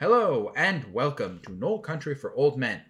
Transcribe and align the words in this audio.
Hello, 0.00 0.52
and 0.56 0.92
welcome 0.92 1.38
to 1.44 1.52
Knoll 1.52 1.78
Country 1.78 2.16
for 2.16 2.34
Old 2.34 2.58
Men. 2.58 2.82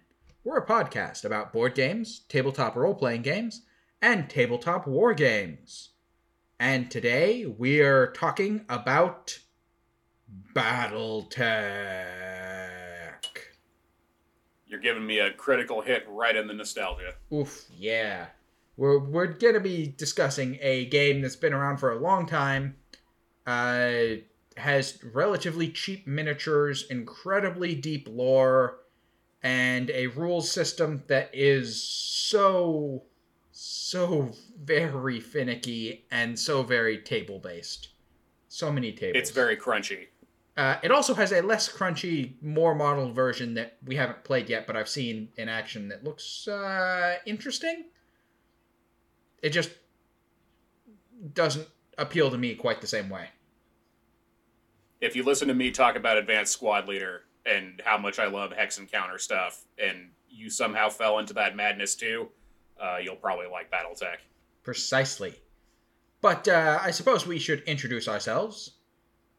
We're 0.43 0.57
a 0.57 0.65
podcast 0.65 1.23
about 1.23 1.53
board 1.53 1.75
games, 1.75 2.21
tabletop 2.29 2.75
role 2.75 2.95
playing 2.95 3.21
games, 3.21 3.61
and 4.01 4.27
tabletop 4.27 4.87
war 4.87 5.13
games. 5.13 5.91
And 6.59 6.89
today 6.89 7.45
we 7.45 7.79
are 7.81 8.07
talking 8.07 8.65
about 8.67 9.37
Battletech. 10.55 11.27
You're 14.65 14.79
giving 14.79 15.05
me 15.05 15.19
a 15.19 15.31
critical 15.31 15.81
hit 15.81 16.07
right 16.09 16.35
in 16.35 16.47
the 16.47 16.55
nostalgia. 16.55 17.13
Oof, 17.31 17.65
yeah. 17.77 18.25
We're, 18.77 18.97
we're 18.97 19.27
gonna 19.27 19.59
be 19.59 19.93
discussing 19.95 20.57
a 20.59 20.85
game 20.85 21.21
that's 21.21 21.35
been 21.35 21.53
around 21.53 21.77
for 21.77 21.91
a 21.91 21.99
long 21.99 22.25
time, 22.25 22.77
uh, 23.45 24.15
has 24.57 25.03
relatively 25.13 25.69
cheap 25.69 26.07
miniatures, 26.07 26.85
incredibly 26.89 27.75
deep 27.75 28.07
lore, 28.09 28.79
and 29.43 29.89
a 29.91 30.07
rules 30.07 30.49
system 30.49 31.03
that 31.07 31.29
is 31.33 31.81
so, 31.81 33.03
so 33.51 34.31
very 34.63 35.19
finicky 35.19 36.05
and 36.11 36.37
so 36.37 36.63
very 36.63 36.97
table 36.97 37.39
based. 37.39 37.89
So 38.47 38.71
many 38.71 38.91
tables. 38.91 39.21
It's 39.21 39.31
very 39.31 39.57
crunchy. 39.57 40.07
Uh, 40.57 40.77
it 40.81 40.89
also 40.89 41.13
has 41.13 41.33
a 41.33 41.41
less 41.41 41.67
crunchy, 41.67 42.41
more 42.41 42.73
modeled 42.73 43.13
version 43.13 43.53
that 43.55 43.77
we 43.85 43.95
haven't 43.95 44.23
played 44.23 44.49
yet, 44.49 44.65
but 44.65 44.77
I've 44.77 44.87
seen 44.87 45.27
in 45.35 45.49
action 45.49 45.89
that 45.89 46.05
looks 46.05 46.47
uh, 46.47 47.17
interesting. 47.25 47.85
It 49.41 49.49
just 49.49 49.71
doesn't 51.33 51.67
appeal 51.97 52.31
to 52.31 52.37
me 52.37 52.55
quite 52.55 52.79
the 52.79 52.87
same 52.87 53.09
way. 53.09 53.27
If 55.05 55.15
you 55.15 55.21
listen 55.21 55.47
to 55.49 55.53
me 55.53 55.69
talk 55.69 55.95
about 55.95 56.17
Advanced 56.17 56.51
Squad 56.51 56.87
Leader 56.87 57.25
and 57.45 57.79
how 57.85 57.95
much 57.95 58.17
I 58.17 58.25
love 58.25 58.51
Hex 58.51 58.79
and 58.79 58.91
Counter 58.91 59.19
stuff, 59.19 59.63
and 59.77 60.09
you 60.27 60.49
somehow 60.49 60.89
fell 60.89 61.19
into 61.19 61.35
that 61.35 61.55
madness 61.55 61.93
too, 61.93 62.29
uh, 62.81 62.97
you'll 62.99 63.15
probably 63.15 63.45
like 63.45 63.69
Battletech. 63.69 64.17
Precisely. 64.63 65.35
But 66.21 66.47
uh, 66.47 66.79
I 66.81 66.89
suppose 66.89 67.27
we 67.27 67.37
should 67.37 67.61
introduce 67.65 68.07
ourselves. 68.07 68.71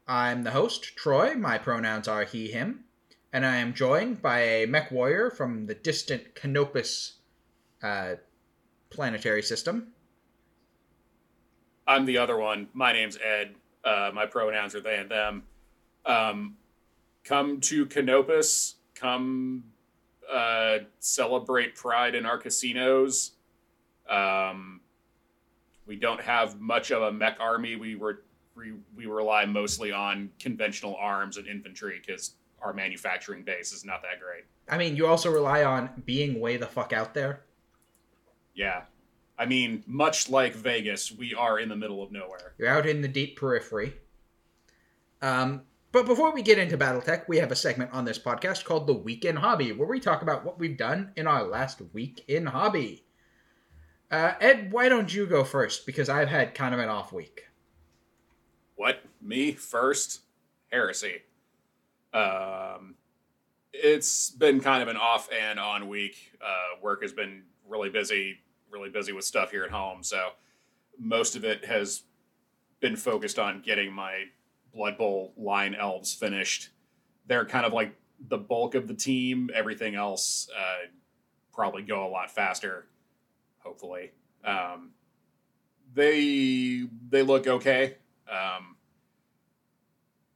I'm 0.07 0.43
the 0.43 0.51
host, 0.51 0.95
Troy. 0.95 1.35
My 1.35 1.57
pronouns 1.57 2.07
are 2.07 2.23
he, 2.23 2.49
him. 2.49 2.85
And 3.33 3.45
I 3.45 3.57
am 3.57 3.73
joined 3.73 4.21
by 4.21 4.39
a 4.39 4.67
mech 4.67 4.89
warrior 4.89 5.29
from 5.29 5.65
the 5.65 5.75
distant 5.75 6.33
Canopus 6.33 7.17
uh, 7.83 8.13
planetary 8.89 9.43
system. 9.43 9.89
I'm 11.85 12.05
the 12.05 12.19
other 12.19 12.37
one. 12.37 12.69
My 12.73 12.93
name's 12.93 13.17
Ed. 13.17 13.55
Uh, 13.83 14.11
my 14.13 14.25
pronouns 14.25 14.73
are 14.73 14.81
they 14.81 14.95
and 14.95 15.11
them. 15.11 15.43
Um, 16.07 16.55
come 17.23 17.59
to 17.61 17.85
Canopus. 17.85 18.75
Come 18.95 19.65
uh, 20.31 20.79
celebrate 20.99 21.75
Pride 21.75 22.15
in 22.15 22.25
our 22.25 22.37
casinos. 22.37 23.33
Um, 24.09 24.81
we 25.85 25.95
don't 25.95 26.21
have 26.21 26.59
much 26.59 26.91
of 26.91 27.01
a 27.03 27.11
mech 27.11 27.37
army. 27.39 27.75
We 27.75 27.95
were 27.95 28.23
we, 28.55 28.73
we 28.95 29.05
rely 29.05 29.45
mostly 29.45 29.91
on 29.91 30.31
conventional 30.39 30.95
arms 30.95 31.37
and 31.37 31.47
infantry 31.47 32.01
because 32.05 32.33
our 32.61 32.73
manufacturing 32.73 33.43
base 33.43 33.71
is 33.71 33.85
not 33.85 34.01
that 34.01 34.19
great. 34.19 34.45
I 34.67 34.77
mean, 34.77 34.95
you 34.95 35.05
also 35.05 35.31
rely 35.31 35.63
on 35.63 35.89
being 36.05 36.39
way 36.39 36.57
the 36.57 36.65
fuck 36.65 36.91
out 36.91 37.13
there. 37.13 37.41
Yeah. 38.55 38.81
I 39.37 39.45
mean, 39.45 39.83
much 39.85 40.29
like 40.29 40.55
Vegas, 40.55 41.11
we 41.11 41.35
are 41.35 41.59
in 41.59 41.69
the 41.69 41.75
middle 41.75 42.01
of 42.01 42.11
nowhere. 42.11 42.53
You're 42.57 42.69
out 42.69 42.87
in 42.87 43.01
the 43.01 43.07
deep 43.07 43.37
periphery. 43.37 43.93
Um, 45.21 45.61
but 45.91 46.05
before 46.05 46.33
we 46.33 46.41
get 46.41 46.59
into 46.59 46.77
Battletech, 46.77 47.27
we 47.27 47.37
have 47.37 47.51
a 47.51 47.55
segment 47.55 47.93
on 47.93 48.05
this 48.05 48.19
podcast 48.19 48.65
called 48.65 48.87
The 48.87 48.93
Week 48.93 49.25
in 49.25 49.37
Hobby, 49.37 49.71
where 49.71 49.87
we 49.87 49.99
talk 49.99 50.21
about 50.21 50.43
what 50.43 50.59
we've 50.59 50.77
done 50.77 51.11
in 51.15 51.27
our 51.27 51.43
last 51.43 51.81
week 51.93 52.23
in 52.27 52.45
hobby. 52.47 53.05
Uh, 54.11 54.33
Ed, 54.39 54.71
why 54.71 54.89
don't 54.89 55.13
you 55.13 55.25
go 55.25 55.43
first? 55.43 55.85
Because 55.85 56.09
I've 56.09 56.29
had 56.29 56.53
kind 56.53 56.73
of 56.73 56.79
an 56.79 56.89
off 56.89 57.11
week. 57.11 57.47
What? 58.75 59.01
Me 59.21 59.51
first? 59.51 60.21
Heresy. 60.71 61.23
Um, 62.13 62.95
it's 63.73 64.29
been 64.29 64.59
kind 64.59 64.81
of 64.81 64.89
an 64.89 64.97
off 64.97 65.29
and 65.31 65.59
on 65.59 65.87
week. 65.87 66.33
Uh, 66.41 66.79
work 66.81 67.01
has 67.01 67.13
been 67.13 67.43
really 67.67 67.89
busy, 67.89 68.39
really 68.69 68.89
busy 68.89 69.11
with 69.11 69.25
stuff 69.25 69.51
here 69.51 69.63
at 69.63 69.71
home. 69.71 70.03
So 70.03 70.29
most 70.99 71.35
of 71.35 71.43
it 71.43 71.65
has 71.65 72.03
been 72.79 72.95
focused 72.95 73.39
on 73.39 73.61
getting 73.61 73.91
my 73.91 74.25
Blood 74.73 74.97
Bowl 74.97 75.33
line 75.37 75.75
elves 75.75 76.13
finished. 76.13 76.69
They're 77.27 77.45
kind 77.45 77.65
of 77.65 77.73
like 77.73 77.95
the 78.29 78.37
bulk 78.37 78.75
of 78.75 78.87
the 78.87 78.93
team. 78.93 79.49
Everything 79.53 79.95
else 79.95 80.49
uh, 80.57 80.87
probably 81.53 81.83
go 81.83 82.07
a 82.07 82.09
lot 82.09 82.31
faster. 82.31 82.87
Hopefully, 83.59 84.11
um, 84.45 84.91
they 85.93 86.83
they 87.09 87.23
look 87.23 87.47
okay. 87.47 87.95
Um, 88.31 88.77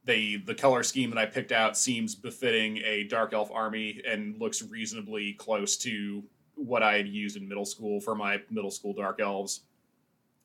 they 0.04 0.36
the 0.36 0.54
color 0.54 0.82
scheme 0.82 1.10
that 1.10 1.18
I 1.18 1.26
picked 1.26 1.52
out 1.52 1.76
seems 1.76 2.14
befitting 2.14 2.78
a 2.78 3.04
dark 3.04 3.32
elf 3.32 3.50
army 3.52 4.02
and 4.06 4.38
looks 4.40 4.62
reasonably 4.62 5.34
close 5.34 5.76
to 5.78 6.22
what 6.54 6.82
I 6.82 6.96
had 6.96 7.08
used 7.08 7.36
in 7.36 7.48
middle 7.48 7.64
school 7.64 8.00
for 8.00 8.14
my 8.14 8.40
middle 8.50 8.70
school 8.70 8.92
dark 8.92 9.20
elves. 9.20 9.62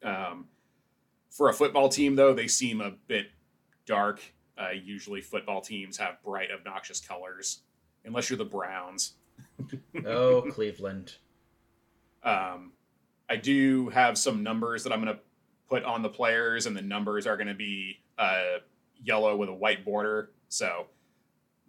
Um, 0.04 0.46
for 1.30 1.50
a 1.50 1.54
football 1.54 1.90
team, 1.90 2.16
though, 2.16 2.34
they 2.34 2.48
seem 2.48 2.82
a 2.82 2.92
bit 3.08 3.32
dark. 3.88 4.22
Uh, 4.58 4.70
usually, 4.72 5.22
football 5.22 5.62
teams 5.62 5.98
have 5.98 6.22
bright, 6.24 6.50
obnoxious 6.52 7.00
colors, 7.00 7.62
unless 8.06 8.30
you're 8.30 8.38
the 8.38 8.46
Browns. 8.46 9.14
oh, 10.06 10.44
Cleveland. 10.52 11.16
Um, 12.24 12.74
I 13.30 13.36
do 13.36 13.90
have 13.90 14.18
some 14.18 14.44
numbers 14.44 14.84
that 14.84 14.94
I'm 14.94 15.02
going 15.02 15.16
to 15.16 15.22
put 15.70 15.84
on 15.84 16.02
the 16.02 16.10
players, 16.10 16.66
and 16.66 16.76
the 16.76 16.82
numbers 16.82 17.28
are 17.28 17.38
going 17.38 17.48
to 17.48 17.54
be 17.54 18.00
uh, 18.18 18.58
yellow 19.04 19.36
with 19.36 19.50
a 19.50 19.54
white 19.54 19.84
border. 19.84 20.32
So 20.50 20.88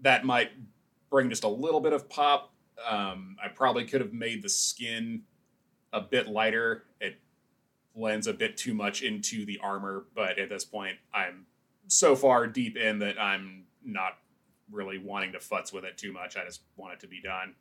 that 0.01 0.25
might 0.25 0.51
bring 1.11 1.29
just 1.31 1.45
a 1.45 1.49
little 1.49 1.81
bit 1.81 1.93
of 1.93 2.09
pop. 2.09 2.53
Um, 2.89 3.37
I 3.43 3.49
probably 3.49 3.85
could 3.85 4.01
have 4.01 4.13
made 4.13 4.43
the 4.43 4.49
skin 4.49 5.23
a 5.93 6.01
bit 6.01 6.29
lighter. 6.29 6.85
It 7.01 7.19
blends 7.95 8.27
a 8.27 8.33
bit 8.33 8.57
too 8.57 8.75
much 8.75 9.03
into 9.03 9.45
the 9.45 9.59
armor, 9.59 10.05
but 10.15 10.39
at 10.39 10.49
this 10.49 10.65
point, 10.65 10.97
I'm 11.13 11.47
so 11.89 12.15
far 12.15 12.47
deep 12.47 12.77
in 12.77 13.01
that 13.01 13.21
I'm 13.21 13.65
not 13.85 14.19
really 14.71 14.99
wanting 14.99 15.33
to 15.33 15.39
futz 15.39 15.73
with 15.73 15.85
it 15.85 15.99
too 15.99 16.13
much. 16.13 16.37
I 16.37 16.45
just 16.45 16.63
want 16.77 16.95
it 16.95 17.01
to 17.01 17.09
be 17.09 17.21
done. 17.21 17.55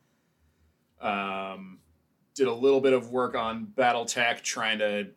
Um, 1.01 1.79
did 2.35 2.47
a 2.47 2.53
little 2.53 2.81
bit 2.81 2.93
of 2.93 3.11
work 3.11 3.35
on 3.35 3.67
BattleTech, 3.75 4.41
trying 4.41 4.79
to 4.79 5.07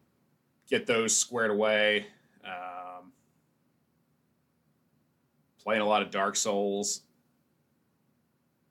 get 0.69 0.87
those 0.87 1.17
squared 1.17 1.51
away. 1.51 2.07
Um, 2.45 3.13
playing 5.63 5.83
a 5.83 5.87
lot 5.87 6.03
of 6.03 6.11
Dark 6.11 6.37
Souls. 6.37 7.03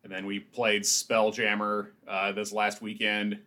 And 0.04 0.12
then 0.12 0.26
we 0.26 0.40
played 0.40 0.84
Spelljammer 0.84 1.90
uh, 2.08 2.32
this 2.32 2.52
last 2.52 2.82
weekend. 2.82 3.40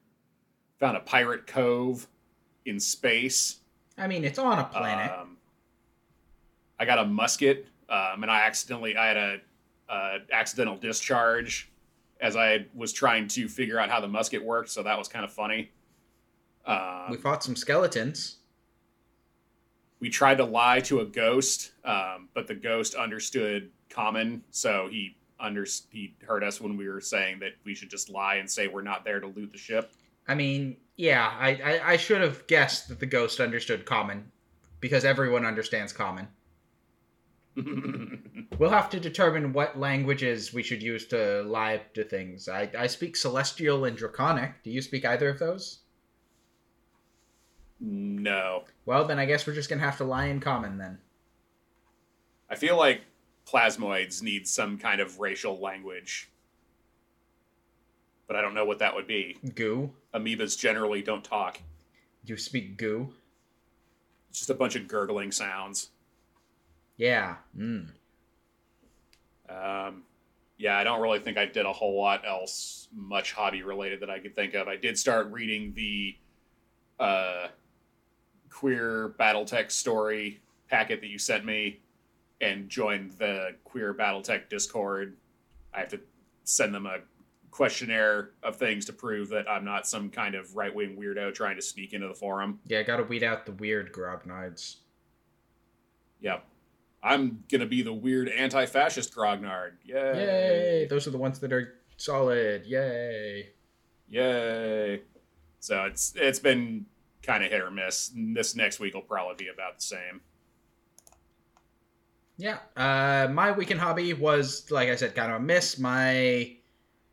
Found 0.79 0.97
a 0.97 1.01
pirate 1.01 1.47
cove 1.47 2.07
in 2.67 2.79
space. 2.79 3.61
I 3.97 4.07
mean, 4.07 4.25
it's 4.25 4.39
on 4.39 4.59
a 4.59 4.65
planet. 4.65 5.11
Um, 5.11 5.22
I 6.79 6.85
got 6.85 6.99
a 6.99 7.05
musket, 7.05 7.67
um, 7.89 8.23
and 8.23 8.31
I 8.31 8.43
accidentally 8.43 8.97
I 8.97 9.07
had 9.07 9.17
a, 9.17 9.41
a 9.89 10.19
accidental 10.33 10.77
discharge 10.77 11.71
as 12.21 12.37
I 12.37 12.67
was 12.75 12.93
trying 12.93 13.29
to 13.29 13.49
figure 13.49 13.79
out 13.79 13.91
how 13.91 14.01
the 14.01 14.09
musket 14.09 14.45
worked. 14.45 14.71
So 14.71 14.83
that 14.83 14.97
was 14.99 15.09
kind 15.09 15.25
of 15.25 15.33
funny. 15.33 15.71
Uh, 16.65 17.09
we 17.11 17.17
fought 17.17 17.43
some 17.43 17.57
skeletons. 17.57 18.37
We 20.01 20.09
tried 20.09 20.39
to 20.39 20.45
lie 20.45 20.81
to 20.81 21.01
a 21.01 21.05
ghost, 21.05 21.73
um, 21.85 22.29
but 22.35 22.47
the 22.47 22.55
ghost 22.55 22.95
understood 22.95 23.71
common, 23.89 24.43
so 24.51 24.89
he 24.91 25.17
under 25.39 25.67
he 25.91 26.15
heard 26.27 26.45
us 26.45 26.61
when 26.61 26.77
we 26.77 26.89
were 26.89 27.01
saying 27.01 27.41
that 27.41 27.53
we 27.65 27.75
should 27.75 27.91
just 27.91 28.09
lie 28.09 28.37
and 28.37 28.51
say 28.51 28.69
we're 28.69 28.83
not 28.83 29.05
there 29.05 29.21
to 29.21 29.27
loot 29.27 29.53
the 29.53 29.59
ship. 29.59 29.93
I 30.29 30.37
mean, 30.37 30.77
yeah, 30.97 31.33
I, 31.39 31.51
I, 31.51 31.93
I 31.93 31.97
should 31.97 32.21
have 32.21 32.47
guessed 32.47 32.89
that 32.89 33.01
the 33.01 33.07
ghost 33.07 33.41
understood 33.41 33.85
common, 33.85 34.31
because 34.81 35.05
everyone 35.05 35.45
understands 35.45 35.93
common. 35.93 36.29
we'll 38.59 38.71
have 38.71 38.91
to 38.91 39.01
determine 39.01 39.53
what 39.53 39.79
languages 39.79 40.55
we 40.55 40.63
should 40.63 40.83
use 40.83 41.07
to 41.07 41.43
lie 41.43 41.83
to 41.95 42.05
things. 42.05 42.49
I, 42.49 42.71
I 42.79 42.87
speak 42.87 43.17
Celestial 43.17 43.85
and 43.85 43.97
Draconic. 43.97 44.63
Do 44.63 44.71
you 44.71 44.81
speak 44.81 45.05
either 45.05 45.29
of 45.29 45.39
those? 45.39 45.81
No. 47.81 48.65
Well, 48.87 49.05
then 49.07 49.19
I 49.19 49.27
guess 49.27 49.47
we're 49.47 49.55
just 49.55 49.69
gonna 49.69 49.83
have 49.83 49.99
to 49.99 50.05
lie 50.05 50.27
in 50.27 50.41
common 50.41 50.79
then. 50.79 50.99
I 52.49 52.55
feel 52.55 52.77
like 52.77 53.03
plasmoids 53.47 54.23
need 54.23 54.47
some 54.47 54.79
kind 54.79 55.01
of 55.01 55.21
racial 55.21 55.59
language. 55.59 56.31
But 58.27 58.37
I 58.37 58.41
don't 58.41 58.55
know 58.55 58.65
what 58.65 58.79
that 58.79 58.95
would 58.95 59.07
be. 59.07 59.37
Goo. 59.55 59.91
Amoebas 60.15 60.59
generally 60.59 61.03
don't 61.03 61.25
talk. 61.25 61.61
You 62.25 62.37
speak 62.37 62.77
goo? 62.77 63.13
It's 64.31 64.39
just 64.39 64.51
a 64.51 64.55
bunch 64.55 64.77
of 64.77 64.87
gurgling 64.87 65.33
sounds. 65.33 65.91
Yeah. 66.97 67.37
Mm. 67.57 67.89
Um, 69.49 70.03
yeah, 70.59 70.79
I 70.79 70.85
don't 70.85 71.01
really 71.01 71.19
think 71.19 71.39
I 71.39 71.47
did 71.47 71.67
a 71.67 71.73
whole 71.73 72.01
lot 72.01 72.23
else 72.27 72.89
much 72.95 73.33
hobby 73.33 73.63
related 73.63 74.01
that 74.01 74.11
I 74.11 74.19
could 74.19 74.37
think 74.37 74.55
of. 74.55 74.69
I 74.69 74.77
did 74.77 74.99
start 74.99 75.31
reading 75.33 75.73
the 75.75 76.17
uh, 77.01 77.49
queer 78.49 79.15
BattleTech 79.19 79.71
story 79.71 80.41
packet 80.69 81.01
that 81.01 81.09
you 81.09 81.19
sent 81.19 81.45
me 81.45 81.81
and 82.41 82.69
joined 82.69 83.13
the 83.13 83.57
queer 83.65 83.93
BattleTech 83.95 84.49
Discord. 84.49 85.17
I 85.75 85.81
have 85.81 85.89
to 85.89 86.01
send 86.45 86.75
them 86.75 86.87
a 86.87 86.99
questionnaire 87.51 88.31
of 88.43 88.57
things 88.57 88.85
to 88.87 88.93
prove 88.93 89.29
that 89.29 89.49
I'm 89.49 89.65
not 89.65 89.87
some 89.87 90.11
kind 90.11 90.35
of 90.35 90.57
right 90.57 90.75
wing 90.75 90.97
weirdo 90.97 91.35
trying 91.35 91.57
to 91.57 91.63
sneak 91.63 91.93
into 91.93 92.09
the 92.09 92.15
forum. 92.15 92.61
Yeah, 92.67 92.81
I 92.81 92.83
gotta 92.83 93.05
weed 93.05 93.23
out 93.23 93.47
the 93.47 93.53
weird 93.53 93.93
grognards. 93.93 94.77
Yep. 96.21 96.45
I'm 97.03 97.45
gonna 97.51 97.67
be 97.67 97.83
the 97.83 97.93
weird 97.93 98.29
anti-fascist 98.29 99.15
grognard. 99.15 99.73
Yay! 99.85 99.95
Yay! 99.95 100.87
Those 100.89 101.07
are 101.07 101.11
the 101.11 101.19
ones 101.19 101.41
that 101.41 101.53
are 101.53 101.75
solid. 101.97 102.65
Yay! 102.67 103.51
Yay! 104.09 105.03
So 105.59 105.85
it's 105.85 106.13
it's 106.17 106.39
been 106.39 106.87
kind 107.23 107.45
of 107.45 107.51
hit 107.51 107.61
or 107.61 107.71
miss. 107.71 108.13
This 108.15 108.55
next 108.55 108.81
week 108.81 108.95
will 108.95 109.03
probably 109.03 109.45
be 109.45 109.51
about 109.53 109.79
the 109.79 109.83
same. 109.83 110.21
Yeah. 112.37 112.59
Uh, 112.77 113.29
my 113.33 113.53
weekend 113.53 113.81
hobby 113.81 114.13
was, 114.15 114.71
like 114.71 114.89
I 114.89 114.97
said, 114.97 115.15
kind 115.15 115.31
of 115.31 115.41
a 115.41 115.45
miss. 115.45 115.79
My 115.79 116.57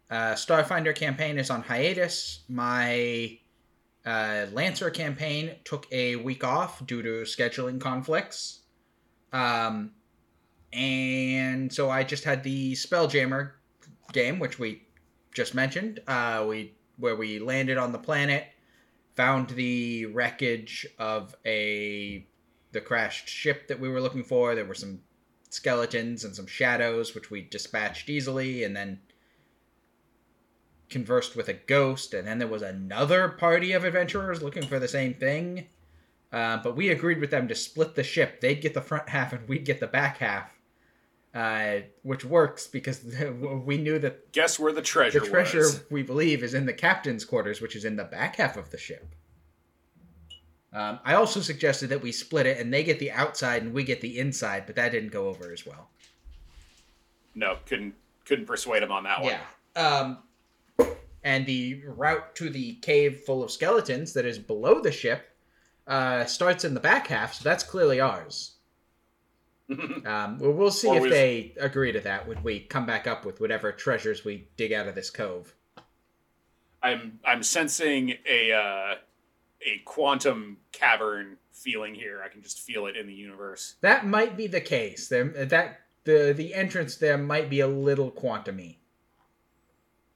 uh, 0.09 0.33
Starfinder 0.33 0.95
campaign 0.95 1.38
is 1.38 1.50
on 1.50 1.62
hiatus. 1.62 2.39
My 2.50 3.38
uh, 4.06 4.47
Lancer 4.51 4.89
campaign 4.89 5.51
took 5.65 5.86
a 5.91 6.15
week 6.15 6.44
off 6.44 6.86
due 6.88 7.03
to 7.03 7.09
scheduling 7.24 7.80
conflicts. 7.80 8.62
Um, 9.31 9.91
and 10.73 11.71
so 11.71 11.89
I 11.89 12.03
just 12.03 12.23
had 12.23 12.43
the 12.43 12.73
Spelljammer 12.73 13.51
game, 14.11 14.39
which 14.39 14.59
we 14.59 14.83
just 15.33 15.55
mentioned. 15.55 15.99
Uh, 16.07 16.45
we 16.47 16.73
where 16.97 17.15
we 17.15 17.39
landed 17.39 17.77
on 17.77 17.91
the 17.91 17.97
planet, 17.97 18.45
found 19.15 19.49
the 19.51 20.05
wreckage 20.07 20.85
of 20.97 21.35
a 21.45 22.27
the 22.71 22.81
crashed 22.81 23.27
ship 23.27 23.67
that 23.67 23.79
we 23.79 23.89
were 23.89 24.01
looking 24.01 24.23
for. 24.23 24.53
There 24.53 24.65
were 24.65 24.75
some 24.75 24.99
skeletons 25.49 26.23
and 26.23 26.35
some 26.35 26.45
shadows, 26.45 27.15
which 27.15 27.31
we 27.31 27.41
dispatched 27.41 28.09
easily, 28.09 28.63
and 28.63 28.75
then 28.75 28.99
conversed 30.89 31.35
with 31.35 31.47
a 31.47 31.53
ghost. 31.53 32.13
And 32.13 32.27
then 32.27 32.39
there 32.39 32.47
was 32.47 32.61
another 32.61 33.29
party 33.29 33.73
of 33.73 33.83
adventurers 33.83 34.43
looking 34.43 34.65
for 34.65 34.79
the 34.79 34.87
same 34.87 35.13
thing. 35.13 35.67
Uh, 36.31 36.57
but 36.63 36.75
we 36.75 36.89
agreed 36.89 37.19
with 37.19 37.31
them 37.31 37.47
to 37.47 37.55
split 37.55 37.95
the 37.95 38.03
ship. 38.03 38.39
They'd 38.41 38.61
get 38.61 38.73
the 38.73 38.81
front 38.81 39.09
half, 39.09 39.33
and 39.33 39.47
we'd 39.47 39.65
get 39.65 39.79
the 39.79 39.87
back 39.87 40.17
half. 40.17 40.55
Uh, 41.33 41.81
which 42.01 42.25
works 42.25 42.65
because 42.65 43.03
we 43.63 43.77
knew 43.77 43.99
that 43.99 44.31
Guess 44.31 44.57
where 44.57 44.73
the 44.73 44.81
treasure 44.81 45.19
the 45.19 45.27
treasure 45.27 45.59
was. 45.59 45.83
we 45.91 46.01
believe 46.01 46.41
is 46.41 46.55
in 46.55 46.65
the 46.65 46.73
captain's 46.73 47.23
quarters, 47.23 47.61
which 47.61 47.75
is 47.75 47.85
in 47.85 47.95
the 47.95 48.03
back 48.03 48.37
half 48.37 48.57
of 48.57 48.71
the 48.71 48.77
ship. 48.79 49.13
Um, 50.73 50.99
I 51.05 51.13
also 51.13 51.39
suggested 51.41 51.87
that 51.89 52.01
we 52.01 52.11
split 52.11 52.47
it 52.47 52.59
and 52.59 52.73
they 52.73 52.83
get 52.83 52.99
the 52.99 53.11
outside 53.11 53.61
and 53.61 53.73
we 53.73 53.83
get 53.83 54.01
the 54.01 54.19
inside, 54.19 54.63
but 54.65 54.75
that 54.75 54.91
didn't 54.91 55.11
go 55.11 55.27
over 55.27 55.51
as 55.51 55.65
well. 55.65 55.89
No, 57.35 57.57
couldn't 57.65 57.93
couldn't 58.25 58.45
persuade 58.45 58.81
him 58.83 58.91
on 58.91 59.03
that 59.03 59.21
one. 59.21 59.33
Yeah. 59.75 59.81
Um, 59.81 60.87
and 61.23 61.45
the 61.45 61.81
route 61.85 62.35
to 62.35 62.49
the 62.49 62.75
cave 62.75 63.21
full 63.25 63.43
of 63.43 63.51
skeletons 63.51 64.13
that 64.13 64.25
is 64.25 64.39
below 64.39 64.81
the 64.81 64.91
ship 64.91 65.28
uh, 65.89 66.24
starts 66.25 66.63
in 66.63 66.74
the 66.75 66.80
back 66.80 67.07
half, 67.07 67.33
so 67.33 67.44
that's 67.44 67.63
clearly 67.63 68.00
ours. 68.00 68.53
Um, 69.71 70.39
well, 70.39 70.51
we'll 70.51 70.71
see 70.71 70.88
Or 70.88 71.06
if 71.06 71.12
they 71.12 71.53
agree 71.59 71.91
to 71.91 72.00
that 72.00 72.27
when 72.27 72.41
we 72.41 72.59
come 72.62 72.88
back 72.88 73.06
up 73.06 73.24
with 73.24 73.39
whatever 73.39 73.71
treasures 73.71 74.25
we 74.25 74.47
dig 74.57 74.74
out 74.74 74.88
of 74.88 74.95
this 74.95 75.12
cove. 75.12 75.53
I'm 76.81 77.19
I'm 77.24 77.44
sensing 77.44 78.15
a 78.27 78.51
uh, 78.51 78.95
a 79.62 79.77
quantum 79.86 80.57
cavern 80.71 81.38
feeling 81.51 81.94
here. 81.94 82.24
I 82.25 82.30
can 82.30 82.41
just 82.41 82.62
feel 82.62 82.88
it 82.88 82.95
in 82.97 83.06
the 83.06 83.13
universe. 83.13 83.75
That 83.81 84.07
might 84.07 84.36
be 84.36 84.47
the 84.47 84.62
case. 84.62 85.07
There, 85.07 85.25
that 85.25 85.81
the 86.03 86.33
the 86.36 86.56
entrance 86.56 86.95
there 86.95 87.18
might 87.19 87.47
be 87.47 87.59
a 87.59 87.68
little 87.68 88.12
quantumy. 88.12 88.77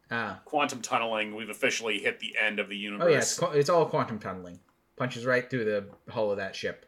Ah, 0.09 0.41
Quantum 0.45 0.81
tunneling. 0.81 1.35
We've 1.35 1.49
officially 1.49 1.99
hit 1.99 2.19
the 2.19 2.35
end 2.41 2.59
of 2.59 2.69
the 2.69 2.77
universe. 2.77 3.05
oh 3.05 3.09
yeah, 3.11 3.17
it's, 3.51 3.57
it's 3.59 3.69
all 3.69 3.85
quantum 3.85 4.17
tunneling. 4.17 4.59
Punches 5.03 5.25
right 5.25 5.49
through 5.49 5.65
the 5.65 5.85
hull 6.13 6.31
of 6.31 6.37
that 6.37 6.55
ship. 6.55 6.85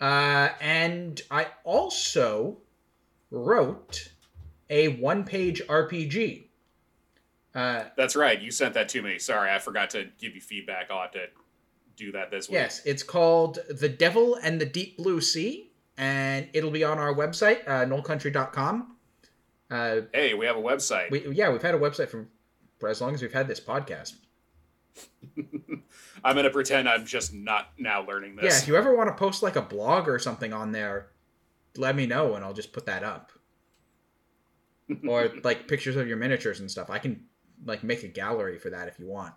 Uh, 0.00 0.48
and 0.58 1.20
I 1.30 1.48
also 1.64 2.56
wrote 3.30 4.12
a 4.70 4.88
one-page 4.88 5.60
RPG. 5.66 6.44
Uh, 7.54 7.84
That's 7.94 8.16
right. 8.16 8.40
You 8.40 8.50
sent 8.50 8.72
that 8.72 8.88
to 8.88 9.02
me. 9.02 9.18
Sorry, 9.18 9.50
I 9.50 9.58
forgot 9.58 9.90
to 9.90 10.06
give 10.18 10.34
you 10.34 10.40
feedback. 10.40 10.86
I'll 10.90 11.02
have 11.02 11.10
to 11.10 11.26
do 11.94 12.10
that 12.12 12.30
this 12.30 12.48
week. 12.48 12.54
Yes, 12.54 12.80
it's 12.86 13.02
called 13.02 13.58
The 13.68 13.90
Devil 13.90 14.36
and 14.36 14.58
the 14.58 14.64
Deep 14.64 14.96
Blue 14.96 15.20
Sea, 15.20 15.70
and 15.98 16.48
it'll 16.54 16.70
be 16.70 16.84
on 16.84 16.96
our 16.98 17.12
website, 17.12 17.68
uh, 17.68 17.84
knollcountry.com. 17.84 18.96
Uh, 19.70 20.00
Hey, 20.14 20.32
we 20.32 20.46
have 20.46 20.56
a 20.56 20.62
website. 20.62 21.10
we, 21.10 21.28
yeah, 21.34 21.50
we've 21.50 21.60
had 21.60 21.74
a 21.74 21.78
website 21.78 22.08
for, 22.08 22.26
for 22.78 22.88
as 22.88 23.02
long 23.02 23.12
as 23.12 23.20
we've 23.20 23.34
had 23.34 23.46
this 23.46 23.60
podcast. 23.60 24.14
I'm 26.24 26.36
gonna 26.36 26.50
pretend 26.50 26.88
I'm 26.88 27.06
just 27.06 27.32
not 27.32 27.70
now 27.78 28.04
learning 28.06 28.36
this. 28.36 28.44
Yeah, 28.44 28.58
if 28.62 28.68
you 28.68 28.76
ever 28.76 28.94
want 28.96 29.08
to 29.08 29.14
post 29.14 29.42
like 29.42 29.56
a 29.56 29.62
blog 29.62 30.08
or 30.08 30.18
something 30.18 30.52
on 30.52 30.72
there, 30.72 31.08
let 31.76 31.96
me 31.96 32.06
know 32.06 32.34
and 32.34 32.44
I'll 32.44 32.52
just 32.52 32.72
put 32.72 32.86
that 32.86 33.04
up. 33.04 33.32
or 35.08 35.30
like 35.44 35.68
pictures 35.68 35.96
of 35.96 36.08
your 36.08 36.16
miniatures 36.16 36.60
and 36.60 36.70
stuff. 36.70 36.90
I 36.90 36.98
can 36.98 37.24
like 37.64 37.84
make 37.84 38.02
a 38.02 38.08
gallery 38.08 38.58
for 38.58 38.70
that 38.70 38.88
if 38.88 38.98
you 38.98 39.06
want. 39.06 39.34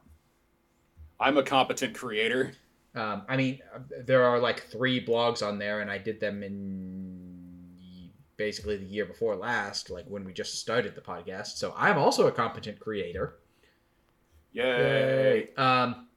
I'm 1.19 1.37
a 1.37 1.43
competent 1.43 1.95
creator. 1.95 2.53
Um, 2.95 3.23
I 3.27 3.37
mean, 3.37 3.59
there 4.05 4.23
are 4.23 4.39
like 4.39 4.63
three 4.67 5.03
blogs 5.03 5.45
on 5.45 5.57
there, 5.57 5.81
and 5.81 5.89
I 5.89 5.97
did 5.97 6.19
them 6.19 6.43
in 6.43 8.09
basically 8.37 8.77
the 8.77 8.85
year 8.85 9.05
before 9.05 9.35
last, 9.35 9.89
like 9.89 10.05
when 10.05 10.23
we 10.23 10.33
just 10.33 10.59
started 10.59 10.95
the 10.95 11.01
podcast. 11.01 11.57
So 11.57 11.73
I'm 11.77 11.97
also 11.97 12.27
a 12.27 12.31
competent 12.31 12.79
creator. 12.79 13.39
Yay! 14.51 15.49
Um, 15.55 16.07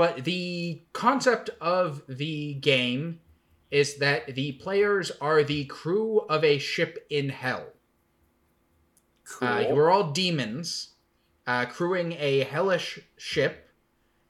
but 0.00 0.24
the 0.24 0.80
concept 0.94 1.50
of 1.60 2.02
the 2.08 2.54
game 2.54 3.20
is 3.70 3.96
that 3.96 4.34
the 4.34 4.52
players 4.52 5.12
are 5.20 5.42
the 5.42 5.66
crew 5.66 6.20
of 6.20 6.42
a 6.42 6.56
ship 6.56 7.06
in 7.10 7.28
hell. 7.28 7.66
Cool. 9.28 9.46
Uh, 9.46 9.60
you 9.60 9.76
are 9.76 9.90
all 9.90 10.10
demons, 10.10 10.94
uh, 11.46 11.66
crewing 11.66 12.12
a 12.18 12.44
hellish 12.44 12.98
ship, 13.18 13.68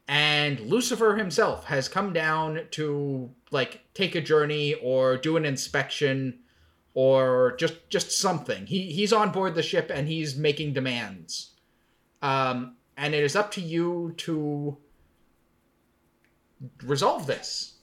and 0.09 0.59
Lucifer 0.59 1.15
himself 1.15 1.67
has 1.67 1.89
come 1.89 2.13
down 2.13 2.63
to 2.73 3.31
like 3.53 3.85
take 3.95 4.17
a 4.17 4.21
journey 4.21 4.75
or 4.75 5.17
do 5.17 5.37
an 5.37 5.45
inspection 5.45 6.41
or 6.95 7.55
just 7.59 7.89
just 7.91 8.11
something. 8.11 8.67
He 8.67 8.91
he's 8.91 9.13
on 9.13 9.31
board 9.31 9.55
the 9.55 9.63
ship 9.63 9.89
and 9.95 10.09
he's 10.09 10.35
making 10.35 10.73
demands. 10.73 11.53
Um, 12.23 12.75
and 12.97 13.15
it 13.15 13.23
is 13.23 13.37
up 13.37 13.53
to 13.53 13.61
you 13.61 14.15
to 14.17 14.77
resolve 16.83 17.27
this. 17.27 17.75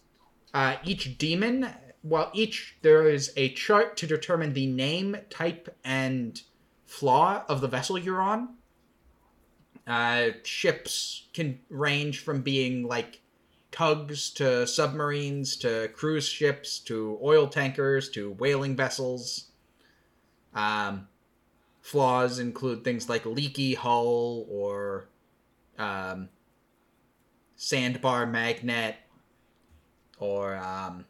Uh, 0.54 0.78
each 0.84 1.18
demon, 1.18 1.70
well, 2.04 2.30
each 2.34 2.78
there 2.82 3.08
is 3.08 3.34
a 3.36 3.50
chart 3.50 3.98
to 3.98 4.08
determine 4.08 4.54
the 4.54 4.68
name, 4.68 5.18
type, 5.30 5.76
and 5.84 6.42
flaw 6.86 7.44
of 7.50 7.62
the 7.62 7.68
vessel 7.68 7.98
you're 7.98 8.22
on. 8.22 8.56
Uh, 9.86 10.30
ships 10.44 11.28
can 11.34 11.60
range 11.70 12.20
from 12.20 12.42
being 12.42 12.88
like 12.88 13.22
tugs 13.72 14.32
to 14.32 14.66
submarines 14.66 15.56
to 15.58 15.90
cruise 15.94 16.28
ships 16.28 16.80
to 16.80 17.18
oil 17.22 17.48
tankers 17.48 18.10
to 18.10 18.32
whaling 18.32 18.76
vessels. 18.76 19.52
Um, 20.54 21.08
flaws 21.82 22.40
include 22.40 22.84
things 22.84 23.08
like 23.08 23.26
leaky 23.26 23.76
hull 23.76 24.46
or 24.50 25.08
um, 25.78 26.30
sandbar 27.58 28.26
magnet 28.26 28.96
or 30.20 30.56
um, 30.56 31.06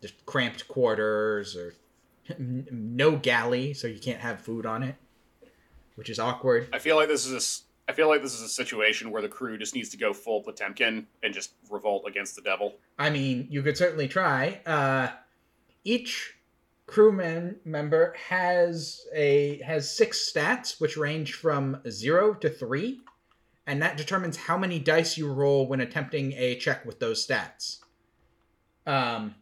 just 0.00 0.24
cramped 0.24 0.66
quarters 0.68 1.54
or 1.54 1.74
no 2.38 3.16
galley 3.16 3.74
so 3.74 3.86
you 3.86 3.98
can't 3.98 4.20
have 4.20 4.40
food 4.40 4.64
on 4.64 4.82
it 4.82 4.94
which 5.96 6.08
is 6.08 6.18
awkward 6.18 6.68
I 6.72 6.78
feel 6.78 6.96
like 6.96 7.08
this 7.08 7.26
is 7.26 7.32
a 7.32 7.68
I 7.88 7.94
feel 7.94 8.08
like 8.08 8.22
this 8.22 8.34
is 8.34 8.42
a 8.42 8.48
situation 8.48 9.10
where 9.10 9.22
the 9.22 9.28
crew 9.28 9.56
just 9.56 9.74
needs 9.74 9.88
to 9.90 9.96
go 9.96 10.12
full 10.12 10.42
Potemkin 10.42 11.06
and 11.22 11.32
just 11.32 11.52
revolt 11.70 12.04
against 12.06 12.36
the 12.36 12.42
devil. 12.42 12.74
I 12.98 13.08
mean, 13.08 13.48
you 13.50 13.62
could 13.62 13.78
certainly 13.78 14.06
try. 14.06 14.60
Uh, 14.66 15.08
each 15.84 16.34
crewman 16.86 17.56
member 17.64 18.14
has 18.28 19.06
a 19.14 19.62
has 19.62 19.90
six 19.90 20.30
stats, 20.30 20.78
which 20.78 20.98
range 20.98 21.32
from 21.32 21.80
zero 21.88 22.34
to 22.34 22.50
three, 22.50 23.00
and 23.68 23.82
that 23.82 23.98
determines 23.98 24.36
how 24.36 24.56
many 24.56 24.78
dice 24.78 25.18
you 25.18 25.30
roll 25.30 25.68
when 25.68 25.80
attempting 25.80 26.32
a 26.32 26.56
check 26.56 26.84
with 26.86 26.98
those 26.98 27.24
stats. 27.24 27.80
Um, 28.86 29.34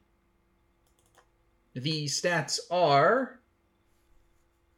the 1.74 2.06
stats 2.06 2.58
are 2.70 3.38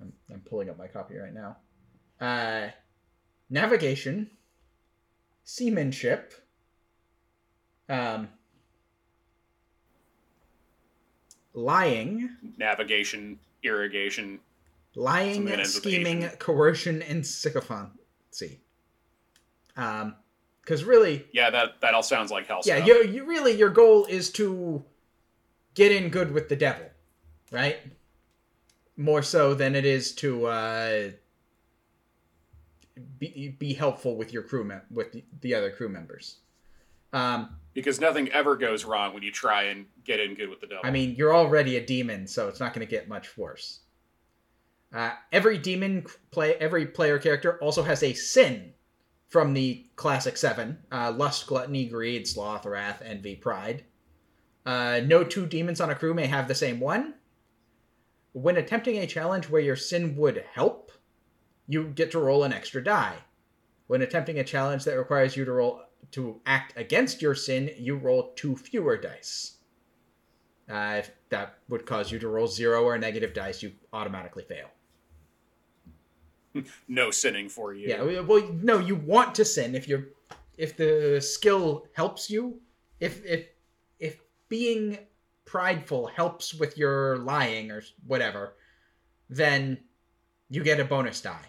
I'm, 0.01 0.13
I'm 0.33 0.41
pulling 0.41 0.69
up 0.69 0.79
my 0.79 0.87
copy 0.87 1.17
right 1.17 1.33
now. 1.33 1.57
Uh, 2.21 2.69
navigation, 3.49 4.31
seamanship, 5.45 6.35
um, 7.89 8.29
lying, 11.55 12.29
Navigation, 12.59 13.39
irrigation. 13.63 14.41
lying, 14.95 15.35
Something 15.37 15.51
that 15.51 15.59
ends 15.61 15.75
with 15.75 15.85
scheming, 15.85 16.29
coercion, 16.39 17.01
and 17.01 17.27
sycophancy. 17.27 18.61
Um, 19.79 20.17
because 20.61 20.85
really, 20.85 21.25
Yeah, 21.33 21.49
that 21.49 21.81
that 21.81 21.95
all 21.95 22.03
sounds 22.03 22.31
like 22.31 22.47
hell 22.47 22.61
yeah, 22.67 22.85
you 22.85 23.03
you 23.05 23.25
really 23.25 23.53
your 23.53 23.71
goal 23.71 24.05
is 24.05 24.31
to 24.33 24.85
get 25.73 25.91
in 25.93 26.11
good 26.11 26.31
with 26.31 26.51
the 26.51 26.57
devil, 26.57 26.85
right? 27.51 27.79
More 28.99 29.23
so 29.23 29.55
than 29.55 29.75
it 29.75 29.87
is 29.87 30.13
to 30.17 30.45
uh, 30.47 31.11
be 33.19 33.55
be 33.59 33.73
helpful 33.73 34.17
with 34.17 34.31
your 34.31 34.43
crew 34.43 34.65
mem- 34.65 34.83
with 34.91 35.13
the, 35.13 35.25
the 35.41 35.55
other 35.55 35.71
crew 35.71 35.89
members. 35.89 36.37
Um, 37.15 37.57
Because 37.73 37.99
nothing 37.99 38.29
ever 38.33 38.55
goes 38.55 38.85
wrong 38.85 39.15
when 39.15 39.23
you 39.23 39.33
try 39.33 39.63
and 39.65 39.87
get 40.05 40.21
in 40.21 40.35
good 40.35 40.51
with 40.51 40.61
the 40.61 40.67
devil. 40.67 40.83
I 40.85 40.91
mean, 40.91 41.15
you're 41.17 41.35
already 41.35 41.77
a 41.77 41.87
demon, 41.87 42.27
so 42.27 42.49
it's 42.49 42.61
not 42.61 42.75
going 42.75 42.87
to 42.87 42.91
get 42.91 43.09
much 43.09 43.39
worse. 43.39 43.81
Uh, 44.93 45.13
every 45.33 45.57
demon 45.57 46.05
play, 46.31 46.55
every 46.57 46.85
player 46.85 47.19
character 47.19 47.59
also 47.63 47.83
has 47.83 48.03
a 48.03 48.13
sin 48.13 48.75
from 49.29 49.55
the 49.55 49.87
classic 49.97 50.37
seven: 50.37 50.79
uh, 50.91 51.13
lust, 51.13 51.47
gluttony, 51.47 51.87
greed, 51.87 52.27
sloth, 52.27 52.67
wrath, 52.67 53.03
envy, 53.05 53.37
pride. 53.37 53.85
Uh, 54.67 55.01
no 55.05 55.25
two 55.25 55.47
demons 55.47 55.81
on 55.81 55.91
a 55.91 55.95
crew 55.95 56.15
may 56.15 56.27
have 56.27 56.49
the 56.49 56.55
same 56.55 56.81
one. 56.81 57.15
When 58.33 58.57
attempting 58.57 58.99
a 58.99 59.07
challenge 59.07 59.49
where 59.49 59.61
your 59.61 59.77
sin 59.77 60.17
would 60.17 60.45
help, 60.53 60.93
you 61.67 61.85
get 61.85 62.11
to 62.13 62.19
roll 62.19 62.45
an 62.45 62.53
extra 62.53 62.83
die. 62.83 63.17
When 63.87 64.03
attempting 64.03 64.39
a 64.39 64.45
challenge 64.45 64.85
that 64.85 64.99
requires 64.99 65.37
you 65.37 65.45
to 65.45 65.53
roll 65.53 65.83
to 66.13 66.41
act 66.47 66.75
against 66.77 67.23
your 67.23 67.35
sin, 67.35 67.71
you 67.79 67.97
roll 67.97 68.33
two 68.35 68.57
fewer 68.57 68.97
dice. 68.97 69.57
Uh, 70.71 70.97
if 70.99 71.11
that 71.31 71.59
would 71.69 71.87
cause 71.87 72.13
you 72.13 72.19
to 72.19 72.29
roll 72.29 72.47
zero 72.47 72.85
or 72.85 72.99
negative 72.99 73.33
dice, 73.33 73.63
you 73.63 73.73
automatically 73.93 74.45
fail. 74.45 74.69
no 76.89 77.11
sinning 77.11 77.49
for 77.49 77.75
you. 77.75 77.89
Yeah, 77.89 78.21
well- 78.21 78.53
no, 78.63 78.79
you 78.79 78.97
want 78.97 79.35
to 79.37 79.45
sin 79.45 79.75
if 79.75 79.89
you're 79.89 80.09
if 80.57 80.77
the 80.77 81.21
skill 81.21 81.87
helps 81.93 82.29
you. 82.29 82.61
If 83.01 83.25
if 83.25 83.47
if 83.99 84.21
being 84.49 84.99
prideful 85.45 86.09
helps 86.09 86.53
with 86.53 86.77
your 86.77 87.19
lying 87.19 87.71
or 87.71 87.83
whatever, 88.07 88.55
then 89.31 89.79
you 90.51 90.63
get 90.63 90.81
a 90.81 90.85
bonus 90.85 91.21
die. 91.21 91.47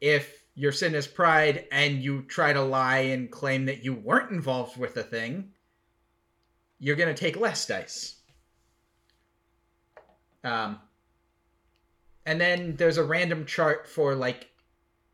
If 0.00 0.42
your 0.54 0.72
sin 0.72 0.94
is 0.94 1.06
pride 1.06 1.66
and 1.70 2.02
you 2.02 2.22
try 2.22 2.52
to 2.52 2.62
lie 2.62 2.98
and 2.98 3.30
claim 3.30 3.66
that 3.66 3.84
you 3.84 3.94
weren't 3.94 4.30
involved 4.32 4.76
with 4.76 4.94
the 4.94 5.02
thing, 5.02 5.52
you're 6.78 6.96
gonna 6.96 7.14
take 7.14 7.36
less 7.36 7.66
dice. 7.66 8.16
Um, 10.44 10.80
and 12.26 12.40
then 12.40 12.76
there's 12.76 12.98
a 12.98 13.04
random 13.04 13.46
chart 13.46 13.88
for 13.88 14.14
like 14.14 14.50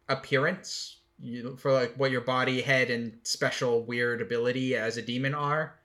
appearance, 0.09 1.01
you 1.19 1.57
for 1.57 1.73
like 1.73 1.95
what 1.97 2.11
your 2.11 2.21
body, 2.21 2.61
head, 2.61 2.91
and 2.91 3.19
special 3.23 3.85
weird 3.85 4.21
ability 4.21 4.77
as 4.77 4.97
a 4.97 5.03
demon 5.03 5.35
are, 5.35 5.79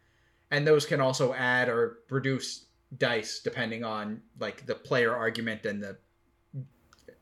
and 0.52 0.68
those 0.68 0.86
can 0.86 1.02
also 1.02 1.34
add 1.34 1.70
or 1.70 2.00
reduce 2.10 2.66
dice 2.98 3.40
depending 3.40 3.84
on 3.84 4.22
like 4.40 4.66
the 4.66 4.76
player 4.76 5.16
argument 5.16 5.66
and 5.66 5.84
the 5.84 5.98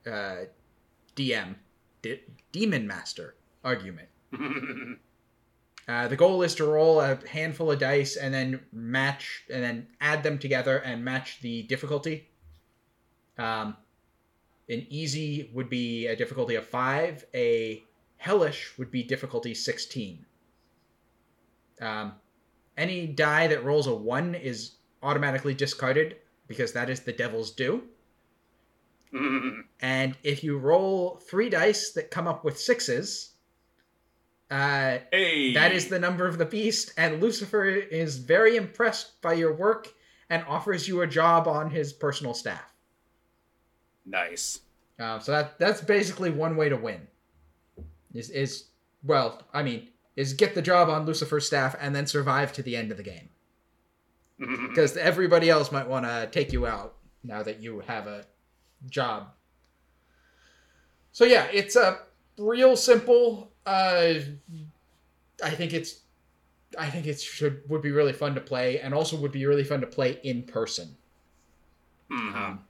uh, 0.09 0.45
DM, 1.15 1.55
D- 2.01 2.21
demon 2.51 2.87
master 2.87 3.35
argument. 3.63 4.09
Uh, 5.87 6.07
the 6.07 6.15
goal 6.15 6.41
is 6.41 6.55
to 6.55 6.63
roll 6.63 7.01
a 7.01 7.17
handful 7.27 7.71
of 7.71 7.79
dice 7.79 8.15
and 8.15 8.33
then 8.33 8.61
match 8.71 9.43
and 9.51 9.63
then 9.63 9.87
add 9.99 10.23
them 10.23 10.37
together 10.37 10.77
and 10.77 11.03
match 11.03 11.39
the 11.41 11.63
difficulty. 11.63 12.29
Um, 13.37 13.75
an 14.71 14.87
easy 14.89 15.51
would 15.53 15.69
be 15.69 16.07
a 16.07 16.15
difficulty 16.15 16.55
of 16.55 16.65
five. 16.65 17.25
A 17.33 17.83
hellish 18.17 18.73
would 18.77 18.89
be 18.89 19.03
difficulty 19.03 19.53
sixteen. 19.53 20.25
Um, 21.79 22.13
any 22.77 23.07
die 23.07 23.47
that 23.47 23.63
rolls 23.63 23.87
a 23.87 23.93
one 23.93 24.33
is 24.35 24.75
automatically 25.03 25.53
discarded 25.53 26.17
because 26.47 26.73
that 26.73 26.89
is 26.89 27.01
the 27.01 27.13
devil's 27.13 27.51
due. 27.51 27.83
And 29.83 30.15
if 30.23 30.43
you 30.43 30.59
roll 30.59 31.19
three 31.27 31.49
dice 31.49 31.91
that 31.93 32.11
come 32.11 32.27
up 32.27 32.45
with 32.45 32.59
sixes, 32.59 33.31
uh, 34.51 34.99
hey, 35.11 35.53
that 35.53 35.71
is 35.71 35.87
the 35.87 35.97
number 35.97 36.27
of 36.27 36.37
the 36.37 36.45
beast, 36.45 36.93
and 36.97 37.19
Lucifer 37.19 37.65
is 37.65 38.17
very 38.17 38.57
impressed 38.57 39.19
by 39.21 39.33
your 39.33 39.53
work 39.53 39.87
and 40.29 40.45
offers 40.47 40.87
you 40.87 41.01
a 41.01 41.07
job 41.07 41.47
on 41.47 41.71
his 41.71 41.93
personal 41.93 42.35
staff. 42.35 42.70
Nice. 44.05 44.59
Uh, 44.99 45.19
so 45.19 45.31
that 45.31 45.57
that's 45.57 45.81
basically 45.81 46.29
one 46.29 46.55
way 46.55 46.69
to 46.69 46.77
win. 46.77 47.07
Is 48.13 48.29
is 48.29 48.65
well, 49.03 49.41
I 49.53 49.63
mean, 49.63 49.87
is 50.15 50.33
get 50.33 50.53
the 50.53 50.61
job 50.61 50.89
on 50.89 51.05
Lucifer's 51.05 51.47
staff 51.47 51.75
and 51.79 51.95
then 51.95 52.05
survive 52.05 52.53
to 52.53 52.63
the 52.63 52.75
end 52.75 52.91
of 52.91 52.97
the 52.97 53.03
game 53.03 53.29
because 54.69 54.97
everybody 54.97 55.49
else 55.49 55.71
might 55.71 55.87
want 55.87 56.05
to 56.05 56.27
take 56.31 56.51
you 56.53 56.67
out 56.67 56.95
now 57.23 57.41
that 57.43 57.61
you 57.61 57.79
have 57.81 58.07
a 58.07 58.25
job. 58.89 59.27
So 61.11 61.25
yeah, 61.25 61.47
it's 61.51 61.75
a 61.75 61.99
real 62.37 62.75
simple. 62.75 63.51
Uh, 63.65 64.15
I 65.43 65.49
think 65.51 65.73
it's, 65.73 66.01
I 66.77 66.89
think 66.89 67.05
it 67.07 67.19
should 67.19 67.61
would 67.69 67.81
be 67.81 67.91
really 67.91 68.13
fun 68.13 68.35
to 68.35 68.41
play, 68.41 68.79
and 68.79 68.93
also 68.93 69.17
would 69.17 69.31
be 69.31 69.45
really 69.45 69.63
fun 69.63 69.81
to 69.81 69.87
play 69.87 70.19
in 70.23 70.43
person. 70.43 70.95
Mhm. 72.11 72.35
Um, 72.35 72.65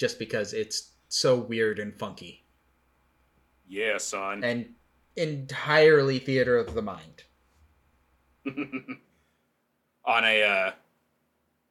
just 0.00 0.18
because 0.18 0.52
it's 0.52 0.94
so 1.08 1.36
weird 1.36 1.78
and 1.78 1.96
funky 1.96 2.40
yeah, 3.70 3.98
son. 3.98 4.44
and 4.44 4.74
entirely 5.16 6.18
theater 6.18 6.58
of 6.58 6.74
the 6.74 6.82
mind. 6.82 7.22
on 10.04 10.24
a 10.24 10.42
uh, 10.42 10.72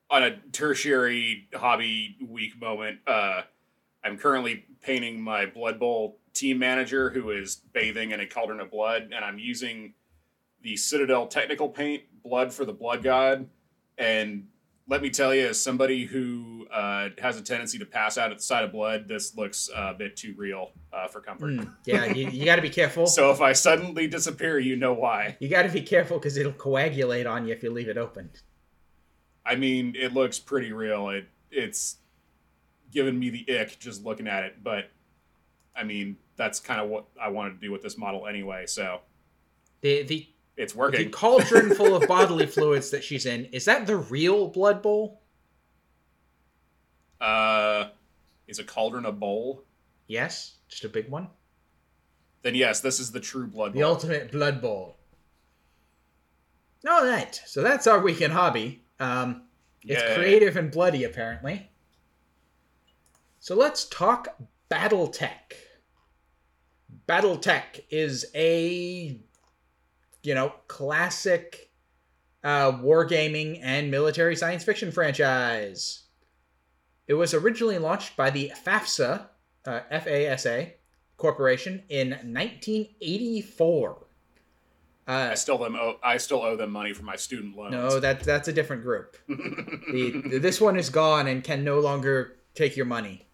on 0.09 0.24
a 0.24 0.38
tertiary 0.51 1.48
hobby 1.53 2.17
week 2.25 2.59
moment, 2.59 3.00
uh, 3.05 3.41
I'm 4.03 4.17
currently 4.17 4.65
painting 4.81 5.21
my 5.21 5.45
Blood 5.45 5.79
Bowl 5.79 6.19
team 6.33 6.57
manager 6.57 7.09
who 7.09 7.31
is 7.31 7.57
bathing 7.74 8.12
in 8.12 8.21
a 8.21 8.25
cauldron 8.25 8.62
of 8.62 8.71
blood, 8.71 9.12
and 9.13 9.25
I'm 9.25 9.38
using 9.38 9.93
the 10.62 10.77
Citadel 10.77 11.27
technical 11.27 11.67
paint, 11.67 12.03
Blood 12.24 12.53
for 12.53 12.65
the 12.65 12.74
Blood 12.74 13.03
God. 13.03 13.48
And 13.98 14.48
let 14.89 15.03
me 15.03 15.10
tell 15.12 15.36
you, 15.36 15.48
as 15.48 15.62
somebody 15.62 16.05
who 16.05 16.67
uh, 16.74 17.10
has 17.19 17.38
a 17.38 17.43
tendency 17.43 17.77
to 17.77 17.86
pass 17.86 18.17
out 18.17 18.31
at 18.31 18.38
the 18.38 18.43
sight 18.43 18.63
of 18.63 18.72
blood, 18.72 19.08
this 19.08 19.38
looks 19.38 19.69
a 19.75 19.93
bit 19.93 20.17
too 20.17 20.34
real 20.36 20.72
uh, 20.91 21.08
for 21.08 21.22
comfort. 21.22 21.51
Mm, 21.51 21.75
yeah, 21.86 22.05
you, 22.05 22.27
you 22.29 22.43
got 22.43 22.55
to 22.55 22.62
be 22.62 22.69
careful. 22.69 23.05
So 23.19 23.31
if 23.31 23.41
I 23.41 23.53
suddenly 23.53 24.08
disappear, 24.08 24.60
you 24.60 24.75
know 24.75 24.93
why. 24.93 25.38
you 25.39 25.48
got 25.50 25.63
to 25.63 25.69
be 25.69 25.81
careful 25.81 26.17
because 26.17 26.38
it'll 26.38 26.53
coagulate 26.53 27.27
on 27.27 27.46
you 27.46 27.53
if 27.53 27.62
you 27.62 27.69
leave 27.69 27.88
it 27.89 27.98
open. 27.98 28.29
I 29.46 29.55
mean, 29.55 29.93
it 29.96 30.13
looks 30.13 30.39
pretty 30.39 30.72
real. 30.74 31.10
It 31.10 31.27
it's 31.51 31.98
giving 32.91 33.19
me 33.19 33.29
the 33.29 33.60
ick 33.60 33.79
just 33.79 34.03
looking 34.03 34.27
at 34.27 34.43
it, 34.43 34.63
but 34.63 34.89
I 35.75 35.84
mean, 35.84 36.17
that's 36.36 36.60
kind 36.60 36.81
of 36.81 36.89
what 36.89 37.05
I 37.22 37.29
wanted 37.29 37.55
to 37.55 37.60
do 37.60 37.72
with 37.72 37.81
this 37.81 37.98
model 37.98 38.27
anyway, 38.27 38.65
so 38.65 39.01
The 39.81 40.03
the, 40.03 40.27
it's 40.60 40.75
working. 40.75 41.06
the 41.06 41.10
cauldron 41.10 41.74
full 41.75 41.96
of 41.96 42.08
bodily 42.08 42.46
fluids 42.46 42.92
that 42.92 43.04
she's 43.04 43.25
in 43.25 43.46
is 43.46 43.66
that 43.66 43.88
the 43.88 43.98
real 43.98 44.48
blood 44.48 44.82
bowl? 44.82 45.22
Uh 47.20 47.86
is 48.48 48.60
a 48.60 48.63
cauldron 48.63 49.06
a 49.06 49.12
bowl? 49.12 49.63
Yes, 50.08 50.56
just 50.68 50.84
a 50.84 50.89
big 50.89 51.10
one. 51.10 51.28
Then 52.42 52.56
yes, 52.56 52.80
this 52.80 53.00
is 53.00 53.12
the 53.12 53.20
true 53.20 53.48
blood 53.48 53.74
Bowl. 53.74 53.82
The 53.82 53.88
ultimate 53.88 54.32
blood 54.32 54.62
bowl. 54.62 54.98
All 56.89 57.06
right, 57.06 57.39
so 57.46 57.62
that's 57.62 57.88
our 57.88 58.00
weekend 58.00 58.32
hobby. 58.34 58.84
Um, 59.00 59.44
it's 59.84 60.01
Yay. 60.01 60.16
creative 60.16 60.56
and 60.56 60.72
bloody, 60.72 61.04
apparently. 61.04 61.70
So 63.42 63.56
let's 63.56 63.86
talk 63.86 64.38
BattleTech. 64.72 65.54
BattleTech 67.08 67.82
is 67.89 68.25
a, 68.34 69.20
you 70.23 70.35
know, 70.35 70.53
classic 70.67 71.71
uh, 72.43 72.71
wargaming 72.71 73.59
and 73.61 73.91
military 73.91 74.35
science 74.35 74.63
fiction 74.63 74.91
franchise. 74.91 76.03
It 77.07 77.15
was 77.15 77.33
originally 77.33 77.79
launched 77.79 78.15
by 78.15 78.29
the 78.29 78.51
FAFSA, 78.65 79.27
uh, 79.65 79.79
FASA 79.91 80.73
Corporation 81.17 81.83
in 81.89 82.11
1984. 82.11 84.05
Uh, 85.07 85.29
I 85.31 85.33
still 85.33 85.57
them 85.57 85.75
owe, 85.75 85.95
I 86.03 86.17
still 86.17 86.43
owe 86.43 86.55
them 86.55 86.71
money 86.71 86.93
for 86.93 87.03
my 87.03 87.15
student 87.15 87.57
loans. 87.57 87.71
no, 87.71 87.99
that 87.99 88.19
that's 88.19 88.47
a 88.47 88.53
different 88.53 88.83
group. 88.83 89.17
The, 89.27 90.38
this 90.39 90.61
one 90.61 90.77
is 90.77 90.91
gone 90.91 91.25
and 91.27 91.43
can 91.43 91.63
no 91.63 91.79
longer 91.79 92.38
take 92.53 92.77
your 92.77 92.85
money. 92.85 93.27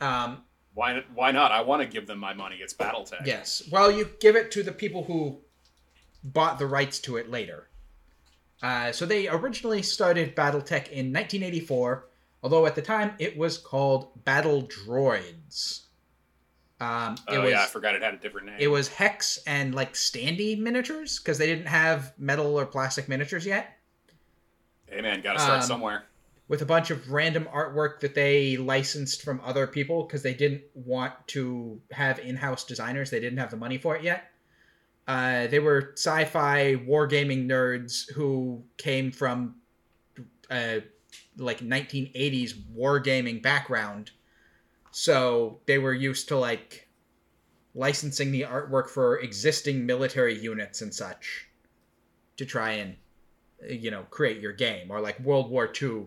Um, 0.00 0.44
Why? 0.74 1.02
Why 1.12 1.32
not? 1.32 1.50
I 1.50 1.62
want 1.62 1.82
to 1.82 1.88
give 1.88 2.06
them 2.06 2.20
my 2.20 2.34
money. 2.34 2.58
It's 2.62 2.72
BattleTech. 2.72 3.26
Yes. 3.26 3.68
Well, 3.72 3.90
you 3.90 4.08
give 4.20 4.36
it 4.36 4.52
to 4.52 4.62
the 4.62 4.70
people 4.70 5.02
who 5.02 5.40
bought 6.22 6.58
the 6.58 6.66
rights 6.66 6.98
to 7.00 7.16
it 7.16 7.30
later. 7.30 7.68
Uh, 8.62 8.92
so 8.92 9.06
they 9.06 9.26
originally 9.28 9.82
started 9.82 10.36
BattleTech 10.36 10.88
in 10.88 11.12
1984, 11.12 12.06
although 12.42 12.66
at 12.66 12.74
the 12.74 12.82
time 12.82 13.12
it 13.18 13.36
was 13.36 13.56
called 13.56 14.24
Battle 14.24 14.64
Droids. 14.64 15.82
Um, 16.78 17.14
it 17.30 17.36
Oh 17.36 17.42
was 17.42 17.50
yeah, 17.52 17.62
I 17.62 17.66
forgot 17.66 17.94
it 17.94 18.02
had 18.02 18.14
a 18.14 18.18
different 18.18 18.46
name. 18.46 18.56
it 18.58 18.68
was 18.68 18.88
hex 18.88 19.38
and 19.46 19.74
like 19.74 19.92
standy 19.94 20.58
miniatures 20.58 21.18
because 21.18 21.36
they 21.36 21.46
didn't 21.46 21.66
have 21.66 22.12
metal 22.18 22.58
or 22.58 22.64
plastic 22.66 23.06
miniatures 23.08 23.44
yet. 23.44 23.76
hey 24.88 25.00
man, 25.02 25.20
got 25.20 25.34
to 25.34 25.38
start 25.40 25.60
um, 25.60 25.66
somewhere. 25.66 26.04
with 26.48 26.62
a 26.62 26.66
bunch 26.66 26.90
of 26.90 27.10
random 27.10 27.46
artwork 27.52 28.00
that 28.00 28.14
they 28.14 28.56
licensed 28.56 29.22
from 29.22 29.40
other 29.44 29.66
people 29.66 30.04
because 30.04 30.22
they 30.22 30.32
didn't 30.34 30.62
want 30.74 31.12
to 31.28 31.80
have 31.92 32.18
in-house 32.18 32.64
designers. 32.64 33.10
They 33.10 33.20
didn't 33.20 33.38
have 33.38 33.50
the 33.50 33.56
money 33.58 33.76
for 33.78 33.94
it 33.96 34.02
yet. 34.02 34.29
Uh, 35.10 35.48
they 35.48 35.58
were 35.58 35.90
sci-fi 35.94 36.76
wargaming 36.86 37.44
nerds 37.44 38.08
who 38.12 38.62
came 38.76 39.10
from 39.10 39.56
uh, 40.48 40.76
like 41.36 41.58
1980s 41.58 42.54
wargaming 42.78 43.42
background, 43.42 44.12
so 44.92 45.58
they 45.66 45.78
were 45.78 45.92
used 45.92 46.28
to 46.28 46.36
like 46.36 46.86
licensing 47.74 48.30
the 48.30 48.42
artwork 48.42 48.88
for 48.88 49.18
existing 49.18 49.84
military 49.84 50.38
units 50.38 50.80
and 50.80 50.94
such 50.94 51.48
to 52.36 52.46
try 52.46 52.70
and 52.74 52.94
you 53.68 53.90
know 53.90 54.04
create 54.10 54.40
your 54.40 54.52
game 54.52 54.92
or 54.92 55.00
like 55.00 55.18
World 55.18 55.50
War 55.50 55.72
II 55.82 56.04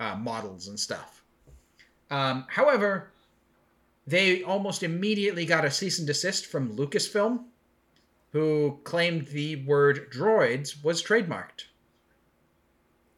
uh, 0.00 0.16
models 0.16 0.66
and 0.66 0.80
stuff. 0.80 1.22
Um, 2.10 2.46
however, 2.48 3.12
they 4.08 4.42
almost 4.42 4.82
immediately 4.82 5.46
got 5.46 5.64
a 5.64 5.70
cease 5.70 6.00
and 6.00 6.06
desist 6.08 6.46
from 6.46 6.76
Lucasfilm, 6.76 7.44
who 8.32 8.78
claimed 8.84 9.28
the 9.28 9.56
word 9.64 10.10
droids 10.12 10.82
was 10.82 11.02
trademarked. 11.02 11.64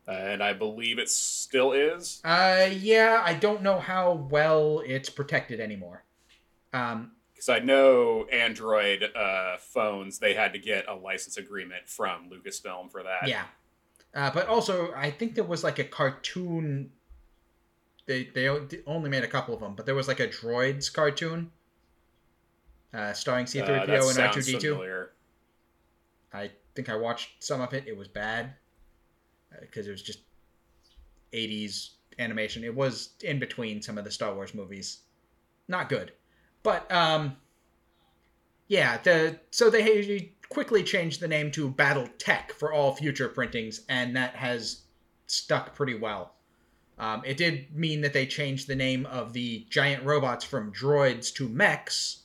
and 0.06 0.42
I 0.42 0.52
believe 0.52 0.98
it 0.98 1.08
still 1.08 1.72
is. 1.72 2.20
Uh, 2.24 2.68
yeah, 2.72 3.22
I 3.24 3.34
don't 3.34 3.62
know 3.62 3.78
how 3.78 4.12
well 4.30 4.82
it's 4.84 5.08
protected 5.08 5.60
anymore. 5.60 6.04
Um, 6.72 7.12
Because 7.32 7.48
I 7.48 7.60
know 7.60 8.24
Android 8.32 9.04
uh, 9.14 9.56
phones, 9.58 10.18
they 10.18 10.34
had 10.34 10.52
to 10.52 10.58
get 10.58 10.86
a 10.88 10.94
license 10.94 11.36
agreement 11.36 11.88
from 11.88 12.28
Lucasfilm 12.28 12.90
for 12.90 13.02
that. 13.04 13.28
yeah, 13.28 13.44
uh, 14.14 14.30
but 14.32 14.48
also 14.48 14.92
I 14.94 15.10
think 15.10 15.34
there 15.36 15.44
was 15.44 15.62
like 15.64 15.78
a 15.78 15.84
cartoon. 15.84 16.90
They 18.06 18.24
they 18.24 18.48
only 18.86 19.08
made 19.08 19.24
a 19.24 19.28
couple 19.28 19.54
of 19.54 19.60
them, 19.60 19.74
but 19.74 19.86
there 19.86 19.94
was 19.94 20.08
like 20.08 20.20
a 20.20 20.28
droids 20.28 20.92
cartoon. 20.92 21.50
Uh, 22.94 23.12
starring 23.12 23.44
C3PO 23.44 23.68
Uh, 23.68 24.08
and 24.08 24.18
R2D2. 24.18 24.60
familiar. 24.60 25.10
I 26.32 26.50
think 26.74 26.88
I 26.88 26.94
watched 26.96 27.42
some 27.42 27.60
of 27.60 27.72
it. 27.74 27.84
It 27.88 27.96
was 27.96 28.06
bad 28.08 28.54
because 29.60 29.86
it 29.88 29.90
was 29.90 30.02
just 30.02 30.20
80s 31.32 31.90
animation. 32.18 32.62
It 32.64 32.74
was 32.74 33.10
in 33.22 33.38
between 33.38 33.82
some 33.82 33.98
of 33.98 34.04
the 34.04 34.10
Star 34.10 34.34
Wars 34.34 34.54
movies. 34.54 35.00
Not 35.68 35.88
good. 35.88 36.12
But 36.62 36.90
um 36.92 37.36
yeah, 38.68 38.98
the 39.02 39.38
so 39.50 39.70
they 39.70 40.32
quickly 40.48 40.82
changed 40.82 41.20
the 41.20 41.28
name 41.28 41.50
to 41.52 41.68
Battle 41.68 42.08
Tech 42.18 42.52
for 42.52 42.72
all 42.72 42.94
future 42.94 43.28
printings 43.28 43.80
and 43.88 44.16
that 44.16 44.36
has 44.36 44.82
stuck 45.26 45.74
pretty 45.74 45.94
well. 45.94 46.34
Um, 46.98 47.22
it 47.24 47.36
did 47.36 47.74
mean 47.74 48.02
that 48.02 48.12
they 48.12 48.24
changed 48.26 48.68
the 48.68 48.76
name 48.76 49.04
of 49.06 49.32
the 49.32 49.66
giant 49.68 50.04
robots 50.04 50.44
from 50.44 50.72
droids 50.72 51.34
to 51.34 51.48
mechs, 51.48 52.22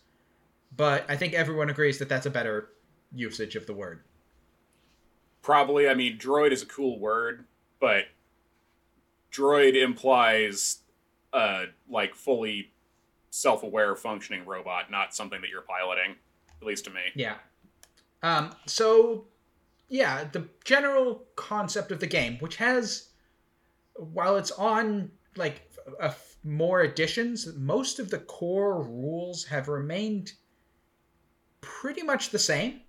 but 0.75 1.05
I 1.09 1.15
think 1.15 1.33
everyone 1.33 1.69
agrees 1.69 1.99
that 1.99 2.09
that's 2.09 2.25
a 2.25 2.29
better 2.29 2.69
usage 3.13 3.55
of 3.55 3.65
the 3.65 3.73
word. 3.73 4.03
Probably, 5.41 5.87
I 5.89 5.93
mean, 5.93 6.17
droid 6.17 6.51
is 6.51 6.61
a 6.61 6.65
cool 6.67 6.99
word, 6.99 7.45
but 7.79 8.05
droid 9.31 9.75
implies 9.75 10.79
uh 11.31 11.65
like 11.87 12.15
fully 12.15 12.71
self-aware 13.29 13.95
functioning 13.95 14.45
robot, 14.45 14.89
not 14.89 15.13
something 15.13 15.39
that 15.41 15.49
you're 15.49 15.61
piloting, 15.61 16.15
at 16.61 16.67
least 16.67 16.85
to 16.85 16.89
me. 16.89 17.01
Yeah. 17.15 17.35
Um, 18.23 18.55
so, 18.65 19.25
yeah, 19.87 20.25
the 20.31 20.47
general 20.65 21.25
concept 21.35 21.91
of 21.91 21.99
the 21.99 22.07
game, 22.07 22.37
which 22.39 22.55
has, 22.57 23.09
while 23.93 24.35
it's 24.35 24.51
on 24.51 25.11
like 25.35 25.71
a 25.99 26.05
f- 26.05 26.35
more 26.43 26.81
editions, 26.81 27.47
most 27.55 27.99
of 27.99 28.09
the 28.09 28.19
core 28.19 28.81
rules 28.81 29.45
have 29.45 29.67
remained 29.67 30.33
pretty 31.61 32.03
much 32.03 32.29
the 32.29 32.39
same. 32.39 32.81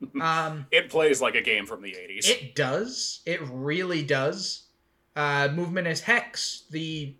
Um, 0.22 0.66
It 0.70 0.90
plays 0.90 1.20
like 1.20 1.34
a 1.34 1.42
game 1.42 1.66
from 1.66 1.82
the 1.82 1.90
80s. 1.90 2.28
it 2.28 2.54
does. 2.54 3.20
It 3.26 3.40
really 3.42 4.04
does. 4.04 4.68
Uh, 5.16 5.48
movement 5.52 5.88
is 5.88 6.00
hex. 6.00 6.62
The 6.70 7.16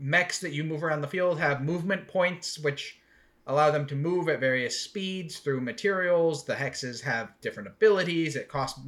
mechs 0.00 0.40
that 0.40 0.52
you 0.52 0.64
move 0.64 0.82
around 0.82 1.00
the 1.02 1.06
field 1.08 1.38
have 1.38 1.62
movement 1.62 2.08
points, 2.08 2.58
which 2.58 2.98
allow 3.46 3.70
them 3.70 3.86
to 3.86 3.94
move 3.94 4.28
at 4.28 4.40
various 4.40 4.80
speeds 4.80 5.38
through 5.38 5.60
materials. 5.60 6.44
The 6.44 6.54
hexes 6.56 7.00
have 7.02 7.30
different 7.40 7.68
abilities. 7.68 8.34
It 8.34 8.48
costs 8.48 8.80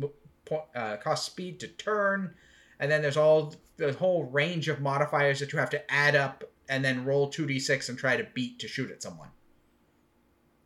uh, 0.75 0.97
costs 0.97 1.27
speed 1.27 1.61
to 1.61 1.69
turn, 1.69 2.35
and 2.81 2.91
then 2.91 3.01
there's 3.01 3.17
all 3.17 3.55
the 3.77 3.93
whole 3.93 4.25
range 4.25 4.67
of 4.69 4.81
modifiers 4.81 5.39
that 5.39 5.53
you 5.53 5.59
have 5.61 5.71
to 5.71 5.93
add 5.93 6.17
up 6.17 6.43
and 6.69 6.85
then 6.85 7.05
roll 7.05 7.29
two 7.29 7.47
d 7.47 7.61
six 7.61 7.89
and 7.89 7.97
try 7.97 8.17
to 8.17 8.27
beat 8.35 8.59
to 8.59 8.67
shoot 8.67 8.91
at 8.91 9.03
someone. 9.05 9.29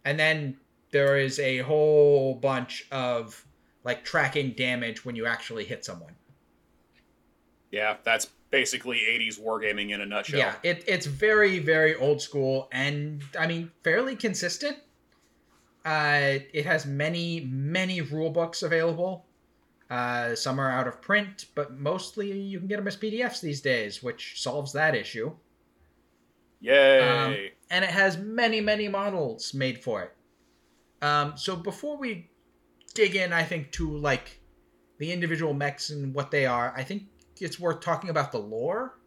And 0.04 0.18
then 0.18 0.56
there 0.90 1.18
is 1.18 1.38
a 1.38 1.58
whole 1.58 2.34
bunch 2.34 2.86
of 2.92 3.44
like 3.84 4.04
tracking 4.04 4.52
damage 4.52 5.04
when 5.04 5.16
you 5.16 5.26
actually 5.26 5.64
hit 5.64 5.84
someone. 5.84 6.14
yeah, 7.70 7.96
that's 8.04 8.28
basically 8.50 8.98
80s 8.98 9.40
wargaming 9.40 9.90
in 9.90 10.00
a 10.00 10.06
nutshell. 10.06 10.38
Yeah, 10.38 10.54
it, 10.62 10.84
it's 10.86 11.06
very, 11.06 11.58
very 11.58 11.96
old 11.96 12.22
school 12.22 12.68
and 12.70 13.22
I 13.38 13.46
mean 13.46 13.70
fairly 13.82 14.14
consistent. 14.14 14.76
Uh, 15.84 16.38
it 16.52 16.64
has 16.64 16.86
many, 16.86 17.40
many 17.50 18.00
rule 18.00 18.30
books 18.30 18.62
available. 18.62 19.26
Uh, 19.90 20.34
some 20.34 20.58
are 20.58 20.70
out 20.70 20.86
of 20.86 21.02
print, 21.02 21.46
but 21.54 21.76
mostly 21.76 22.32
you 22.32 22.58
can 22.58 22.68
get 22.68 22.76
them 22.76 22.88
as 22.88 22.96
PDFs 22.96 23.40
these 23.40 23.60
days, 23.60 24.02
which 24.02 24.40
solves 24.40 24.72
that 24.72 24.94
issue. 24.94 25.32
Yay. 26.60 27.00
Um, 27.00 27.36
and 27.70 27.84
it 27.84 27.90
has 27.90 28.18
many, 28.18 28.60
many 28.60 28.88
models 28.88 29.54
made 29.54 29.82
for 29.82 30.02
it. 30.02 30.16
Um, 31.02 31.34
so 31.36 31.56
before 31.56 31.98
we 31.98 32.30
dig 32.94 33.16
in, 33.16 33.32
I 33.32 33.42
think 33.42 33.72
to 33.72 33.90
like 33.90 34.40
the 34.98 35.12
individual 35.12 35.54
mechs 35.54 35.90
and 35.90 36.14
what 36.14 36.30
they 36.30 36.46
are, 36.46 36.72
I 36.76 36.82
think 36.82 37.04
it's 37.40 37.58
worth 37.58 37.80
talking 37.80 38.10
about 38.10 38.32
the 38.32 38.38
lore, 38.38 38.98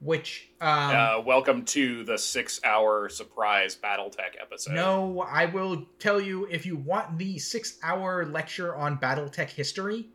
which 0.00 0.50
um, 0.60 0.96
uh, 0.96 1.20
welcome 1.20 1.64
to 1.66 2.04
the 2.04 2.18
six-hour 2.18 3.08
surprise 3.08 3.76
BattleTech 3.76 4.40
episode. 4.40 4.74
no, 4.74 5.20
I 5.20 5.46
will 5.46 5.86
tell 5.98 6.20
you 6.20 6.46
if 6.50 6.66
you 6.66 6.76
want 6.76 7.18
the 7.18 7.38
six-hour 7.38 8.26
lecture 8.26 8.74
on 8.74 8.98
BattleTech 8.98 9.50
history, 9.50 10.08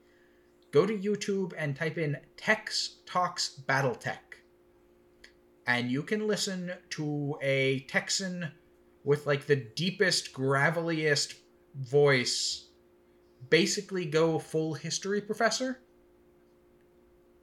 go 0.71 0.85
to 0.85 0.97
YouTube 0.97 1.53
and 1.57 1.75
type 1.75 1.97
in 1.97 2.17
Tex 2.37 2.97
Talks 3.05 3.61
BattleTech. 3.67 4.26
And 5.67 5.91
you 5.91 6.01
can 6.01 6.25
listen 6.27 6.71
to 6.91 7.37
a 7.41 7.81
Texan 7.89 8.51
with 9.03 9.27
like 9.27 9.45
the 9.45 9.57
deepest, 9.57 10.33
graveliest 10.33 11.35
voice 11.75 12.69
basically 13.49 14.05
go 14.05 14.39
full 14.39 14.73
history 14.73 15.21
professor. 15.21 15.81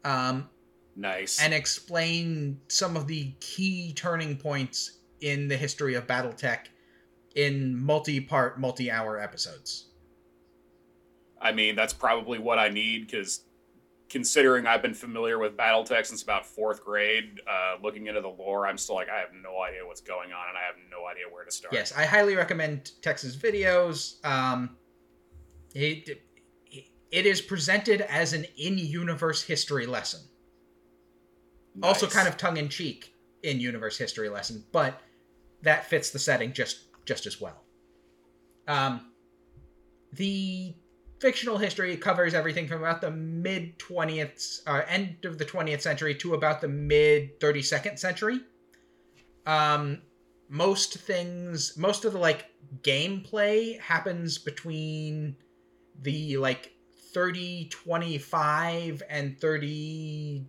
Um, 0.04 0.48
Nice. 0.96 1.40
and 1.40 1.52
explain 1.54 2.60
some 2.68 2.96
of 2.96 3.06
the 3.06 3.32
key 3.40 3.92
turning 3.94 4.36
points 4.36 4.98
in 5.20 5.48
the 5.48 5.56
history 5.56 5.94
of 5.94 6.06
Battletech 6.06 6.66
in 7.34 7.76
multi-part, 7.76 8.60
multi-hour 8.60 9.18
episodes. 9.18 9.90
I 11.40 11.52
mean, 11.52 11.74
that's 11.74 11.92
probably 11.92 12.38
what 12.38 12.58
I 12.58 12.68
need 12.68 13.06
because 13.06 13.44
considering 14.14 14.64
I've 14.64 14.80
been 14.80 14.94
familiar 14.94 15.40
with 15.40 15.56
BattleTech 15.56 16.06
since 16.06 16.22
about 16.22 16.46
fourth 16.46 16.84
grade, 16.84 17.40
uh, 17.50 17.74
looking 17.82 18.06
into 18.06 18.20
the 18.20 18.28
lore, 18.28 18.64
I'm 18.64 18.78
still 18.78 18.94
like, 18.94 19.08
I 19.08 19.18
have 19.18 19.30
no 19.42 19.60
idea 19.60 19.84
what's 19.84 20.00
going 20.00 20.32
on 20.32 20.48
and 20.48 20.56
I 20.56 20.62
have 20.62 20.76
no 20.88 21.08
idea 21.08 21.24
where 21.28 21.44
to 21.44 21.50
start. 21.50 21.74
Yes, 21.74 21.92
I 21.92 22.04
highly 22.04 22.36
recommend 22.36 22.92
Tex's 23.02 23.36
videos. 23.36 24.24
Um, 24.24 24.76
it 25.74 26.22
it 27.10 27.26
is 27.26 27.40
presented 27.40 28.02
as 28.02 28.34
an 28.34 28.46
in-universe 28.56 29.42
history 29.42 29.84
lesson. 29.84 30.20
Also, 31.82 32.06
kind 32.06 32.28
of 32.28 32.36
tongue-in-cheek 32.36 33.12
in-universe 33.42 33.98
history 33.98 34.28
lesson, 34.28 34.64
but 34.70 35.00
that 35.62 35.86
fits 35.86 36.10
the 36.10 36.20
setting 36.20 36.52
just 36.52 36.84
just 37.04 37.26
as 37.26 37.40
well. 37.40 37.64
Um, 38.68 39.10
the 40.12 40.76
fictional 41.24 41.56
history 41.56 41.96
covers 41.96 42.34
everything 42.34 42.68
from 42.68 42.82
about 42.82 43.00
the 43.00 43.10
mid 43.10 43.78
20th 43.78 44.60
uh, 44.66 44.82
end 44.86 45.24
of 45.24 45.38
the 45.38 45.44
20th 45.44 45.80
century 45.80 46.14
to 46.14 46.34
about 46.34 46.60
the 46.60 46.68
mid 46.68 47.40
32nd 47.40 47.98
century. 47.98 48.40
Um, 49.46 50.02
most 50.50 50.98
things, 50.98 51.78
most 51.78 52.04
of 52.04 52.12
the 52.12 52.18
like 52.18 52.50
gameplay 52.82 53.80
happens 53.80 54.36
between 54.36 55.34
the 56.02 56.36
like 56.36 56.74
30 57.14 57.70
25 57.70 59.02
and 59.08 59.40
30 59.40 60.46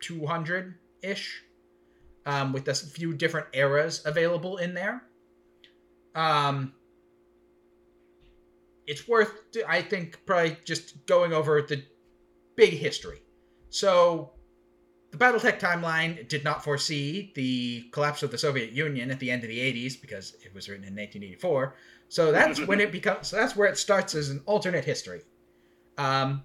200 0.00 0.78
ish 1.02 1.42
um, 2.24 2.54
with 2.54 2.68
a 2.68 2.74
few 2.74 3.12
different 3.12 3.48
eras 3.52 4.00
available 4.06 4.56
in 4.56 4.72
there. 4.72 5.02
Um, 6.14 6.72
it's 8.86 9.06
worth 9.06 9.32
i 9.68 9.80
think 9.80 10.18
probably 10.26 10.56
just 10.64 11.06
going 11.06 11.32
over 11.32 11.62
the 11.62 11.82
big 12.56 12.74
history. 12.74 13.22
So 13.70 14.32
the 15.10 15.16
battletech 15.16 15.58
timeline 15.58 16.28
did 16.28 16.44
not 16.44 16.62
foresee 16.64 17.32
the 17.34 17.84
collapse 17.92 18.22
of 18.22 18.30
the 18.30 18.38
soviet 18.38 18.72
union 18.72 19.10
at 19.10 19.18
the 19.20 19.30
end 19.30 19.42
of 19.42 19.48
the 19.48 19.58
80s 19.58 20.00
because 20.00 20.34
it 20.44 20.54
was 20.54 20.68
written 20.68 20.84
in 20.84 20.94
1984 20.94 21.74
so 22.12 22.30
that's 22.30 22.60
when 22.66 22.78
it 22.78 22.92
becomes 22.92 23.28
so 23.28 23.36
that's 23.36 23.56
where 23.56 23.68
it 23.68 23.78
starts 23.78 24.14
as 24.14 24.28
an 24.28 24.42
alternate 24.44 24.84
history. 24.84 25.22
Um, 25.96 26.42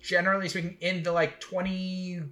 generally 0.00 0.48
speaking, 0.48 0.76
in 0.80 1.02
the 1.02 1.10
like 1.10 1.40
20, 1.40 2.22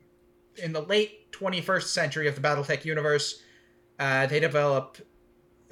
in 0.62 0.72
the 0.72 0.82
late 0.82 1.32
21st 1.32 1.82
century 1.82 2.28
of 2.28 2.36
the 2.36 2.40
BattleTech 2.40 2.84
universe, 2.84 3.42
uh, 3.98 4.26
they 4.26 4.38
develop 4.38 4.98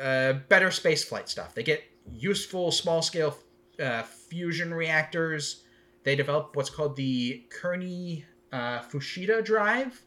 uh, 0.01 0.33
better 0.49 0.71
spaceflight 0.71 1.29
stuff. 1.29 1.55
They 1.55 1.63
get 1.63 1.85
useful 2.11 2.71
small 2.71 3.03
scale 3.03 3.37
uh, 3.81 4.03
fusion 4.03 4.73
reactors. 4.73 5.65
They 6.05 6.17
develop 6.17 6.57
what's 6.57 6.71
called 6.71 6.97
the 6.97 7.45
Kearny 7.49 8.25
uh, 8.53 8.81
Fuchida 8.81 9.45
drive, 9.45 10.03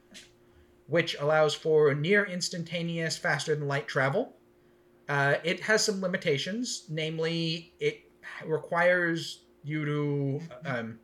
which 0.88 1.16
allows 1.20 1.54
for 1.54 1.94
near 1.94 2.26
instantaneous, 2.26 3.18
faster 3.18 3.56
than 3.56 3.68
light 3.68 3.88
travel. 3.88 4.36
Uh, 5.08 5.36
it 5.44 5.60
has 5.62 5.84
some 5.84 6.02
limitations, 6.02 6.86
namely, 6.90 7.74
it 7.80 8.02
requires 8.46 9.46
you 9.64 9.86
to 9.86 10.42
um, 10.66 11.00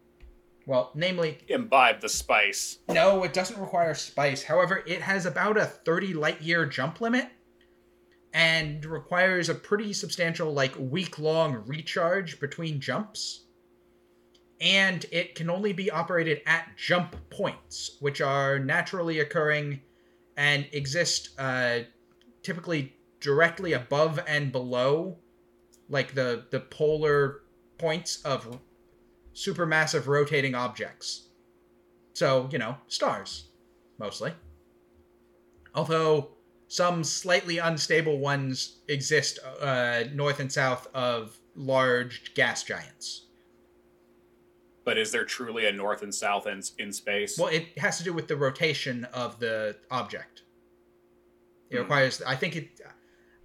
well, 0.65 0.91
namely, 0.93 1.39
imbibe 1.47 2.01
the 2.01 2.09
spice. 2.09 2.79
No, 2.87 3.23
it 3.23 3.33
doesn't 3.33 3.59
require 3.59 3.93
spice. 3.93 4.43
However, 4.43 4.83
it 4.85 5.01
has 5.01 5.25
about 5.25 5.57
a 5.57 5.65
30 5.65 6.13
light 6.13 6.41
year 6.41 6.65
jump 6.65 7.01
limit 7.01 7.29
and 8.33 8.85
requires 8.85 9.49
a 9.49 9.55
pretty 9.55 9.93
substantial, 9.93 10.53
like, 10.53 10.73
week 10.77 11.19
long 11.19 11.63
recharge 11.65 12.39
between 12.39 12.79
jumps. 12.79 13.45
And 14.61 15.05
it 15.11 15.35
can 15.35 15.49
only 15.49 15.73
be 15.73 15.89
operated 15.89 16.41
at 16.45 16.77
jump 16.77 17.15
points, 17.29 17.97
which 17.99 18.21
are 18.21 18.59
naturally 18.59 19.19
occurring 19.19 19.81
and 20.37 20.67
exist 20.71 21.29
uh, 21.39 21.79
typically 22.43 22.95
directly 23.19 23.73
above 23.73 24.19
and 24.27 24.51
below, 24.51 25.17
like 25.89 26.13
the, 26.13 26.45
the 26.51 26.59
polar 26.59 27.41
points 27.77 28.21
of 28.23 28.59
supermassive 29.33 30.07
rotating 30.07 30.55
objects. 30.55 31.27
So, 32.13 32.47
you 32.51 32.59
know, 32.59 32.77
stars, 32.87 33.49
mostly. 33.97 34.33
Although 35.73 36.31
some 36.71 37.03
slightly 37.03 37.57
unstable 37.57 38.17
ones 38.17 38.79
exist 38.87 39.39
uh, 39.59 40.05
north 40.13 40.39
and 40.39 40.49
south 40.49 40.87
of 40.93 41.37
large 41.53 42.33
gas 42.33 42.63
giants. 42.63 43.25
But 44.85 44.97
is 44.97 45.11
there 45.11 45.25
truly 45.25 45.65
a 45.67 45.73
north 45.73 46.01
and 46.01 46.15
south 46.15 46.47
in, 46.47 46.61
in 46.79 46.93
space? 46.93 47.37
Well, 47.37 47.49
it 47.49 47.77
has 47.77 47.97
to 47.97 48.05
do 48.05 48.13
with 48.13 48.29
the 48.29 48.37
rotation 48.37 49.03
of 49.13 49.37
the 49.37 49.75
object. 49.91 50.43
It 51.69 51.75
hmm. 51.75 51.81
requires. 51.81 52.21
I 52.21 52.37
think 52.37 52.55
it. 52.55 52.79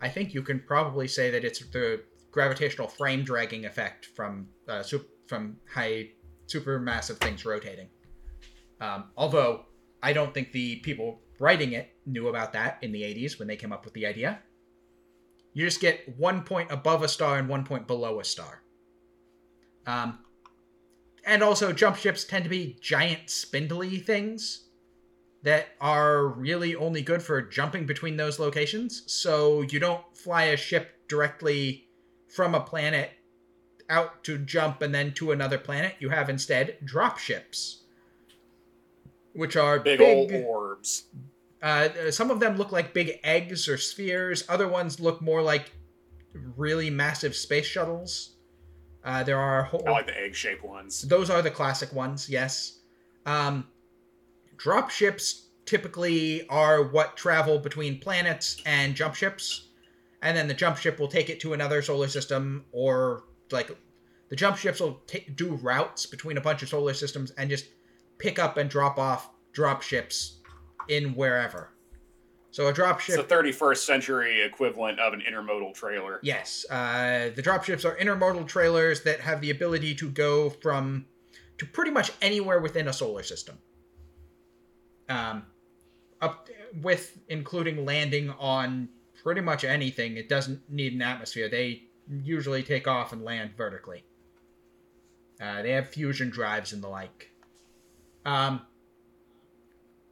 I 0.01 0.09
think 0.09 0.33
you 0.33 0.43
can 0.43 0.61
probably 0.61 1.09
say 1.09 1.33
that 1.33 1.45
it's 1.45 1.59
the 1.59 2.05
gravitational 2.31 2.87
frame 2.87 3.25
dragging 3.25 3.65
effect 3.65 4.07
from 4.07 4.47
uh, 4.69 4.85
from 5.27 5.57
high 5.75 6.11
supermassive 6.47 7.17
things 7.17 7.45
rotating. 7.45 7.89
Um, 8.81 9.07
although 9.17 9.65
I 10.01 10.13
don't 10.13 10.33
think 10.33 10.53
the 10.53 10.77
people 10.77 11.23
writing 11.39 11.73
it 11.73 11.91
knew 12.07 12.29
about 12.29 12.53
that 12.53 12.79
in 12.83 12.93
the 12.93 13.03
80s 13.03 13.39
when 13.39 13.49
they 13.49 13.57
came 13.57 13.73
up 13.73 13.85
with 13.85 13.95
the 13.95 14.07
idea. 14.07 14.41
You 15.53 15.65
just 15.65 15.81
get 15.81 16.19
one 16.19 16.43
point 16.43 16.71
above 16.71 17.03
a 17.03 17.09
star 17.09 17.39
and 17.39 17.49
one 17.49 17.65
point 17.65 17.87
below 17.87 18.21
a 18.21 18.25
star. 18.25 18.63
Um, 19.87 20.19
and 21.25 21.43
also, 21.43 21.73
jump 21.73 21.97
ships 21.97 22.25
tend 22.25 22.45
to 22.45 22.51
be 22.51 22.77
giant, 22.81 23.31
spindly 23.31 23.99
things 23.99 24.67
that 25.43 25.69
are 25.81 26.27
really 26.27 26.75
only 26.75 27.03
good 27.03 27.23
for 27.23 27.41
jumping 27.41 27.87
between 27.87 28.17
those 28.17 28.39
locations. 28.39 29.03
So 29.07 29.63
you 29.63 29.79
don't 29.79 30.05
fly 30.17 30.45
a 30.45 30.57
ship 30.57 31.09
directly 31.09 31.89
from 32.29 32.55
a 32.55 32.61
planet 32.61 33.11
out 33.89 34.25
to 34.25 34.39
jump 34.39 34.83
and 34.83 34.95
then 34.95 35.13
to 35.15 35.33
another 35.33 35.59
planet. 35.59 35.95
You 36.01 36.09
have 36.11 36.29
instead 36.29 36.79
drop 36.85 37.19
ships, 37.19 37.85
which 39.37 39.57
are 39.57 39.79
big, 39.79 39.99
big 39.99 40.17
old 40.17 40.33
orbs. 40.45 41.05
Uh, 41.63 42.11
some 42.11 42.31
of 42.31 42.41
them 42.41 42.57
look 42.57 42.73
like 42.73 42.95
big 42.95 43.19
eggs 43.25 43.69
or 43.69 43.77
spheres. 43.77 44.45
Other 44.49 44.69
ones 44.69 45.01
look 45.01 45.21
more 45.21 45.43
like 45.43 45.73
really 46.57 46.91
massive 46.91 47.35
space 47.35 47.67
shuttles. 47.67 48.37
Uh, 49.05 49.23
there 49.23 49.39
are 49.39 49.63
whole, 49.63 49.85
I 49.87 49.93
like 49.93 50.07
the 50.07 50.21
egg-shaped 50.21 50.65
ones. 50.65 51.03
Those 51.03 51.31
are 51.31 51.41
the 51.41 51.51
classic 51.51 51.93
ones. 51.93 52.29
Yes. 52.29 52.81
Um, 53.25 53.69
drop 54.57 54.91
ships 54.91 55.49
typically 55.65 56.47
are 56.49 56.83
what 56.83 57.17
travel 57.17 57.59
between 57.59 58.01
planets 58.01 58.61
and 58.67 58.95
jump 58.95 59.15
ships 59.15 59.67
and 60.23 60.37
then 60.37 60.49
the 60.49 60.55
jump 60.55 60.77
ship 60.77 60.99
will 60.99 61.09
take 61.09 61.31
it 61.31 61.41
to 61.41 61.53
another 61.53 61.83
solar 61.83 62.09
system 62.09 62.65
or 62.73 63.25
like 63.51 63.71
the 64.29 64.37
jump 64.37 64.57
ships 64.57 64.81
will 64.81 64.95
t- 65.07 65.27
do 65.35 65.55
routes 65.57 66.07
between 66.07 66.37
a 66.37 66.41
bunch 66.41 66.63
of 66.63 66.69
solar 66.69 66.95
systems 66.95 67.31
and 67.33 67.51
just 67.51 67.67
pick 68.19 68.39
up 68.39 68.57
and 68.57 68.69
drop 68.71 68.99
off 68.99 69.31
drop 69.53 69.83
ships 69.83 70.41
in 70.89 71.15
wherever. 71.15 71.71
So 72.51 72.69
a 72.69 72.73
drop 72.73 73.01
ship. 73.01 73.19
It's 73.19 73.29
the 73.29 73.35
31st 73.35 73.77
century 73.79 74.43
equivalent 74.43 74.99
of 74.99 75.13
an 75.13 75.21
intermodal 75.21 75.75
trailer. 75.75 76.21
Yes, 76.23 76.65
uh, 76.71 77.31
the 77.35 77.43
drop 77.43 77.65
ships 77.65 77.85
are 77.85 77.97
intermodal 77.97 78.47
trailers 78.47 79.03
that 79.03 79.21
have 79.21 79.43
the 79.43 79.51
ability 79.51 79.95
to 79.97 80.09
go 80.09 80.49
from 80.49 81.05
to 81.59 81.67
pretty 81.67 81.91
much 81.91 82.13
anywhere 82.23 82.61
within 82.61 82.89
a 82.89 82.93
solar 82.93 83.23
system. 83.23 83.59
Um, 85.09 85.45
up 86.21 86.49
with 86.83 87.19
including 87.29 87.85
landing 87.85 88.31
on 88.39 88.89
pretty 89.23 89.41
much 89.41 89.65
anything. 89.65 90.17
It 90.17 90.29
doesn't 90.29 90.61
need 90.71 90.95
an 90.95 91.03
atmosphere. 91.03 91.49
They 91.49 91.83
usually 92.23 92.63
take 92.63 92.89
off 92.89 93.13
and 93.13 93.23
land 93.23 93.51
vertically. 93.57 94.05
Uh, 95.41 95.63
they 95.63 95.73
have 95.73 95.89
fusion 95.89 96.31
drives 96.31 96.73
and 96.73 96.83
the 96.83 96.89
like. 96.89 97.31
Um, 98.27 98.61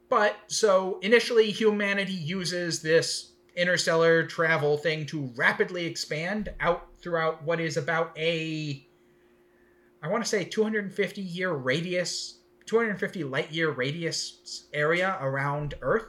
but 0.09 0.37
so 0.47 0.99
initially, 1.03 1.51
humanity 1.51 2.13
uses 2.13 2.81
this 2.81 3.33
interstellar 3.55 4.25
travel 4.25 4.77
thing 4.77 5.05
to 5.07 5.31
rapidly 5.35 5.85
expand 5.85 6.51
out 6.59 6.87
throughout 6.99 7.43
what 7.43 7.59
is 7.59 7.77
about 7.77 8.17
a, 8.17 8.87
I 10.01 10.07
want 10.07 10.23
to 10.23 10.29
say, 10.29 10.43
250 10.45 11.21
year 11.21 11.51
radius, 11.51 12.39
250 12.65 13.23
light 13.25 13.51
year 13.51 13.69
radius 13.69 14.65
area 14.73 15.17
around 15.21 15.75
Earth, 15.81 16.07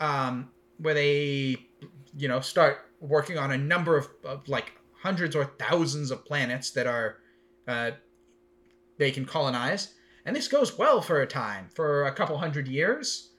um, 0.00 0.50
where 0.78 0.94
they 0.94 1.68
you 2.16 2.28
know, 2.28 2.40
start 2.40 2.78
working 3.00 3.38
on 3.38 3.52
a 3.52 3.58
number 3.58 3.96
of, 3.96 4.08
of 4.24 4.48
like 4.48 4.72
hundreds 5.02 5.36
or 5.36 5.44
thousands 5.44 6.10
of 6.10 6.24
planets 6.24 6.72
that 6.72 6.86
are 6.86 7.18
uh, 7.66 7.92
they 8.98 9.10
can 9.10 9.24
colonize, 9.24 9.94
and 10.28 10.36
this 10.36 10.46
goes 10.46 10.76
well 10.76 11.00
for 11.00 11.22
a 11.22 11.26
time, 11.26 11.70
for 11.74 12.04
a 12.04 12.12
couple 12.12 12.36
hundred 12.36 12.68
years. 12.68 13.30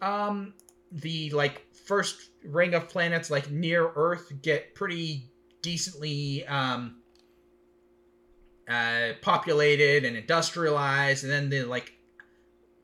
Um, 0.00 0.54
the 0.90 1.28
like 1.32 1.66
first 1.84 2.30
ring 2.42 2.72
of 2.72 2.88
planets 2.88 3.30
like 3.30 3.50
near 3.50 3.92
Earth 3.94 4.32
get 4.40 4.74
pretty 4.74 5.30
decently 5.60 6.46
um, 6.46 7.02
uh, 8.66 9.10
populated 9.20 10.06
and 10.06 10.16
industrialized, 10.16 11.24
and 11.24 11.30
then 11.30 11.50
the 11.50 11.64
like 11.64 11.92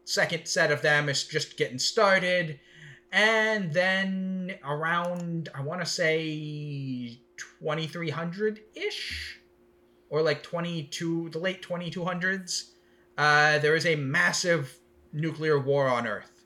second 0.05 0.47
set 0.47 0.71
of 0.71 0.83
them 0.83 1.09
is 1.09 1.25
just 1.25 1.57
getting 1.57 1.79
started. 1.79 2.61
And 3.11 3.73
then 3.73 4.59
around, 4.63 5.49
I 5.55 5.63
want 5.63 5.81
to 5.81 5.87
say 5.87 7.21
2300 7.39 8.61
ish, 8.75 9.41
or 10.11 10.21
like 10.21 10.43
22, 10.43 11.31
the 11.31 11.39
late 11.39 11.63
2200s, 11.63 12.73
uh, 13.17 13.59
there 13.59 13.75
is 13.77 13.87
a 13.87 13.97
massive 13.97 14.79
nuclear 15.13 15.59
war 15.59 15.89
on 15.89 16.07
Earth. 16.07 16.45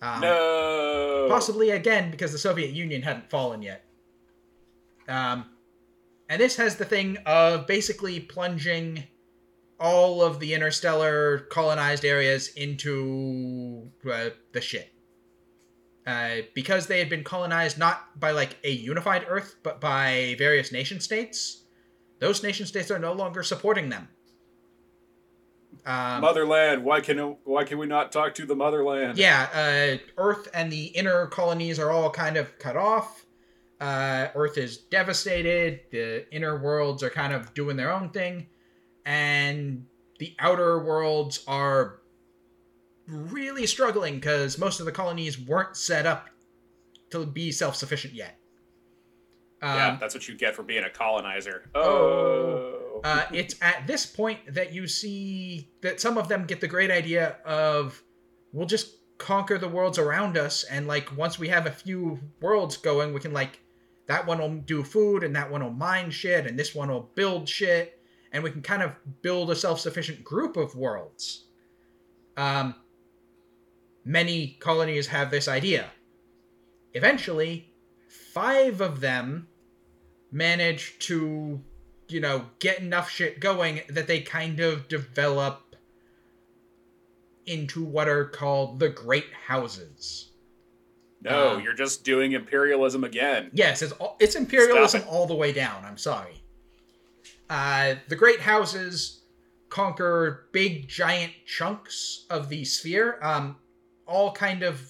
Um, 0.00 0.20
no. 0.20 1.26
Possibly 1.28 1.70
again 1.70 2.10
because 2.10 2.32
the 2.32 2.38
Soviet 2.38 2.70
Union 2.70 3.02
hadn't 3.02 3.30
fallen 3.30 3.62
yet. 3.62 3.84
Um, 5.08 5.46
and 6.28 6.40
this 6.40 6.56
has 6.56 6.76
the 6.76 6.84
thing 6.84 7.16
of 7.26 7.66
basically 7.66 8.20
plunging 8.20 9.04
all 9.80 10.22
of 10.22 10.40
the 10.40 10.54
interstellar 10.54 11.46
colonized 11.50 12.04
areas 12.04 12.48
into 12.48 13.90
uh, 14.10 14.30
the 14.52 14.60
shit. 14.60 14.92
Uh, 16.06 16.36
because 16.54 16.86
they 16.86 16.98
had 16.98 17.10
been 17.10 17.22
colonized 17.22 17.78
not 17.78 18.18
by 18.18 18.30
like 18.30 18.56
a 18.64 18.70
unified 18.70 19.26
Earth, 19.28 19.56
but 19.62 19.80
by 19.80 20.34
various 20.38 20.72
nation 20.72 21.00
states, 21.00 21.64
those 22.18 22.42
nation 22.42 22.66
states 22.66 22.90
are 22.90 22.98
no 22.98 23.12
longer 23.12 23.42
supporting 23.42 23.88
them. 23.88 24.08
Um, 25.86 26.20
motherland. 26.20 26.84
Why 26.84 27.00
can 27.00 27.36
why 27.44 27.64
can 27.64 27.78
we 27.78 27.86
not 27.86 28.12
talk 28.12 28.34
to 28.34 28.46
the 28.46 28.54
motherland? 28.54 29.16
Yeah, 29.16 29.48
uh, 29.54 29.98
Earth 30.20 30.48
and 30.52 30.70
the 30.70 30.86
inner 30.86 31.26
colonies 31.28 31.78
are 31.78 31.90
all 31.90 32.10
kind 32.10 32.36
of 32.36 32.58
cut 32.58 32.76
off. 32.76 33.24
Uh, 33.80 34.28
Earth 34.34 34.58
is 34.58 34.76
devastated. 34.76 35.80
The 35.90 36.32
inner 36.34 36.58
worlds 36.58 37.02
are 37.02 37.10
kind 37.10 37.32
of 37.32 37.54
doing 37.54 37.76
their 37.76 37.90
own 37.90 38.10
thing, 38.10 38.48
and 39.06 39.86
the 40.18 40.34
outer 40.40 40.78
worlds 40.84 41.44
are 41.46 42.00
really 43.06 43.66
struggling 43.66 44.16
because 44.16 44.58
most 44.58 44.80
of 44.80 44.86
the 44.86 44.92
colonies 44.92 45.38
weren't 45.38 45.76
set 45.76 46.04
up 46.04 46.28
to 47.10 47.24
be 47.24 47.50
self-sufficient 47.50 48.12
yet. 48.12 48.38
Um, 49.62 49.74
yeah, 49.74 49.96
that's 49.98 50.14
what 50.14 50.28
you 50.28 50.36
get 50.36 50.54
for 50.54 50.62
being 50.62 50.84
a 50.84 50.90
colonizer. 50.90 51.70
Oh. 51.74 52.87
Uh, 53.04 53.24
it's 53.32 53.54
at 53.60 53.86
this 53.86 54.06
point 54.06 54.38
that 54.54 54.72
you 54.72 54.86
see 54.86 55.70
that 55.82 56.00
some 56.00 56.18
of 56.18 56.28
them 56.28 56.46
get 56.46 56.60
the 56.60 56.68
great 56.68 56.90
idea 56.90 57.36
of 57.44 58.02
we'll 58.52 58.66
just 58.66 58.96
conquer 59.18 59.58
the 59.58 59.68
worlds 59.68 59.98
around 59.98 60.36
us, 60.36 60.64
and 60.64 60.86
like 60.86 61.16
once 61.16 61.38
we 61.38 61.48
have 61.48 61.66
a 61.66 61.70
few 61.70 62.20
worlds 62.40 62.76
going, 62.76 63.12
we 63.12 63.20
can 63.20 63.32
like 63.32 63.60
that 64.06 64.26
one 64.26 64.38
will 64.38 64.54
do 64.56 64.82
food, 64.82 65.22
and 65.22 65.36
that 65.36 65.50
one 65.50 65.62
will 65.62 65.70
mine 65.70 66.10
shit, 66.10 66.46
and 66.46 66.58
this 66.58 66.74
one 66.74 66.88
will 66.88 67.10
build 67.14 67.48
shit, 67.48 68.00
and 68.32 68.42
we 68.42 68.50
can 68.50 68.62
kind 68.62 68.82
of 68.82 68.92
build 69.22 69.50
a 69.50 69.56
self-sufficient 69.56 70.24
group 70.24 70.56
of 70.56 70.74
worlds. 70.74 71.44
Um, 72.36 72.74
many 74.04 74.56
colonies 74.60 75.08
have 75.08 75.30
this 75.30 75.48
idea. 75.48 75.90
Eventually, 76.94 77.74
five 78.32 78.80
of 78.80 79.00
them 79.00 79.48
manage 80.32 80.98
to, 81.00 81.60
you 82.08 82.20
know, 82.20 82.46
get 82.58 82.80
enough 82.80 83.10
shit 83.10 83.40
going 83.40 83.82
that 83.88 84.06
they 84.06 84.20
kind 84.20 84.60
of 84.60 84.88
develop 84.88 85.76
into 87.46 87.82
what 87.82 88.08
are 88.08 88.26
called 88.26 88.78
the 88.78 88.88
Great 88.88 89.32
Houses. 89.46 90.32
No, 91.22 91.56
uh, 91.56 91.58
you're 91.58 91.74
just 91.74 92.04
doing 92.04 92.32
imperialism 92.32 93.04
again. 93.04 93.50
Yes, 93.52 93.82
it's 93.82 93.92
it's 94.20 94.36
imperialism 94.36 95.02
it. 95.02 95.08
all 95.08 95.26
the 95.26 95.34
way 95.34 95.52
down. 95.52 95.84
I'm 95.84 95.98
sorry. 95.98 96.42
Uh, 97.50 97.94
the 98.08 98.16
Great 98.16 98.40
Houses 98.40 99.22
conquer 99.68 100.48
big, 100.52 100.88
giant 100.88 101.32
chunks 101.46 102.26
of 102.30 102.48
the 102.48 102.64
sphere. 102.64 103.18
Um, 103.22 103.56
all 104.06 104.32
kind 104.32 104.62
of 104.62 104.80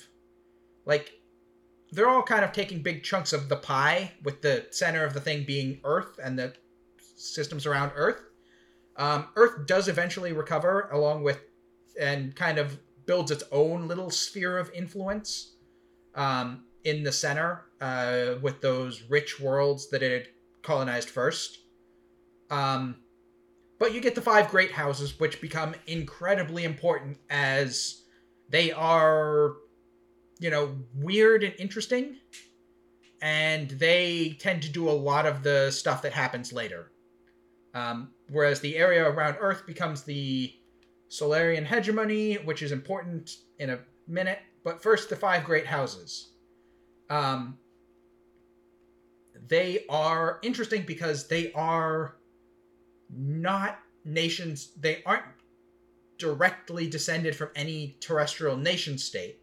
like 0.84 1.12
they're 1.90 2.08
all 2.08 2.22
kind 2.22 2.44
of 2.44 2.52
taking 2.52 2.82
big 2.82 3.02
chunks 3.02 3.32
of 3.32 3.48
the 3.48 3.56
pie 3.56 4.12
with 4.22 4.42
the 4.42 4.66
center 4.70 5.04
of 5.04 5.14
the 5.14 5.20
thing 5.20 5.44
being 5.44 5.80
earth 5.84 6.18
and 6.22 6.38
the 6.38 6.52
systems 7.34 7.66
around 7.66 7.92
earth 7.94 8.22
um, 8.96 9.28
earth 9.36 9.66
does 9.66 9.88
eventually 9.88 10.32
recover 10.32 10.88
along 10.92 11.22
with 11.22 11.40
and 12.00 12.34
kind 12.34 12.58
of 12.58 12.78
builds 13.06 13.30
its 13.30 13.44
own 13.52 13.88
little 13.88 14.10
sphere 14.10 14.58
of 14.58 14.70
influence 14.72 15.54
um, 16.14 16.64
in 16.84 17.02
the 17.02 17.12
center 17.12 17.64
uh, 17.80 18.34
with 18.42 18.60
those 18.60 19.02
rich 19.08 19.40
worlds 19.40 19.88
that 19.90 20.02
it 20.02 20.12
had 20.12 20.28
colonized 20.62 21.10
first 21.10 21.58
um, 22.50 22.96
but 23.78 23.94
you 23.94 24.00
get 24.00 24.14
the 24.14 24.20
five 24.20 24.50
great 24.50 24.72
houses 24.72 25.18
which 25.20 25.40
become 25.40 25.74
incredibly 25.86 26.64
important 26.64 27.18
as 27.30 28.02
they 28.48 28.72
are, 28.72 29.54
you 30.40 30.50
know, 30.50 30.76
weird 30.94 31.44
and 31.44 31.54
interesting, 31.58 32.16
and 33.22 33.70
they 33.70 34.36
tend 34.40 34.62
to 34.62 34.68
do 34.68 34.88
a 34.88 34.92
lot 34.92 35.26
of 35.26 35.42
the 35.42 35.70
stuff 35.70 36.02
that 36.02 36.12
happens 36.12 36.52
later. 36.52 36.90
Um, 37.74 38.10
whereas 38.30 38.60
the 38.60 38.76
area 38.76 39.08
around 39.08 39.36
Earth 39.40 39.66
becomes 39.66 40.02
the 40.02 40.54
Solarian 41.08 41.64
hegemony, 41.64 42.34
which 42.34 42.62
is 42.62 42.72
important 42.72 43.36
in 43.58 43.70
a 43.70 43.80
minute. 44.06 44.40
But 44.64 44.82
first, 44.82 45.08
the 45.08 45.16
five 45.16 45.44
great 45.44 45.66
houses. 45.66 46.32
Um, 47.08 47.58
they 49.46 49.84
are 49.88 50.38
interesting 50.42 50.84
because 50.86 51.28
they 51.28 51.52
are 51.52 52.16
not 53.10 53.78
nations. 54.04 54.72
They 54.78 55.02
aren't 55.06 55.24
directly 56.18 56.88
descended 56.88 57.36
from 57.36 57.50
any 57.54 57.96
terrestrial 58.00 58.56
nation 58.56 58.98
state. 58.98 59.38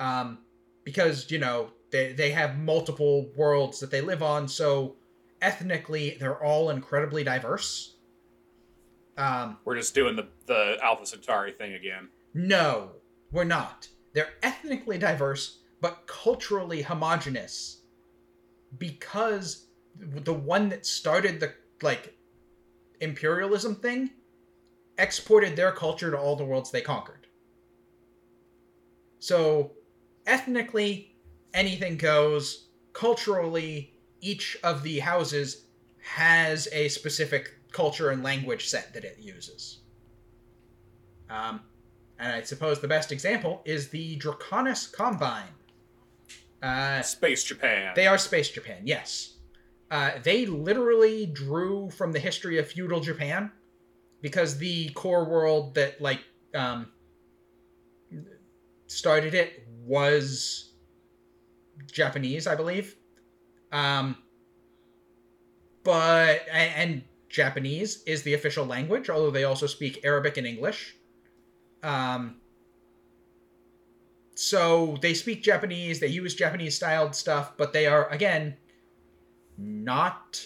Um, 0.00 0.38
because, 0.84 1.30
you 1.30 1.38
know, 1.38 1.70
they, 1.90 2.12
they 2.12 2.30
have 2.30 2.58
multiple 2.58 3.30
worlds 3.36 3.80
that 3.80 3.90
they 3.90 4.00
live 4.00 4.22
on, 4.22 4.48
so 4.48 4.96
ethnically 5.42 6.16
they're 6.18 6.42
all 6.42 6.70
incredibly 6.70 7.24
diverse. 7.24 7.96
Um, 9.16 9.58
we're 9.64 9.76
just 9.76 9.94
doing 9.94 10.16
the, 10.16 10.28
the 10.46 10.76
Alpha 10.82 11.06
Centauri 11.06 11.52
thing 11.52 11.74
again. 11.74 12.08
No, 12.34 12.90
we're 13.32 13.44
not. 13.44 13.88
They're 14.12 14.34
ethnically 14.42 14.98
diverse, 14.98 15.60
but 15.80 16.06
culturally 16.06 16.82
homogenous. 16.82 17.82
Because 18.76 19.68
the 19.98 20.34
one 20.34 20.68
that 20.68 20.84
started 20.84 21.40
the, 21.40 21.54
like, 21.80 22.14
imperialism 23.00 23.76
thing 23.76 24.10
exported 24.98 25.56
their 25.56 25.72
culture 25.72 26.10
to 26.10 26.18
all 26.18 26.36
the 26.36 26.44
worlds 26.44 26.70
they 26.70 26.82
conquered. 26.82 27.26
So, 29.18 29.72
ethnically, 30.26 31.16
anything 31.54 31.96
goes. 31.96 32.68
Culturally, 32.92 33.95
each 34.20 34.56
of 34.62 34.82
the 34.82 35.00
houses 35.00 35.64
has 36.00 36.68
a 36.72 36.88
specific 36.88 37.54
culture 37.72 38.10
and 38.10 38.22
language 38.22 38.68
set 38.68 38.94
that 38.94 39.04
it 39.04 39.18
uses. 39.20 39.78
Um, 41.28 41.60
and 42.18 42.32
I 42.32 42.42
suppose 42.42 42.80
the 42.80 42.88
best 42.88 43.12
example 43.12 43.62
is 43.64 43.88
the 43.88 44.16
Draconis 44.18 44.90
Combine. 44.92 45.48
Uh, 46.62 47.02
Space 47.02 47.44
Japan. 47.44 47.92
They 47.94 48.06
are 48.06 48.18
Space 48.18 48.48
Japan, 48.50 48.82
yes. 48.84 49.34
Uh, 49.90 50.12
they 50.22 50.46
literally 50.46 51.26
drew 51.26 51.90
from 51.90 52.12
the 52.12 52.18
history 52.18 52.58
of 52.58 52.66
feudal 52.66 53.00
Japan 53.00 53.52
because 54.20 54.58
the 54.58 54.88
core 54.90 55.24
world 55.24 55.74
that 55.74 56.00
like 56.00 56.20
um, 56.54 56.90
started 58.86 59.34
it 59.34 59.66
was 59.84 60.72
Japanese, 61.92 62.46
I 62.46 62.54
believe. 62.54 62.96
Um, 63.72 64.16
but 65.82 66.42
and 66.52 67.02
Japanese 67.28 68.02
is 68.04 68.22
the 68.22 68.34
official 68.34 68.64
language, 68.64 69.10
although 69.10 69.30
they 69.30 69.44
also 69.44 69.66
speak 69.66 70.00
Arabic 70.04 70.36
and 70.36 70.46
English. 70.46 70.96
Um, 71.82 72.36
so 74.34 74.98
they 75.00 75.14
speak 75.14 75.42
Japanese, 75.42 76.00
they 76.00 76.08
use 76.08 76.34
Japanese 76.34 76.74
styled 76.76 77.14
stuff, 77.14 77.56
but 77.56 77.72
they 77.72 77.86
are 77.86 78.08
again 78.10 78.56
not 79.58 80.44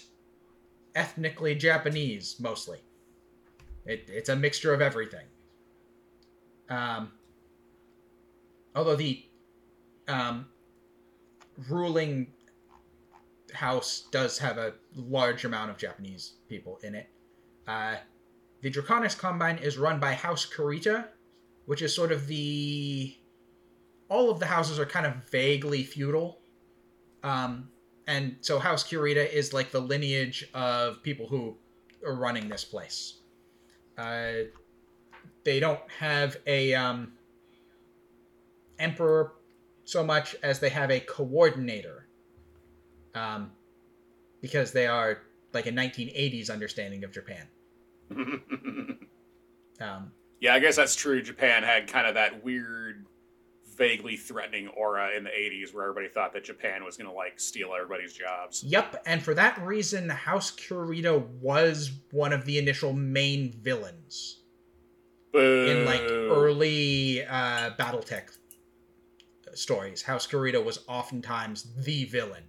ethnically 0.94 1.54
Japanese 1.54 2.37
mostly. 2.40 2.78
It, 3.87 4.09
it's 4.09 4.28
a 4.28 4.37
mixture 4.37 4.74
of 4.74 4.80
everything. 4.80 5.26
Um, 6.68 7.12
although 8.74 8.96
the 8.96 9.24
um, 10.06 10.46
ruling 11.68 12.28
house 13.52 14.08
does 14.10 14.38
have 14.38 14.58
a 14.58 14.74
large 14.94 15.44
amount 15.44 15.70
of 15.70 15.76
Japanese 15.76 16.34
people 16.48 16.78
in 16.82 16.94
it. 16.94 17.08
Uh, 17.66 17.96
the 18.62 18.70
Draconis 18.70 19.16
Combine 19.16 19.58
is 19.58 19.78
run 19.78 20.00
by 20.00 20.12
House 20.12 20.46
Kurita, 20.46 21.08
which 21.66 21.82
is 21.82 21.94
sort 21.94 22.12
of 22.12 22.26
the. 22.26 23.16
All 24.08 24.30
of 24.30 24.40
the 24.40 24.46
houses 24.46 24.78
are 24.78 24.86
kind 24.86 25.06
of 25.06 25.14
vaguely 25.30 25.84
feudal. 25.84 26.40
Um, 27.22 27.68
and 28.06 28.36
so 28.40 28.58
House 28.58 28.82
Kurita 28.82 29.32
is 29.32 29.52
like 29.52 29.70
the 29.70 29.80
lineage 29.80 30.48
of 30.52 31.02
people 31.02 31.28
who 31.28 31.56
are 32.04 32.14
running 32.14 32.48
this 32.48 32.64
place. 32.64 33.20
Uh, 33.96 34.32
they 35.44 35.60
don't 35.60 35.80
have 35.98 36.36
a 36.46 36.74
um, 36.74 37.12
emperor 38.78 39.34
so 39.84 40.04
much 40.04 40.36
as 40.42 40.60
they 40.60 40.68
have 40.68 40.90
a 40.90 41.00
coordinator, 41.00 42.06
um, 43.14 43.51
because 44.40 44.73
they 44.73 44.87
are 44.87 45.18
like 45.53 45.66
a 45.66 45.73
1980s 45.73 46.51
understanding 46.51 47.05
of 47.05 47.12
Japan. 47.12 47.46
um, 49.81 50.12
yeah, 50.40 50.55
I 50.55 50.59
guess 50.59 50.77
that's 50.77 50.94
true. 50.94 51.23
Japan 51.23 51.62
had 51.62 51.87
kind 51.87 52.07
of 52.07 52.14
that 52.14 52.44
weird 52.44 53.07
vaguely 53.81 54.14
threatening 54.14 54.68
aura 54.68 55.11
in 55.16 55.25
the 55.25 55.31
80s 55.31 55.73
where 55.73 55.85
everybody 55.85 56.09
thought 56.09 56.35
that 56.35 56.44
Japan 56.44 56.85
was 56.85 56.99
going 56.99 57.09
to 57.09 57.16
like 57.16 57.40
steal 57.40 57.70
everybody's 57.75 58.12
jobs. 58.12 58.62
Yep, 58.62 59.03
and 59.07 59.23
for 59.23 59.33
that 59.35 59.59
reason 59.62 60.09
House 60.11 60.51
Kurita 60.51 61.27
was 61.40 61.92
one 62.11 62.35
of 62.35 62.44
the 62.44 62.59
initial 62.59 62.92
main 62.92 63.53
villains. 63.53 64.42
Boo. 65.33 65.66
In 65.66 65.87
like 65.87 66.03
early 66.03 67.25
uh 67.25 67.70
BattleTech 67.79 68.37
stories, 69.55 70.03
House 70.03 70.27
Kurita 70.27 70.62
was 70.62 70.85
oftentimes 70.87 71.68
the 71.85 72.05
villain, 72.05 72.44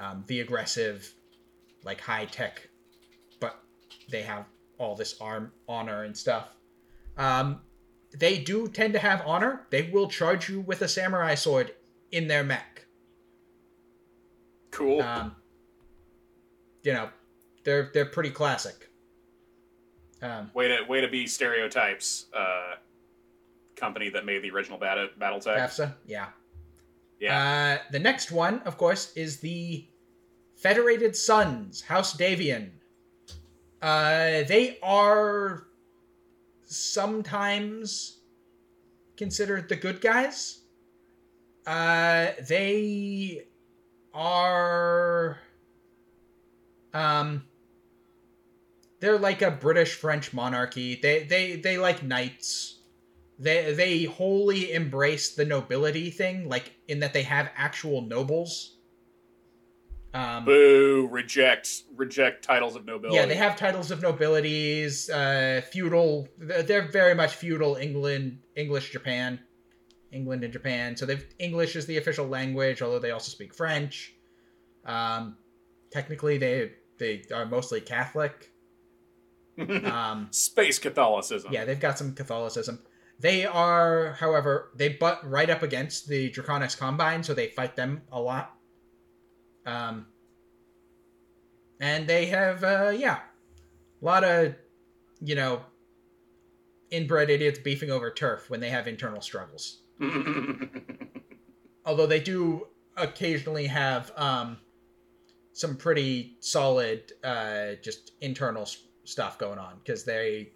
um, 0.00 0.24
the 0.26 0.40
aggressive, 0.40 1.12
like 1.84 2.00
high 2.00 2.24
tech, 2.24 2.68
but 3.40 3.60
they 4.10 4.22
have 4.22 4.46
all 4.78 4.96
this 4.96 5.16
arm 5.20 5.52
honor 5.68 6.04
and 6.04 6.16
stuff. 6.16 6.48
Um, 7.16 7.60
they 8.18 8.38
do 8.38 8.66
tend 8.68 8.94
to 8.94 8.98
have 8.98 9.22
honor. 9.26 9.66
They 9.70 9.90
will 9.92 10.08
charge 10.08 10.48
you 10.48 10.60
with 10.60 10.82
a 10.82 10.88
samurai 10.88 11.34
sword 11.34 11.74
in 12.10 12.26
their 12.26 12.42
mech. 12.42 12.86
Cool. 14.70 15.02
Um, 15.02 15.36
you 16.82 16.92
know, 16.92 17.10
they're 17.64 17.90
they're 17.92 18.06
pretty 18.06 18.30
classic. 18.30 18.88
Um, 20.22 20.50
way 20.54 20.68
to 20.68 20.82
way 20.88 21.00
to 21.00 21.08
be 21.08 21.26
stereotypes. 21.26 22.26
Uh, 22.34 22.76
company 23.76 24.10
that 24.10 24.24
made 24.26 24.42
the 24.42 24.50
original 24.50 24.78
battle 24.78 25.08
BattleTech. 25.18 25.56
FASA, 25.56 25.94
yeah. 26.06 26.26
Yeah. 27.18 27.78
Uh, 27.80 27.92
the 27.92 27.98
next 27.98 28.30
one, 28.30 28.60
of 28.60 28.76
course, 28.76 29.12
is 29.14 29.40
the 29.40 29.86
Federated 30.60 31.16
Suns, 31.16 31.80
House 31.80 32.16
Davion. 32.16 32.70
Uh, 33.80 34.42
they 34.46 34.78
are 34.82 35.64
sometimes 36.66 38.20
considered 39.16 39.68
the 39.68 39.76
good 39.76 40.00
guys. 40.00 40.60
Uh, 41.66 42.28
they 42.48 43.46
are 44.12 45.38
um 46.92 47.44
they're 48.98 49.18
like 49.18 49.40
a 49.40 49.50
British 49.50 49.94
French 49.94 50.32
monarchy. 50.32 50.98
They 51.00 51.22
they 51.22 51.56
they 51.56 51.78
like 51.78 52.02
knights. 52.02 52.80
They 53.38 53.72
they 53.72 54.04
wholly 54.04 54.72
embrace 54.72 55.34
the 55.34 55.44
nobility 55.46 56.10
thing, 56.10 56.48
like 56.48 56.72
in 56.88 57.00
that 57.00 57.14
they 57.14 57.22
have 57.22 57.50
actual 57.56 58.02
nobles. 58.02 58.76
Um, 60.12 60.44
Boo! 60.44 61.08
Reject 61.10 61.84
reject 61.94 62.44
titles 62.44 62.74
of 62.74 62.84
nobility. 62.84 63.16
yeah, 63.16 63.26
they 63.26 63.36
have 63.36 63.56
titles 63.56 63.90
of 63.90 64.02
nobilities, 64.02 65.08
uh, 65.08 65.60
feudal. 65.70 66.28
They're 66.38 66.88
very 66.88 67.14
much 67.14 67.34
feudal 67.34 67.76
England, 67.76 68.40
English 68.56 68.90
Japan, 68.90 69.38
England 70.10 70.42
and 70.42 70.52
Japan. 70.52 70.96
So 70.96 71.06
they've 71.06 71.24
English 71.38 71.76
is 71.76 71.86
the 71.86 71.98
official 71.98 72.26
language, 72.26 72.82
although 72.82 72.98
they 72.98 73.12
also 73.12 73.30
speak 73.30 73.54
French. 73.54 74.12
Um, 74.84 75.36
technically, 75.92 76.38
they 76.38 76.72
they 76.98 77.22
are 77.32 77.46
mostly 77.46 77.80
Catholic. 77.80 78.52
Um, 79.60 80.28
Space 80.30 80.78
Catholicism. 80.78 81.52
yeah, 81.52 81.66
they've 81.66 81.78
got 81.78 81.98
some 81.98 82.14
Catholicism. 82.14 82.78
They 83.18 83.44
are, 83.44 84.12
however, 84.12 84.70
they 84.74 84.88
butt 84.88 85.28
right 85.28 85.50
up 85.50 85.62
against 85.62 86.08
the 86.08 86.30
Draconis 86.30 86.78
Combine, 86.78 87.22
so 87.22 87.34
they 87.34 87.48
fight 87.48 87.76
them 87.76 88.00
a 88.10 88.18
lot. 88.18 88.54
Um, 89.70 90.06
and 91.80 92.06
they 92.06 92.26
have, 92.26 92.62
uh, 92.64 92.92
yeah, 92.96 93.20
a 94.00 94.04
lot 94.04 94.24
of, 94.24 94.54
you 95.20 95.34
know, 95.34 95.62
inbred 96.90 97.30
idiots 97.30 97.58
beefing 97.58 97.90
over 97.90 98.10
turf 98.10 98.50
when 98.50 98.60
they 98.60 98.70
have 98.70 98.88
internal 98.88 99.20
struggles. 99.20 99.82
Although 101.86 102.06
they 102.06 102.20
do 102.20 102.66
occasionally 102.96 103.66
have 103.66 104.12
um, 104.16 104.58
some 105.52 105.76
pretty 105.76 106.36
solid, 106.40 107.12
uh, 107.24 107.74
just 107.82 108.12
internal 108.20 108.62
s- 108.62 108.84
stuff 109.04 109.38
going 109.38 109.58
on 109.58 109.78
because 109.82 110.04
they 110.04 110.52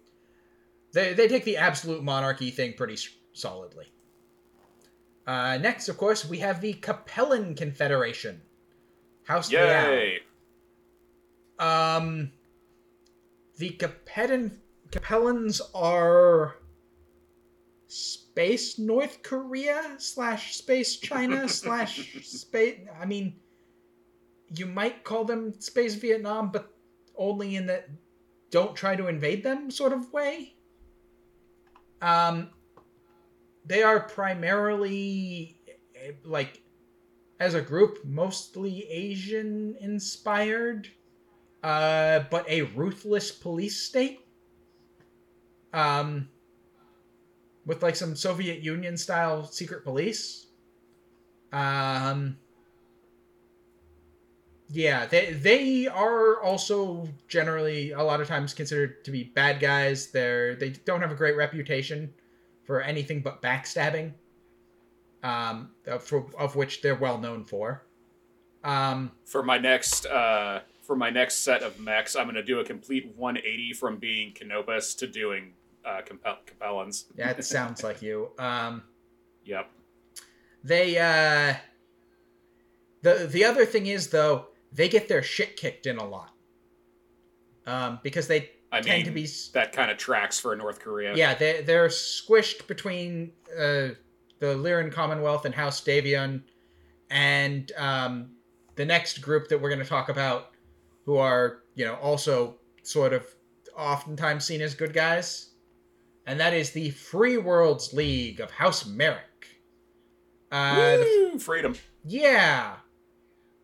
they 0.93 1.13
they 1.13 1.27
take 1.27 1.43
the 1.43 1.57
absolute 1.57 2.03
monarchy 2.03 2.51
thing 2.51 2.73
pretty 2.73 2.93
s- 2.93 3.09
solidly. 3.33 3.85
Uh, 5.25 5.57
next, 5.57 5.89
of 5.89 5.97
course, 5.97 6.23
we 6.27 6.37
have 6.39 6.61
the 6.61 6.73
Capellan 6.75 7.55
Confederation. 7.57 8.41
House. 9.25 9.51
Yay! 9.51 10.19
Um, 11.59 12.31
the 13.57 13.71
Capellan 13.71 14.59
Capellans 14.91 15.61
are 15.73 16.57
space 17.87 18.77
North 18.77 19.23
Korea 19.23 19.95
slash 19.97 20.55
space 20.55 20.97
China 20.97 21.49
slash 21.61 22.21
space. 22.23 22.79
I 22.99 23.05
mean, 23.05 23.35
you 24.55 24.65
might 24.65 25.03
call 25.03 25.25
them 25.25 25.59
space 25.59 25.95
Vietnam, 25.95 26.51
but 26.51 26.71
only 27.17 27.55
in 27.55 27.65
that 27.67 27.89
don't 28.51 28.75
try 28.75 28.95
to 28.95 29.07
invade 29.07 29.43
them 29.43 29.71
sort 29.71 29.93
of 29.93 30.11
way. 30.13 30.53
Um, 32.01 32.49
they 33.65 33.81
are 33.81 34.01
primarily 34.01 35.57
eh, 35.95 36.11
like 36.23 36.61
as 37.39 37.53
a 37.53 37.61
group 37.61 38.03
mostly 38.05 38.89
Asian 38.89 39.75
inspired, 39.79 40.89
uh, 41.63 42.21
but 42.31 42.47
a 42.49 42.63
ruthless 42.63 43.31
police 43.31 43.81
state. 43.81 44.21
Um, 45.73 46.29
with 47.65 47.81
like 47.83 47.95
some 47.95 48.15
Soviet 48.15 48.61
Union 48.61 48.97
style 48.97 49.45
secret 49.45 49.83
police. 49.83 50.47
Um, 51.51 52.37
yeah, 54.69 55.05
they 55.05 55.33
they 55.33 55.87
are 55.87 56.41
also 56.41 57.07
generally 57.27 57.91
a 57.91 58.01
lot 58.01 58.21
of 58.21 58.27
times 58.27 58.53
considered 58.53 59.03
to 59.05 59.11
be 59.11 59.23
bad 59.23 59.59
guys. 59.59 60.07
They're 60.07 60.55
they 60.55 60.69
don't 60.69 61.01
have 61.01 61.11
a 61.11 61.15
great 61.15 61.35
reputation 61.35 62.13
for 62.65 62.81
anything 62.81 63.21
but 63.21 63.41
backstabbing. 63.41 64.13
Um, 65.25 65.71
of, 65.87 66.03
for, 66.03 66.27
of 66.37 66.55
which 66.55 66.81
they're 66.81 66.95
well 66.95 67.17
known 67.17 67.45
for. 67.45 67.83
Um, 68.63 69.11
For 69.25 69.41
my 69.41 69.57
next 69.57 70.05
uh, 70.05 70.61
for 70.83 70.95
my 70.95 71.09
next 71.09 71.37
set 71.37 71.63
of 71.63 71.79
mechs, 71.79 72.15
I'm 72.15 72.25
going 72.25 72.35
to 72.35 72.43
do 72.43 72.59
a 72.59 72.63
complete 72.63 73.11
180 73.15 73.73
from 73.73 73.97
being 73.97 74.33
Canopus 74.33 74.93
to 74.95 75.07
doing 75.07 75.53
uh, 75.83 76.01
Capel- 76.05 76.37
Capellans. 76.45 77.05
that 77.15 77.43
sounds 77.43 77.83
like 77.83 78.01
you. 78.01 78.29
Um, 78.37 78.83
Yep. 79.45 79.69
they 80.63 80.97
uh, 80.97 81.55
the 83.01 83.27
the 83.27 83.43
other 83.45 83.65
thing 83.65 83.87
is 83.87 84.07
though 84.09 84.47
they 84.71 84.89
get 84.89 85.07
their 85.07 85.23
shit 85.23 85.55
kicked 85.57 85.85
in 85.87 85.97
a 85.97 86.05
lot. 86.07 86.31
Um, 87.67 87.99
because 88.03 88.27
they 88.27 88.51
I 88.71 88.81
tend 88.81 88.97
mean, 88.97 89.05
to 89.05 89.11
be 89.11 89.27
that 89.53 89.71
kind 89.73 89.89
of 89.89 89.97
tracks 89.97 90.39
for 90.39 90.55
North 90.55 90.79
Korea. 90.79 91.15
Yeah, 91.15 91.33
they 91.35 91.61
they're 91.61 91.87
squished 91.87 92.67
between 92.67 93.31
uh, 93.57 93.89
the 94.39 94.47
Lyran 94.55 94.91
Commonwealth 94.91 95.45
and 95.45 95.55
House 95.55 95.81
Davion, 95.81 96.43
and 97.09 97.71
um, 97.77 98.31
the 98.75 98.85
next 98.85 99.19
group 99.21 99.47
that 99.49 99.59
we're 99.61 99.69
going 99.69 99.81
to 99.81 99.87
talk 99.89 100.09
about, 100.09 100.51
who 101.05 101.17
are 101.17 101.63
you 101.75 101.85
know 101.85 101.95
also 101.95 102.55
sort 102.83 103.13
of 103.13 103.25
oftentimes 103.77 104.45
seen 104.45 104.61
as 104.61 104.73
good 104.73 104.93
guys, 104.93 105.51
and 106.25 106.39
that 106.39 106.53
is 106.53 106.71
the 106.71 106.89
Free 106.91 107.37
Worlds 107.37 107.93
League 107.93 108.39
of 108.39 108.51
House 108.51 108.85
Marik. 108.85 109.21
Uh, 110.51 110.97
the 110.97 111.29
Woo! 111.33 111.39
freedom. 111.39 111.75
yeah. 112.05 112.75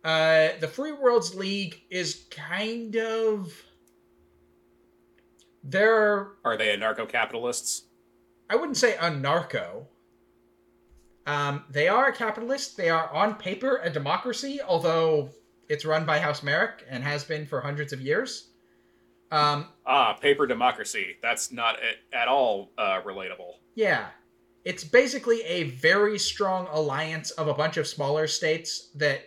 Uh, 0.04 0.48
the 0.58 0.66
Free 0.66 0.90
Worlds 0.90 1.34
League 1.34 1.80
is 1.88 2.26
kind 2.30 2.96
of. 2.96 3.52
They're. 5.62 6.32
Are 6.44 6.56
they 6.56 6.76
anarcho-capitalists? 6.76 7.84
I 8.50 8.56
wouldn't 8.56 8.76
say 8.76 8.96
a 9.00 9.10
narco. 9.10 9.86
Um, 11.26 11.64
they 11.70 11.88
are 11.88 12.08
a 12.08 12.12
capitalist. 12.12 12.76
They 12.76 12.90
are 12.90 13.08
on 13.12 13.36
paper 13.36 13.80
a 13.82 13.90
democracy, 13.90 14.60
although 14.66 15.30
it's 15.68 15.84
run 15.84 16.04
by 16.04 16.18
House 16.18 16.42
Marik 16.42 16.84
and 16.88 17.02
has 17.04 17.24
been 17.24 17.46
for 17.46 17.60
hundreds 17.60 17.92
of 17.92 18.00
years. 18.00 18.48
Um, 19.30 19.68
Ah, 19.86 20.14
paper 20.14 20.46
democracy. 20.46 21.16
That's 21.22 21.52
not 21.52 21.76
a- 21.76 22.16
at 22.16 22.28
all 22.28 22.70
uh, 22.76 23.00
relatable. 23.02 23.54
Yeah. 23.74 24.08
It's 24.64 24.84
basically 24.84 25.42
a 25.44 25.64
very 25.70 26.18
strong 26.18 26.68
alliance 26.70 27.30
of 27.32 27.48
a 27.48 27.54
bunch 27.54 27.76
of 27.78 27.86
smaller 27.86 28.26
states 28.26 28.90
that, 28.96 29.22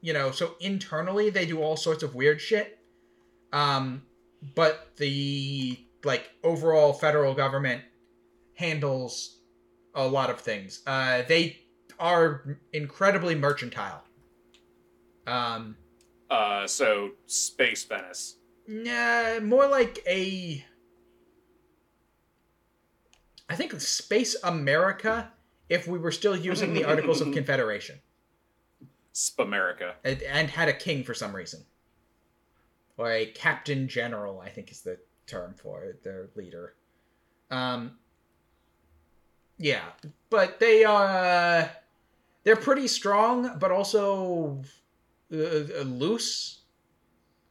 you 0.00 0.12
know, 0.12 0.30
so 0.30 0.56
internally 0.60 1.30
they 1.30 1.46
do 1.46 1.62
all 1.62 1.76
sorts 1.76 2.02
of 2.02 2.14
weird 2.14 2.40
shit. 2.40 2.78
Um, 3.52 4.02
but 4.54 4.90
the, 4.96 5.78
like, 6.04 6.30
overall 6.42 6.92
federal 6.92 7.34
government 7.34 7.82
handles 8.54 9.38
a 9.94 10.06
lot 10.06 10.30
of 10.30 10.40
things. 10.40 10.82
Uh, 10.86 11.22
they 11.28 11.58
are 11.98 12.58
incredibly 12.72 13.34
mercantile. 13.34 14.02
Um, 15.26 15.76
Uh, 16.30 16.66
so 16.66 17.12
space 17.26 17.84
Venice. 17.84 18.36
Nah, 18.66 19.40
more 19.40 19.66
like 19.68 20.02
a. 20.06 20.64
I 23.48 23.56
think 23.56 23.78
Space 23.80 24.36
America, 24.42 25.30
if 25.68 25.86
we 25.86 25.98
were 25.98 26.10
still 26.12 26.36
using 26.36 26.72
the 26.74 26.84
Articles 26.84 27.20
of 27.20 27.32
Confederation, 27.32 28.00
Spamerica. 29.12 29.94
and, 30.02 30.22
and 30.22 30.48
had 30.50 30.68
a 30.68 30.72
king 30.72 31.04
for 31.04 31.12
some 31.14 31.36
reason, 31.36 31.64
or 32.96 33.12
a 33.12 33.26
captain 33.26 33.86
general, 33.86 34.40
I 34.40 34.48
think 34.48 34.70
is 34.70 34.80
the 34.80 34.98
term 35.26 35.54
for 35.54 35.84
it, 35.84 36.02
their 36.02 36.30
leader. 36.34 36.74
Um, 37.50 37.98
Yeah, 39.58 39.84
but 40.30 40.58
they 40.60 40.84
uh 40.84 41.68
they're 42.44 42.56
pretty 42.56 42.88
strong, 42.88 43.58
but 43.58 43.70
also 43.70 44.62
uh, 45.32 45.36
uh, 45.38 45.82
loose. 45.82 46.60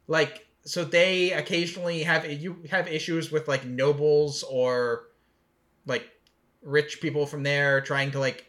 Like 0.08 0.48
so, 0.66 0.84
they 0.84 1.32
occasionally 1.32 2.04
have 2.04 2.26
you 2.26 2.64
have 2.70 2.88
issues 2.88 3.32
with 3.32 3.48
like 3.48 3.66
nobles 3.66 4.44
or 4.44 5.10
like 5.86 6.10
rich 6.62 7.02
people 7.02 7.26
from 7.26 7.44
there 7.44 7.82
trying 7.82 8.12
to 8.12 8.20
like 8.20 8.46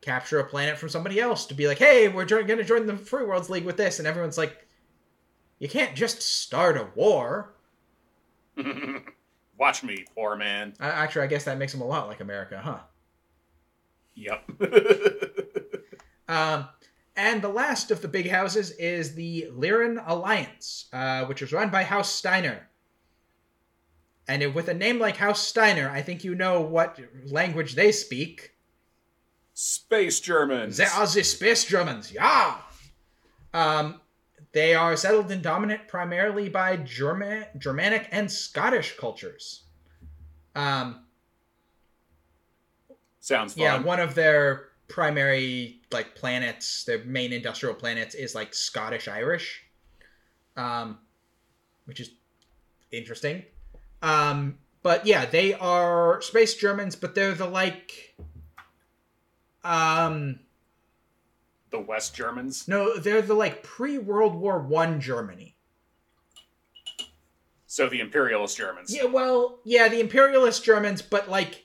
capture 0.00 0.40
a 0.40 0.44
planet 0.44 0.78
from 0.78 0.88
somebody 0.88 1.20
else 1.20 1.46
to 1.46 1.54
be 1.54 1.68
like, 1.68 1.78
hey, 1.78 2.08
we're 2.08 2.24
jo- 2.24 2.42
gonna 2.42 2.64
join 2.64 2.86
the 2.86 2.96
Free 2.96 3.24
Worlds 3.24 3.50
League 3.50 3.64
with 3.64 3.76
this, 3.76 3.98
and 3.98 4.08
everyone's 4.08 4.38
like, 4.38 4.66
you 5.58 5.68
can't 5.68 5.94
just 5.94 6.22
start 6.22 6.76
a 6.76 6.88
war. 6.94 7.52
Watch 9.58 9.82
me, 9.84 10.04
poor 10.14 10.34
man. 10.36 10.74
Uh, 10.80 10.84
actually, 10.84 11.22
I 11.22 11.26
guess 11.28 11.44
that 11.44 11.58
makes 11.58 11.72
them 11.72 11.82
a 11.82 11.86
lot 11.86 12.08
like 12.08 12.20
America, 12.20 12.60
huh? 12.62 12.78
Yep. 14.14 14.50
Um, 16.28 16.68
and 17.14 17.42
the 17.42 17.48
last 17.48 17.90
of 17.90 18.00
the 18.00 18.08
big 18.08 18.30
houses 18.30 18.70
is 18.70 19.14
the 19.14 19.48
Lyran 19.52 20.02
Alliance, 20.06 20.86
uh, 20.92 21.26
which 21.26 21.42
is 21.42 21.52
run 21.52 21.68
by 21.68 21.82
House 21.84 22.10
Steiner. 22.10 22.70
And 24.26 24.42
it- 24.42 24.54
with 24.54 24.68
a 24.68 24.74
name 24.74 24.98
like 24.98 25.18
House 25.18 25.46
Steiner, 25.46 25.90
I 25.90 26.00
think 26.00 26.24
you 26.24 26.34
know 26.34 26.62
what 26.62 26.98
language 27.26 27.74
they 27.74 27.92
speak. 27.92 28.52
Space 29.52 30.20
Germans. 30.20 30.78
They 30.78 30.86
are 30.86 31.06
the 31.06 31.22
Space 31.22 31.64
Germans, 31.66 32.10
yeah! 32.12 32.56
Um, 33.52 34.00
they 34.52 34.74
are 34.74 34.96
settled 34.96 35.30
and 35.30 35.42
dominant 35.42 35.86
primarily 35.88 36.48
by 36.48 36.78
German, 36.78 37.44
Germanic 37.58 38.08
and 38.10 38.30
Scottish 38.32 38.96
cultures. 38.96 39.64
Um, 40.54 41.04
Sounds 43.22 43.54
fun. 43.54 43.62
Yeah, 43.62 43.78
one 43.80 44.00
of 44.00 44.16
their 44.16 44.70
primary 44.88 45.80
like 45.92 46.16
planets, 46.16 46.82
their 46.84 46.98
main 47.04 47.32
industrial 47.32 47.74
planets 47.74 48.16
is 48.16 48.34
like 48.34 48.52
Scottish 48.52 49.06
Irish. 49.06 49.62
Um 50.56 50.98
which 51.84 52.00
is 52.00 52.10
interesting. 52.90 53.44
Um 54.02 54.58
but 54.82 55.06
yeah, 55.06 55.24
they 55.24 55.54
are 55.54 56.20
space 56.20 56.56
Germans, 56.56 56.96
but 56.96 57.14
they're 57.14 57.32
the 57.34 57.46
like 57.46 58.16
um 59.62 60.40
the 61.70 61.78
West 61.80 62.16
Germans. 62.16 62.66
no, 62.66 62.98
they're 62.98 63.22
the 63.22 63.34
like 63.34 63.62
pre-World 63.62 64.34
War 64.34 64.58
1 64.58 65.00
Germany. 65.00 65.54
So 67.68 67.88
the 67.88 68.00
imperialist 68.00 68.58
Germans. 68.58 68.94
Yeah, 68.94 69.04
well, 69.04 69.60
yeah, 69.64 69.88
the 69.88 70.00
imperialist 70.00 70.62
Germans, 70.64 71.00
but 71.00 71.30
like 71.30 71.64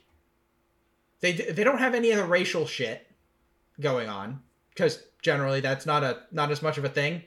they 1.21 1.33
they 1.33 1.63
don't 1.63 1.79
have 1.79 1.95
any 1.95 2.11
of 2.11 2.17
the 2.17 2.25
racial 2.25 2.65
shit 2.65 3.07
going 3.79 4.09
on 4.09 4.41
because 4.69 5.03
generally 5.21 5.59
that's 5.61 5.85
not 5.85 6.03
a 6.03 6.23
not 6.31 6.51
as 6.51 6.61
much 6.61 6.77
of 6.77 6.85
a 6.85 6.89
thing 6.89 7.23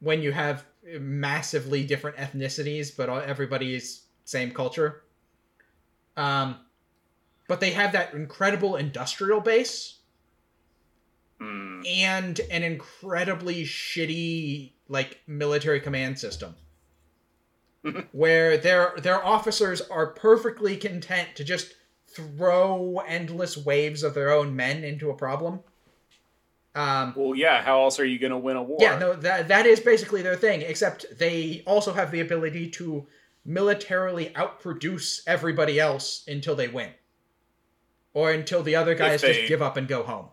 when 0.00 0.22
you 0.22 0.32
have 0.32 0.64
massively 1.00 1.84
different 1.84 2.16
ethnicities, 2.16 2.94
but 2.96 3.08
everybody's 3.08 4.06
same 4.24 4.50
culture. 4.50 5.02
Um, 6.16 6.56
but 7.48 7.60
they 7.60 7.70
have 7.70 7.92
that 7.92 8.14
incredible 8.14 8.76
industrial 8.76 9.40
base 9.40 9.96
Hmm. 11.38 11.82
and 11.86 12.40
an 12.50 12.62
incredibly 12.62 13.64
shitty 13.64 14.72
like 14.88 15.20
military 15.26 15.80
command 15.80 16.18
system 16.18 16.54
where 18.12 18.56
their 18.56 18.94
their 18.96 19.22
officers 19.22 19.82
are 19.82 20.06
perfectly 20.06 20.78
content 20.78 21.28
to 21.34 21.44
just 21.44 21.74
throw 22.08 22.98
endless 23.06 23.56
waves 23.56 24.02
of 24.02 24.14
their 24.14 24.30
own 24.30 24.54
men 24.56 24.84
into 24.84 25.10
a 25.10 25.14
problem 25.14 25.60
um 26.74 27.14
Well, 27.16 27.34
yeah. 27.34 27.62
How 27.62 27.82
else 27.82 27.98
are 27.98 28.04
you 28.04 28.18
going 28.18 28.32
to 28.32 28.38
win 28.38 28.56
a 28.56 28.62
war? 28.62 28.78
yeah 28.80 28.98
no 28.98 29.14
that 29.14 29.48
that 29.48 29.66
is 29.66 29.80
basically 29.80 30.22
their 30.22 30.36
thing 30.36 30.62
except 30.62 31.06
they 31.18 31.62
also 31.66 31.92
have 31.92 32.10
the 32.10 32.20
ability 32.20 32.68
to 32.70 33.06
militarily 33.44 34.32
outproduce 34.34 35.20
everybody 35.26 35.78
else 35.78 36.24
until 36.28 36.54
they 36.56 36.68
win 36.68 36.90
or 38.14 38.32
until 38.32 38.62
the 38.62 38.74
other 38.76 38.94
guys 38.94 39.22
they- 39.22 39.32
just 39.34 39.48
give 39.48 39.62
up 39.62 39.76
and 39.76 39.86
go 39.88 40.02
home 40.02 40.28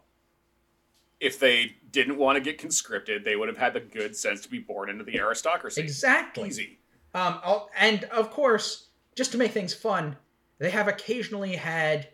If 1.20 1.40
they 1.40 1.76
didn't 1.92 2.18
want 2.18 2.38
to 2.38 2.42
get 2.42 2.58
conscripted, 2.58 3.24
they 3.24 3.36
would 3.36 3.48
have 3.48 3.58
had 3.58 3.74
the 3.74 3.80
good 3.80 4.16
sense 4.16 4.42
to 4.42 4.50
be 4.50 4.58
born 4.60 4.90
into 4.90 5.04
the 5.04 5.18
aristocracy. 5.20 5.80
exactly 5.82 6.50
Easy. 6.50 6.80
Um, 7.14 7.40
and 7.78 8.06
of 8.06 8.32
course, 8.32 8.88
just 9.16 9.32
to 9.34 9.38
make 9.38 9.52
things 9.52 9.74
fun, 9.76 10.18
they 10.60 10.70
have 10.70 10.88
occasionally 10.88 11.56
had 11.56 12.10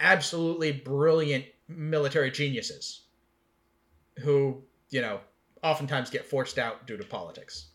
absolutely 0.00 0.72
brilliant 0.72 1.44
military 1.68 2.30
geniuses 2.30 3.02
who, 4.20 4.62
you 4.90 5.00
know, 5.00 5.20
oftentimes 5.62 6.10
get 6.10 6.24
forced 6.24 6.58
out 6.58 6.86
due 6.86 6.96
to 6.96 7.04
politics 7.04 7.66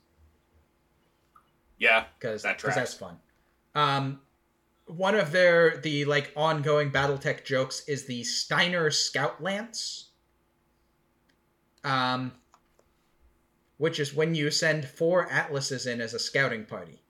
Yeah. 1.77 2.05
because 2.19 2.43
That 2.43 2.59
that's 2.59 2.93
fun. 2.93 3.19
Um, 3.75 4.21
one 4.87 5.15
of 5.15 5.31
their 5.31 5.77
the 5.77 6.05
like 6.05 6.31
ongoing 6.35 6.91
BattleTech 6.91 7.45
jokes 7.45 7.87
is 7.87 8.05
the 8.05 8.23
Steiner 8.23 8.89
Scout 8.91 9.41
Lance. 9.41 10.09
Um, 11.83 12.33
which 13.77 13.99
is 13.99 14.13
when 14.13 14.35
you 14.35 14.49
send 14.51 14.85
four 14.85 15.29
atlases 15.31 15.85
in 15.85 16.01
as 16.01 16.13
a 16.13 16.19
scouting 16.19 16.65
party. 16.65 17.01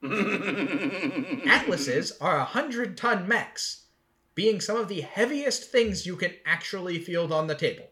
Atlases 1.46 2.12
are 2.20 2.38
a 2.38 2.44
hundred 2.44 2.96
ton 2.96 3.26
mechs, 3.26 3.86
being 4.34 4.60
some 4.60 4.76
of 4.76 4.88
the 4.88 5.00
heaviest 5.00 5.64
things 5.64 6.06
you 6.06 6.16
can 6.16 6.32
actually 6.46 6.98
field 6.98 7.32
on 7.32 7.46
the 7.46 7.54
table. 7.54 7.86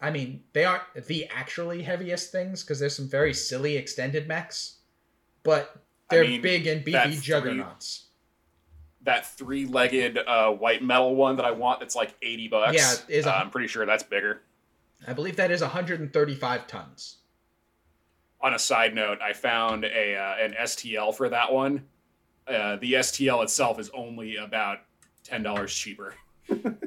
I 0.00 0.10
mean, 0.10 0.42
they 0.52 0.64
aren't 0.64 0.82
the 1.06 1.26
actually 1.28 1.82
heaviest 1.82 2.30
things 2.32 2.62
because 2.62 2.78
there's 2.80 2.96
some 2.96 3.08
very 3.08 3.32
silly 3.32 3.76
extended 3.76 4.28
mechs, 4.28 4.78
but 5.42 5.82
they're 6.10 6.24
mean, 6.24 6.42
big 6.42 6.66
and 6.66 6.84
beefy 6.84 7.12
three- 7.12 7.20
juggernauts. 7.20 8.06
that 9.02 9.26
three-legged 9.26 10.18
uh, 10.18 10.50
white 10.50 10.82
metal 10.82 11.14
one 11.14 11.36
that 11.36 11.44
I 11.44 11.52
want 11.52 11.80
that's 11.80 11.94
like 11.96 12.14
80 12.20 12.48
bucks. 12.48 12.74
Yeah, 12.74 13.16
is 13.16 13.26
uh, 13.26 13.32
I'm 13.32 13.50
pretty 13.50 13.68
sure 13.68 13.86
that's 13.86 14.02
bigger. 14.02 14.42
I 15.06 15.12
believe 15.12 15.36
that 15.36 15.50
is 15.50 15.60
135 15.60 16.66
tons. 16.66 17.18
On 18.44 18.52
a 18.52 18.58
side 18.58 18.94
note, 18.94 19.18
I 19.22 19.32
found 19.32 19.84
a 19.84 20.16
uh, 20.16 20.36
an 20.44 20.54
STL 20.60 21.14
for 21.14 21.30
that 21.30 21.50
one. 21.50 21.86
Uh, 22.46 22.76
the 22.76 22.92
STL 22.92 23.42
itself 23.42 23.80
is 23.80 23.88
only 23.94 24.36
about 24.36 24.80
ten 25.22 25.42
dollars 25.42 25.74
cheaper. 25.74 26.14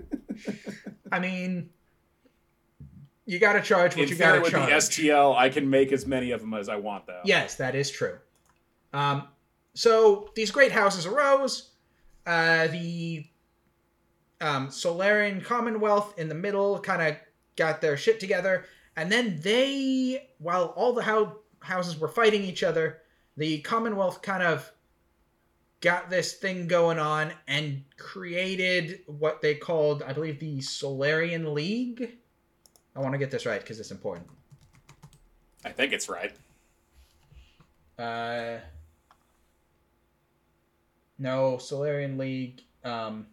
I 1.12 1.20
mean, 1.20 1.72
you 3.26 3.39
gotta 3.39 3.62
charge 3.62 3.95
what 3.95 4.03
In 4.03 4.10
you 4.10 4.16
gotta 4.16 4.39
with 4.41 4.51
charge. 4.51 4.70
the 4.70 4.76
STL, 4.76 5.36
I 5.36 5.49
can 5.49 5.68
make 5.68 5.91
as 5.91 6.05
many 6.05 6.30
of 6.30 6.41
them 6.41 6.53
as 6.53 6.70
I 6.70 6.76
want, 6.76 7.08
though. 7.08 7.22
Yes, 7.26 7.55
that 7.55 7.74
is 7.74 7.89
true. 7.89 8.20
Um, 8.93 9.28
so 9.74 10.30
these 10.36 10.51
great 10.51 10.72
houses 10.72 11.08
arose. 11.08 11.72
Uh, 12.28 12.68
the 12.68 13.26
um, 14.41 14.70
Solarian 14.70 15.41
Commonwealth 15.41 16.20
in 16.20 16.30
the 16.30 16.36
middle 16.36 16.78
kind 16.80 17.01
of 17.01 17.18
got 17.55 17.82
their 17.82 17.97
shit 17.97 18.20
together, 18.20 18.66
and 18.95 19.12
then 19.12 19.39
they, 19.41 20.30
while 20.38 20.66
all 20.76 20.93
the 20.93 21.01
hou- 21.01 21.39
houses 21.68 21.99
were 21.99 22.07
fighting 22.07 22.43
each 22.43 22.63
other, 22.63 23.01
the 23.36 23.59
Commonwealth 23.59 24.22
kind 24.22 24.41
of 24.41 24.72
got 25.82 26.09
this 26.09 26.34
thing 26.34 26.68
going 26.68 26.97
on 26.97 27.32
and 27.47 27.84
created 27.97 29.01
what 29.05 29.41
they 29.41 29.53
called, 29.53 30.01
I 30.01 30.13
believe, 30.13 30.39
the 30.39 30.61
Solarian 30.61 31.53
League. 31.53 32.18
I 32.95 32.99
want 32.99 33.13
to 33.13 33.20
get 33.20 33.30
this 33.30 33.45
right 33.45 33.61
because 33.61 33.80
it's 33.80 33.91
important. 33.91 34.28
I 35.63 35.70
think 35.70 35.93
it's 35.93 36.09
right. 36.09 36.34
Uh, 37.99 38.59
no, 41.20 41.57
Solarian 41.57 42.18
League. 42.18 42.61
Um, 42.84 43.28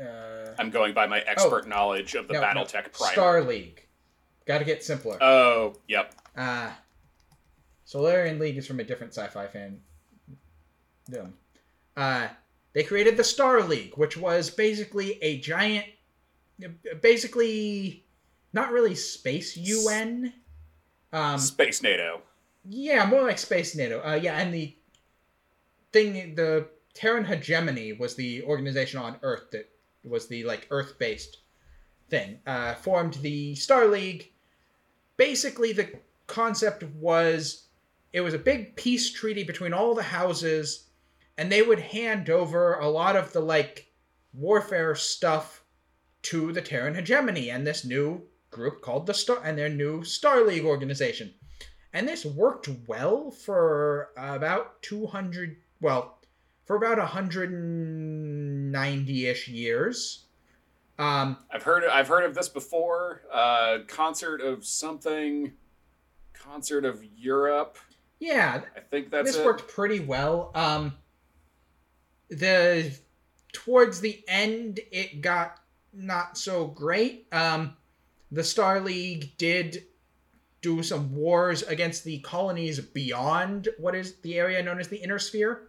uh, 0.00 0.52
I'm 0.58 0.70
going 0.70 0.94
by 0.94 1.06
my 1.06 1.20
expert 1.20 1.68
knowledge 1.68 2.14
of 2.14 2.28
the 2.28 2.34
no, 2.34 2.40
no, 2.40 2.46
BattleTech 2.46 2.92
primer. 2.92 3.12
Star 3.12 3.42
League. 3.42 3.85
Got 4.46 4.58
to 4.58 4.64
get 4.64 4.84
simpler. 4.84 5.18
Oh, 5.22 5.74
yep. 5.88 6.14
Uh, 6.36 6.70
Solarian 7.84 8.38
League 8.38 8.56
is 8.56 8.66
from 8.66 8.80
a 8.80 8.84
different 8.84 9.12
sci-fi 9.12 9.46
fan. 9.48 9.80
Them. 11.08 11.34
Uh, 11.96 12.28
they 12.72 12.82
created 12.82 13.16
the 13.16 13.24
Star 13.24 13.62
League, 13.62 13.94
which 13.96 14.16
was 14.16 14.50
basically 14.50 15.22
a 15.22 15.38
giant, 15.38 15.86
basically 17.00 18.04
not 18.52 18.70
really 18.72 18.94
space 18.94 19.56
UN. 19.56 20.32
Um, 21.12 21.38
Space 21.38 21.82
NATO. 21.82 22.20
yeah, 22.68 23.06
more 23.06 23.22
like 23.22 23.38
Space 23.38 23.74
NATO. 23.76 24.02
Uh, 24.04 24.14
yeah, 24.14 24.38
and 24.38 24.52
the 24.52 24.76
thing, 25.92 26.34
the 26.34 26.68
Terran 26.94 27.24
Hegemony 27.24 27.92
was 27.92 28.14
the 28.16 28.42
organization 28.42 29.00
on 29.00 29.16
Earth 29.22 29.50
that 29.52 29.68
was 30.04 30.26
the 30.28 30.44
like 30.44 30.66
Earth-based 30.70 31.38
thing. 32.10 32.38
Uh, 32.46 32.74
formed 32.74 33.14
the 33.14 33.54
Star 33.54 33.86
League. 33.86 34.32
Basically, 35.16 35.72
the 35.72 35.88
concept 36.26 36.82
was 36.82 37.68
it 38.12 38.20
was 38.20 38.34
a 38.34 38.38
big 38.38 38.76
peace 38.76 39.10
treaty 39.12 39.42
between 39.44 39.72
all 39.72 39.94
the 39.94 40.02
houses, 40.02 40.88
and 41.36 41.50
they 41.50 41.62
would 41.62 41.80
hand 41.80 42.30
over 42.30 42.74
a 42.74 42.88
lot 42.88 43.16
of 43.16 43.32
the 43.32 43.40
like 43.40 43.92
warfare 44.32 44.94
stuff 44.94 45.64
to 46.22 46.52
the 46.52 46.60
Terran 46.60 46.94
hegemony 46.94 47.50
and 47.50 47.66
this 47.66 47.84
new 47.84 48.22
group 48.50 48.80
called 48.80 49.06
the 49.06 49.14
Star 49.14 49.40
and 49.44 49.58
their 49.58 49.68
new 49.68 50.04
Star 50.04 50.44
League 50.44 50.64
organization. 50.64 51.34
And 51.92 52.08
this 52.08 52.24
worked 52.24 52.68
well 52.86 53.30
for 53.30 54.10
about 54.16 54.82
200, 54.82 55.56
well, 55.80 56.18
for 56.64 56.76
about 56.76 56.98
190-ish 56.98 59.48
years. 59.48 60.25
Um, 60.98 61.36
I've 61.50 61.62
heard 61.62 61.84
I've 61.84 62.08
heard 62.08 62.24
of 62.24 62.34
this 62.34 62.48
before. 62.48 63.22
Uh, 63.32 63.78
concert 63.86 64.40
of 64.40 64.64
something, 64.64 65.52
concert 66.32 66.84
of 66.84 67.04
Europe. 67.16 67.78
yeah, 68.18 68.62
I 68.76 68.80
think 68.80 69.10
that's 69.10 69.28
this 69.28 69.36
it. 69.36 69.44
worked 69.44 69.68
pretty 69.68 70.00
well. 70.00 70.52
Um, 70.54 70.94
the 72.30 72.92
towards 73.52 74.00
the 74.00 74.22
end, 74.28 74.80
it 74.90 75.20
got 75.20 75.60
not 75.92 76.38
so 76.38 76.66
great. 76.66 77.26
Um, 77.32 77.76
the 78.30 78.44
Star 78.44 78.80
League 78.80 79.36
did 79.38 79.84
do 80.62 80.82
some 80.82 81.14
wars 81.14 81.62
against 81.62 82.04
the 82.04 82.18
colonies 82.20 82.80
beyond 82.80 83.68
what 83.78 83.94
is 83.94 84.16
the 84.22 84.38
area 84.38 84.62
known 84.62 84.80
as 84.80 84.88
the 84.88 84.96
Inner 84.96 85.18
Sphere, 85.18 85.68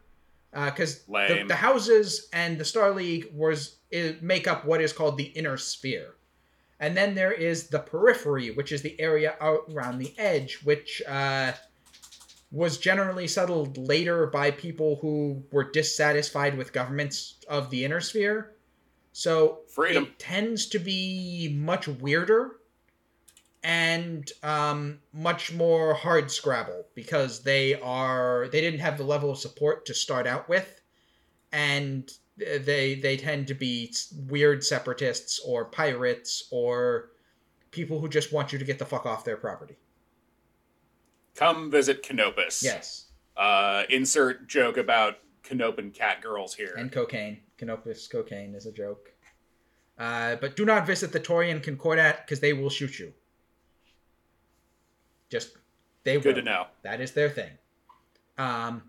because 0.53 1.03
the, 1.05 1.45
the 1.47 1.55
houses 1.55 2.29
and 2.33 2.57
the 2.57 2.65
Star 2.65 2.91
League 2.91 3.27
was 3.33 3.77
make 4.21 4.47
up 4.47 4.65
what 4.65 4.81
is 4.81 4.93
called 4.93 5.17
the 5.17 5.25
Inner 5.25 5.57
Sphere. 5.57 6.15
And 6.79 6.95
then 6.95 7.15
there 7.15 7.31
is 7.31 7.67
the 7.67 7.79
periphery, 7.79 8.51
which 8.51 8.71
is 8.71 8.81
the 8.81 8.99
area 8.99 9.35
out 9.41 9.61
around 9.73 9.97
the 9.97 10.13
edge, 10.17 10.59
which 10.63 11.01
uh, 11.07 11.53
was 12.51 12.77
generally 12.77 13.27
settled 13.27 13.77
later 13.77 14.27
by 14.27 14.51
people 14.51 14.97
who 15.01 15.43
were 15.51 15.71
dissatisfied 15.71 16.55
with 16.55 16.73
governments 16.73 17.35
of 17.47 17.71
the 17.71 17.83
inner 17.83 17.99
sphere. 17.99 18.53
So 19.11 19.61
Freedom. 19.73 20.03
it 20.03 20.19
tends 20.19 20.67
to 20.67 20.79
be 20.79 21.55
much 21.57 21.87
weirder 21.87 22.56
and 23.63 24.31
um, 24.43 24.99
much 25.13 25.53
more 25.53 25.93
hard 25.93 26.31
scrabble 26.31 26.85
because 26.95 27.43
they 27.43 27.79
are 27.81 28.47
they 28.51 28.61
didn't 28.61 28.79
have 28.79 28.97
the 28.97 29.03
level 29.03 29.31
of 29.31 29.37
support 29.37 29.85
to 29.85 29.93
start 29.93 30.27
out 30.27 30.47
with, 30.47 30.81
and 31.51 32.11
they 32.37 32.95
they 32.95 33.17
tend 33.17 33.47
to 33.47 33.53
be 33.53 33.93
weird 34.27 34.63
separatists 34.63 35.39
or 35.45 35.65
pirates 35.65 36.47
or 36.51 37.09
people 37.71 37.99
who 37.99 38.07
just 38.07 38.31
want 38.31 38.53
you 38.53 38.59
to 38.59 38.65
get 38.65 38.79
the 38.79 38.85
fuck 38.85 39.05
off 39.05 39.25
their 39.25 39.37
property. 39.37 39.75
Come 41.35 41.69
visit 41.69 42.03
Canopus. 42.03 42.63
Yes. 42.63 43.05
Uh, 43.35 43.83
insert 43.89 44.47
joke 44.47 44.77
about 44.77 45.17
Canopan 45.43 45.93
cat 45.93 46.21
girls 46.21 46.55
here. 46.55 46.73
and 46.77 46.91
cocaine. 46.91 47.39
Canopus 47.57 48.07
cocaine 48.07 48.55
is 48.55 48.65
a 48.65 48.71
joke. 48.71 49.11
Uh, 49.97 50.35
but 50.35 50.55
do 50.55 50.65
not 50.65 50.85
visit 50.85 51.11
the 51.11 51.19
Taurian 51.19 51.61
Concordat 51.61 52.25
because 52.25 52.39
they 52.39 52.53
will 52.53 52.69
shoot 52.69 52.99
you. 52.99 53.13
Just 55.29 55.57
they 56.03 56.15
Good 56.15 56.25
will. 56.25 56.33
to 56.35 56.41
know. 56.41 56.67
That 56.83 57.01
is 57.01 57.11
their 57.11 57.29
thing. 57.29 57.51
Um, 58.37 58.83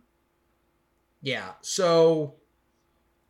yeah. 1.23 1.53
So 1.63 2.35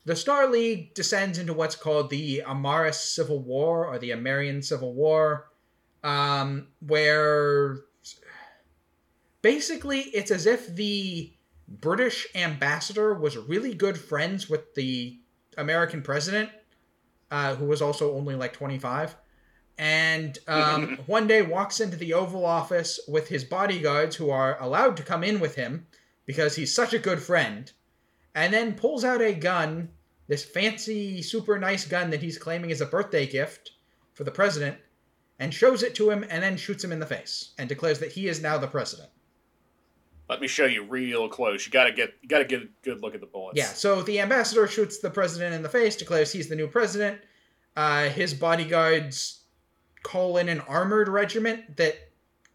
the 0.05 0.17
Star 0.17 0.47
League 0.47 0.95
descends 0.95 1.39
into 1.39 1.53
what's 1.53 1.77
called 1.77 2.11
the 2.11 2.43
Amaris 2.47 2.95
Civil 2.95 3.41
War 3.41 3.87
or 3.87 3.99
the 3.99 4.11
Amarian 4.11 4.65
Civil 4.65 4.95
War, 4.95 5.51
um, 6.03 6.69
where 6.81 7.79
basically 9.43 10.01
it's 10.01 10.31
as 10.31 10.47
if 10.47 10.75
the 10.75 11.33
British 11.69 12.27
ambassador 12.35 13.15
was 13.15 13.37
really 13.37 13.75
good 13.75 13.99
friends 13.99 14.49
with 14.49 14.75
the 14.75 15.19
American 15.57 16.03
president, 16.03 16.51
uh, 17.31 17.55
who 17.57 17.67
was 17.67 17.83
also 17.83 18.15
only 18.15 18.35
like 18.35 18.53
25. 18.53 19.17
And 19.79 20.39
um, 20.49 20.99
one 21.07 21.27
day 21.27 21.43
walks 21.43 21.81
into 21.81 21.97
the 21.97 22.15
Oval 22.15 22.45
Office 22.45 23.01
with 23.09 23.29
his 23.29 23.45
bodyguards, 23.45 24.17
who 24.17 24.31
are 24.31 24.61
allowed 24.61 24.97
to 24.99 25.03
come 25.03 25.25
in 25.25 25.41
with 25.41 25.55
him 25.55 25.87
because 26.27 26.57
he's 26.57 26.75
such 26.75 26.93
a 26.93 26.99
good 26.99 27.23
friend, 27.23 27.73
and 28.35 28.53
then 28.53 28.75
pulls 28.75 29.05
out 29.05 29.23
a 29.23 29.33
gun, 29.33 29.89
this 30.27 30.45
fancy, 30.45 31.23
super 31.23 31.59
nice 31.59 31.87
gun 31.87 32.11
that 32.11 32.23
he's 32.23 32.37
claiming 32.37 32.71
is 32.71 32.83
a 32.83 32.87
birthday 32.87 33.27
gift 33.27 33.73
for 34.13 34.25
the 34.25 34.31
president, 34.31 34.77
and 35.39 35.55
shows 35.55 35.83
it 35.83 35.95
to 35.95 36.11
him 36.11 36.25
and 36.29 36.43
then 36.43 36.57
shoots 36.57 36.85
him 36.85 36.93
in 36.93 36.99
the 36.99 37.07
face 37.07 37.53
and 37.59 37.69
declares 37.69 37.99
that 38.01 38.13
he 38.13 38.29
is 38.29 38.43
now 38.43 38.59
the 38.59 38.67
president. 38.67 39.09
Let 40.29 40.41
me 40.41 40.49
show 40.49 40.67
you 40.67 40.83
real 40.85 41.29
close. 41.29 41.65
You 41.65 41.73
gotta 41.73 41.93
get 41.93 42.13
you 42.21 42.29
gotta 42.29 42.45
get 42.45 42.63
a 42.63 42.69
good 42.83 43.01
look 43.01 43.15
at 43.15 43.21
the 43.21 43.27
bullets. 43.27 43.57
Yeah, 43.57 43.65
so 43.65 44.03
the 44.03 44.21
ambassador 44.21 44.67
shoots 44.67 44.99
the 44.99 45.11
president 45.11 45.55
in 45.55 45.63
the 45.63 45.69
face, 45.69 45.97
declares 45.97 46.31
he's 46.31 46.49
the 46.49 46.57
new 46.57 46.69
president. 46.69 47.21
Uh, 47.77 48.09
his 48.09 48.35
bodyguards 48.35 49.38
call 50.09 50.39
in 50.39 50.49
an 50.49 50.61
armored 50.61 51.07
regiment 51.07 51.77
that 51.77 51.95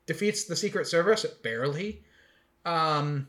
defeats 0.08 0.46
the 0.46 0.56
Secret 0.56 0.88
Service, 0.88 1.24
barely. 1.44 2.04
Um, 2.66 3.28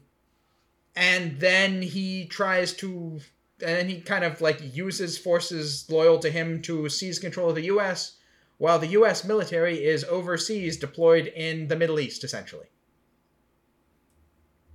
and 0.96 1.38
then 1.38 1.82
he 1.82 2.24
tries 2.24 2.72
to, 2.74 3.20
and 3.60 3.76
then 3.76 3.88
he 3.90 4.00
kind 4.00 4.24
of 4.24 4.40
like 4.40 4.74
uses 4.74 5.18
forces 5.18 5.84
loyal 5.90 6.18
to 6.20 6.30
him 6.30 6.62
to 6.62 6.88
seize 6.88 7.18
control 7.18 7.50
of 7.50 7.54
the 7.54 7.64
U.S., 7.64 8.16
while 8.56 8.78
the 8.78 8.86
U.S. 8.98 9.24
military 9.24 9.84
is 9.84 10.04
overseas, 10.04 10.78
deployed 10.78 11.26
in 11.26 11.68
the 11.68 11.76
Middle 11.76 12.00
East, 12.00 12.24
essentially. 12.24 12.68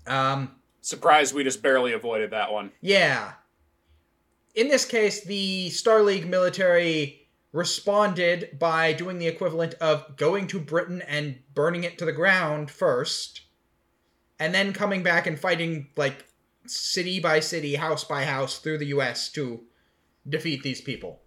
Um, 0.05 0.51
Surprised 0.81 1.33
we 1.33 1.43
just 1.43 1.63
barely 1.63 1.93
avoided 1.93 2.29
that 2.31 2.51
one. 2.51 2.71
yeah. 2.81 3.33
In 4.53 4.67
this 4.67 4.85
case, 4.85 5.23
the 5.23 5.69
Star 5.69 6.01
League 6.03 6.27
military 6.27 7.18
responded 7.51 8.57
by 8.59 8.93
doing 8.93 9.17
the 9.17 9.27
equivalent 9.27 9.73
of 9.75 10.15
going 10.17 10.47
to 10.47 10.59
Britain 10.59 11.01
and 11.07 11.39
burning 11.53 11.83
it 11.83 11.97
to 11.97 12.05
the 12.05 12.11
ground 12.11 12.69
first, 12.69 13.41
and 14.37 14.53
then 14.53 14.73
coming 14.73 15.03
back 15.03 15.27
and 15.27 15.39
fighting, 15.39 15.87
like, 15.95 16.25
city 16.67 17.19
by 17.19 17.39
city, 17.39 17.75
house 17.75 18.03
by 18.03 18.23
house 18.23 18.59
through 18.59 18.77
the 18.77 18.87
US 18.87 19.31
to 19.31 19.61
defeat 20.27 20.63
these 20.63 20.81
people. 20.81 21.21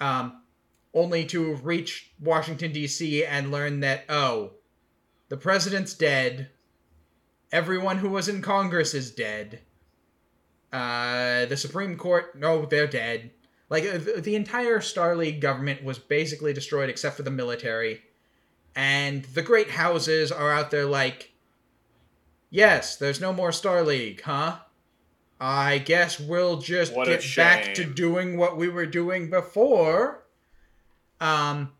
Um, 0.00 0.42
only 0.94 1.24
to 1.26 1.54
reach 1.56 2.12
Washington, 2.20 2.72
D.C. 2.72 3.24
and 3.24 3.50
learn 3.50 3.80
that, 3.80 4.04
oh, 4.08 4.52
the 5.28 5.36
president's 5.36 5.94
dead. 5.94 6.50
Everyone 7.50 7.98
who 7.98 8.10
was 8.10 8.28
in 8.28 8.42
Congress 8.42 8.94
is 8.94 9.10
dead. 9.10 9.60
Uh, 10.72 11.46
the 11.46 11.56
Supreme 11.56 11.96
Court, 11.96 12.38
no, 12.38 12.66
they're 12.66 12.86
dead. 12.86 13.30
Like 13.70 13.84
uh, 13.84 13.98
the, 13.98 14.20
the 14.20 14.34
entire 14.34 14.80
Star 14.80 15.14
League 15.14 15.40
government 15.40 15.84
was 15.84 15.98
basically 15.98 16.52
destroyed 16.52 16.88
except 16.88 17.16
for 17.16 17.22
the 17.22 17.30
military, 17.30 18.02
and 18.74 19.24
the 19.24 19.42
great 19.42 19.70
houses 19.70 20.32
are 20.32 20.52
out 20.52 20.70
there 20.70 20.86
like, 20.86 21.32
yes, 22.50 22.96
there's 22.96 23.20
no 23.20 23.32
more 23.32 23.52
Star 23.52 23.82
League, 23.82 24.22
huh? 24.22 24.58
I 25.40 25.78
guess 25.78 26.18
we'll 26.18 26.58
just 26.58 26.94
What 26.94 27.06
get 27.06 27.24
back 27.36 27.74
to 27.74 27.84
doing 27.84 28.36
what 28.38 28.56
we 28.56 28.68
were 28.68 28.86
doing 28.86 29.30
before. 29.30 30.24
Um, 31.20 31.72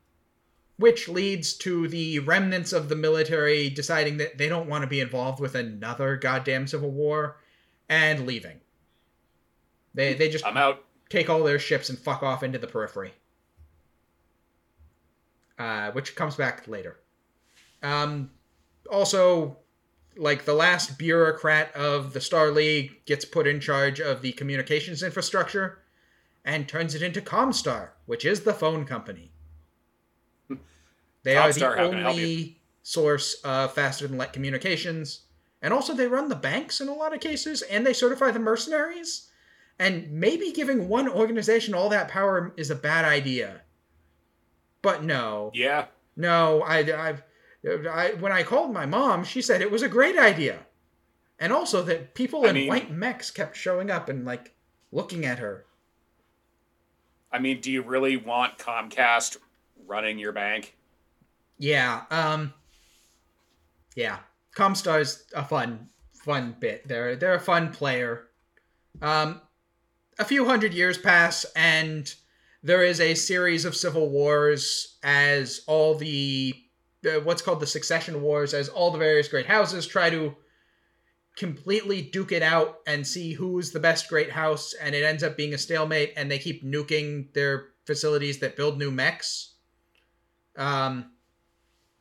which 0.78 1.08
leads 1.08 1.54
to 1.54 1.88
the 1.88 2.20
remnants 2.20 2.72
of 2.72 2.88
the 2.88 2.96
military 2.96 3.68
deciding 3.68 4.16
that 4.18 4.38
they 4.38 4.48
don't 4.48 4.68
want 4.68 4.82
to 4.82 4.88
be 4.88 5.00
involved 5.00 5.40
with 5.40 5.54
another 5.54 6.16
goddamn 6.16 6.66
civil 6.66 6.90
war 6.90 7.36
and 7.88 8.26
leaving. 8.26 8.60
They 9.94 10.14
they 10.14 10.28
just 10.28 10.46
I'm 10.46 10.56
out. 10.56 10.84
Take 11.08 11.30
all 11.30 11.42
their 11.42 11.58
ships 11.58 11.88
and 11.88 11.98
fuck 11.98 12.22
off 12.22 12.42
into 12.42 12.58
the 12.58 12.66
periphery. 12.66 13.12
Uh, 15.58 15.90
which 15.90 16.14
comes 16.14 16.36
back 16.36 16.68
later. 16.68 16.98
Um, 17.82 18.30
also, 18.90 19.56
like 20.16 20.44
the 20.44 20.54
last 20.54 20.98
bureaucrat 20.98 21.74
of 21.74 22.12
the 22.12 22.20
Star 22.20 22.50
League 22.50 23.04
gets 23.06 23.24
put 23.24 23.46
in 23.46 23.60
charge 23.60 24.00
of 24.00 24.22
the 24.22 24.32
communications 24.32 25.02
infrastructure 25.02 25.78
and 26.44 26.68
turns 26.68 26.94
it 26.94 27.02
into 27.02 27.20
Comstar, 27.20 27.90
which 28.06 28.24
is 28.24 28.40
the 28.40 28.54
phone 28.54 28.84
company. 28.84 29.32
They 31.24 31.36
are 31.36 31.48
Comstar, 31.48 31.54
the 31.54 31.90
can 31.90 31.94
I 31.94 32.00
help 32.00 32.14
only 32.14 32.60
source 32.82 33.34
of 33.44 33.72
faster 33.74 34.06
than 34.06 34.16
light 34.16 34.32
communications. 34.32 35.22
And 35.60 35.74
also, 35.74 35.92
they 35.92 36.06
run 36.06 36.28
the 36.28 36.36
banks 36.36 36.80
in 36.80 36.88
a 36.88 36.94
lot 36.94 37.12
of 37.12 37.20
cases, 37.20 37.62
and 37.62 37.84
they 37.84 37.92
certify 37.92 38.30
the 38.30 38.38
mercenaries. 38.38 39.27
And 39.78 40.10
maybe 40.10 40.50
giving 40.52 40.88
one 40.88 41.08
organization 41.08 41.74
all 41.74 41.88
that 41.90 42.08
power 42.08 42.52
is 42.56 42.70
a 42.70 42.74
bad 42.74 43.04
idea. 43.04 43.60
But 44.82 45.04
no, 45.04 45.50
Yeah. 45.54 45.86
no, 46.16 46.62
I, 46.62 46.78
I, 46.80 47.14
I, 47.90 48.10
when 48.18 48.32
I 48.32 48.42
called 48.42 48.72
my 48.72 48.86
mom, 48.86 49.24
she 49.24 49.40
said 49.42 49.60
it 49.62 49.70
was 49.70 49.82
a 49.82 49.88
great 49.88 50.16
idea, 50.18 50.60
and 51.38 51.52
also 51.52 51.82
that 51.82 52.14
people 52.14 52.44
I 52.44 52.48
in 52.48 52.54
mean- 52.54 52.68
white 52.68 52.90
mechs 52.90 53.30
kept 53.30 53.56
showing 53.56 53.90
up 53.90 54.08
and 54.08 54.24
like 54.24 54.54
looking 54.92 55.24
at 55.26 55.38
her. 55.38 55.64
I 57.30 57.38
mean, 57.38 57.60
do 57.60 57.70
you 57.70 57.82
really 57.82 58.16
want 58.16 58.56
Comcast 58.58 59.36
running 59.86 60.18
your 60.18 60.32
bank? 60.32 60.74
Yeah, 61.58 62.02
um, 62.10 62.54
yeah, 63.96 64.18
Comstar's 64.56 65.24
a 65.34 65.44
fun 65.44 65.88
fun 66.14 66.56
bit. 66.58 66.86
They're 66.88 67.16
they're 67.16 67.34
a 67.34 67.40
fun 67.40 67.70
player. 67.72 68.28
Um, 69.02 69.40
a 70.18 70.24
few 70.24 70.44
hundred 70.44 70.74
years 70.74 70.98
pass, 70.98 71.46
and 71.54 72.12
there 72.62 72.84
is 72.84 73.00
a 73.00 73.14
series 73.14 73.64
of 73.64 73.76
civil 73.76 74.10
wars 74.10 74.98
as 75.02 75.62
all 75.66 75.94
the 75.94 76.54
uh, 77.06 77.20
what's 77.20 77.42
called 77.42 77.60
the 77.60 77.66
succession 77.66 78.22
wars, 78.22 78.54
as 78.54 78.68
all 78.68 78.90
the 78.90 78.98
various 78.98 79.28
great 79.28 79.46
houses 79.46 79.86
try 79.86 80.10
to 80.10 80.34
completely 81.36 82.02
duke 82.02 82.32
it 82.32 82.42
out 82.42 82.78
and 82.86 83.06
see 83.06 83.32
who's 83.32 83.70
the 83.70 83.78
best 83.78 84.08
great 84.08 84.32
house, 84.32 84.74
and 84.74 84.94
it 84.94 85.04
ends 85.04 85.22
up 85.22 85.36
being 85.36 85.54
a 85.54 85.58
stalemate, 85.58 86.12
and 86.16 86.28
they 86.28 86.38
keep 86.38 86.64
nuking 86.64 87.32
their 87.32 87.68
facilities 87.86 88.40
that 88.40 88.56
build 88.56 88.76
new 88.76 88.90
mechs. 88.90 89.54
Um, 90.56 91.12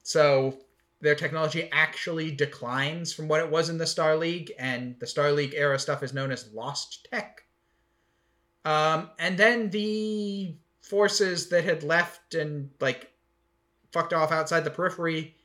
so 0.02 0.58
their 1.02 1.14
technology 1.14 1.70
actually 1.72 2.32
declines 2.32 3.14
from 3.14 3.28
what 3.28 3.42
it 3.42 3.52
was 3.52 3.70
in 3.70 3.78
the 3.78 3.86
Star 3.86 4.18
League, 4.18 4.52
and 4.58 4.96
the 5.00 5.06
Star 5.06 5.32
League 5.32 5.54
era 5.56 5.78
stuff 5.78 6.02
is 6.02 6.14
known 6.14 6.32
as 6.32 6.52
lost 6.52 7.08
tech. 7.12 7.44
Um, 8.68 9.12
and 9.18 9.38
then 9.38 9.70
the 9.70 10.54
forces 10.82 11.48
that 11.50 11.64
had 11.64 11.84
left 11.84 12.36
and 12.36 12.70
like 12.82 13.14
fucked 13.94 14.12
off 14.12 14.30
outside 14.30 14.66
the 14.66 14.70
periphery 14.70 15.36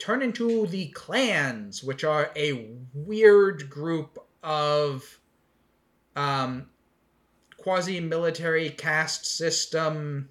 turn 0.00 0.20
into 0.20 0.66
the 0.66 0.88
clans, 0.88 1.84
which 1.84 2.02
are 2.02 2.32
a 2.34 2.70
weird 2.92 3.70
group 3.70 4.18
of 4.42 5.20
um, 6.16 6.66
quasi-military 7.56 8.70
caste 8.70 9.24
system 9.24 10.28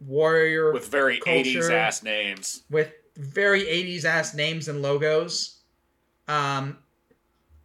warrior 0.00 0.72
with 0.72 0.88
very 0.88 1.18
culture, 1.20 1.60
80s 1.60 1.70
ass 1.70 2.02
names. 2.02 2.64
with 2.68 2.92
very 3.16 3.62
80s 3.62 4.04
ass 4.04 4.34
names 4.34 4.66
and 4.66 4.82
logos 4.82 5.60
um 6.26 6.78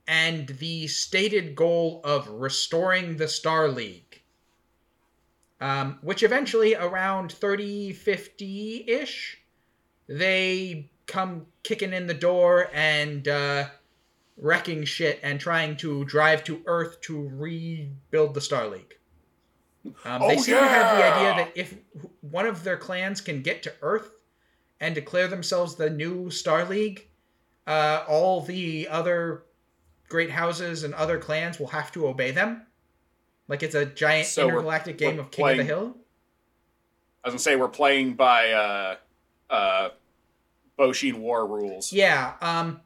and 0.07 0.47
the 0.47 0.87
stated 0.87 1.55
goal 1.55 2.01
of 2.03 2.27
restoring 2.29 3.17
the 3.17 3.27
star 3.27 3.67
league 3.67 4.21
um 5.59 5.97
which 6.01 6.23
eventually 6.23 6.75
around 6.75 7.31
30 7.31 7.93
50-ish 7.93 9.39
they 10.07 10.89
come 11.07 11.45
kicking 11.63 11.93
in 11.93 12.07
the 12.07 12.13
door 12.13 12.69
and 12.73 13.27
uh 13.27 13.65
wrecking 14.37 14.83
shit 14.85 15.19
and 15.23 15.39
trying 15.39 15.75
to 15.77 16.05
drive 16.05 16.43
to 16.43 16.61
earth 16.67 17.01
to 17.01 17.27
rebuild 17.33 18.33
the 18.35 18.41
star 18.41 18.67
league. 18.67 18.95
Um, 20.05 20.21
they 20.27 20.35
Oh, 20.35 20.41
seem 20.41 20.55
to 20.55 20.67
have 20.67 20.97
the 20.97 21.03
idea 21.03 21.45
that 21.45 21.51
if 21.55 21.75
one 22.21 22.45
of 22.45 22.63
their 22.63 22.77
clans 22.77 23.21
can 23.21 23.41
get 23.41 23.63
to 23.63 23.73
Earth 23.81 24.11
and 24.79 24.93
declare 24.93 25.27
themselves 25.27 25.75
the 25.75 25.89
new 25.89 26.29
Star 26.29 26.65
League, 26.65 27.07
uh, 27.65 28.03
all 28.07 28.41
the 28.41 28.87
other 28.89 29.43
great 30.07 30.31
houses 30.31 30.83
and 30.83 30.93
other 30.93 31.17
clans 31.17 31.59
will 31.59 31.67
have 31.67 31.91
to 31.93 32.07
obey 32.07 32.31
them. 32.31 32.65
Like 33.47 33.63
it's 33.63 33.75
a 33.75 33.85
giant 33.85 34.27
So 34.27 34.45
we're- 34.45 34.55
intergalactic 34.57 34.97
game 34.97 35.15
we're 35.17 35.23
of 35.23 35.31
King 35.31 35.49
of 35.49 35.57
the 35.57 35.63
Hill. 35.63 35.97
I 37.23 37.29
was 37.29 37.33
gonna 37.33 37.39
say 37.39 37.55
we're 37.55 37.67
playing 37.67 38.13
by 38.13 38.51
uh, 38.51 38.95
uh, 39.49 39.89
Boshin 40.79 41.15
War 41.15 41.45
rules. 41.45 41.91
Yeah, 41.91 42.33
um, 42.41 42.79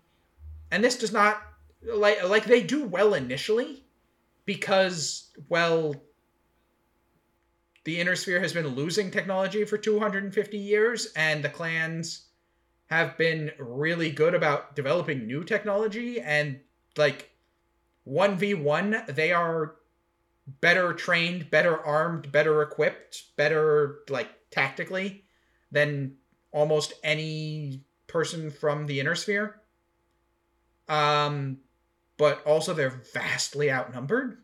and 0.72 0.84
this 0.84 0.98
does 0.98 1.12
not 1.12 1.42
like 1.84 2.24
like 2.28 2.46
they 2.46 2.62
do 2.64 2.86
well 2.86 3.14
initially 3.14 3.84
because 4.46 5.30
well 5.50 5.96
the 7.84 8.00
inner 8.00 8.16
sphere 8.16 8.40
has 8.40 8.54
been 8.54 8.68
losing 8.68 9.10
technology 9.10 9.66
for 9.66 9.78
250 9.78 10.58
years 10.58 11.12
and 11.16 11.44
the 11.44 11.50
clans 11.50 12.28
have 12.88 13.18
been 13.18 13.52
really 13.58 14.12
good 14.12 14.36
about 14.36 14.76
developing 14.76 15.26
new 15.26 15.44
technology 15.44 16.20
and 16.22 16.60
like 16.98 17.32
1v1 18.08 19.16
they 19.16 19.32
are 19.32 19.76
better 20.60 20.94
trained 20.94 21.50
better 21.52 21.80
armed 21.86 22.32
better 22.32 22.62
equipped 22.62 23.36
better 23.38 24.00
like 24.10 24.30
tactically 24.50 25.24
than 25.72 26.16
almost 26.52 26.94
any 27.04 27.84
person 28.08 28.50
from 28.52 28.86
the 28.88 29.00
inner 29.00 29.16
sphere. 29.16 29.62
Um 30.90 31.60
but 32.18 32.46
also 32.46 32.74
they're 32.74 33.02
vastly 33.14 33.72
outnumbered. 33.72 34.38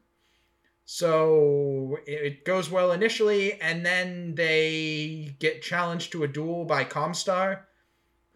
So 0.85 1.99
it 2.07 2.45
goes 2.45 2.71
well 2.71 2.93
initially, 2.93 3.59
and 3.61 3.85
then 3.85 4.35
they 4.35 5.35
get 5.37 5.61
challenged 5.61 6.13
to 6.13 6.23
a 6.23 6.27
duel 6.27 6.63
by 6.63 6.85
Comstar, 6.85 7.66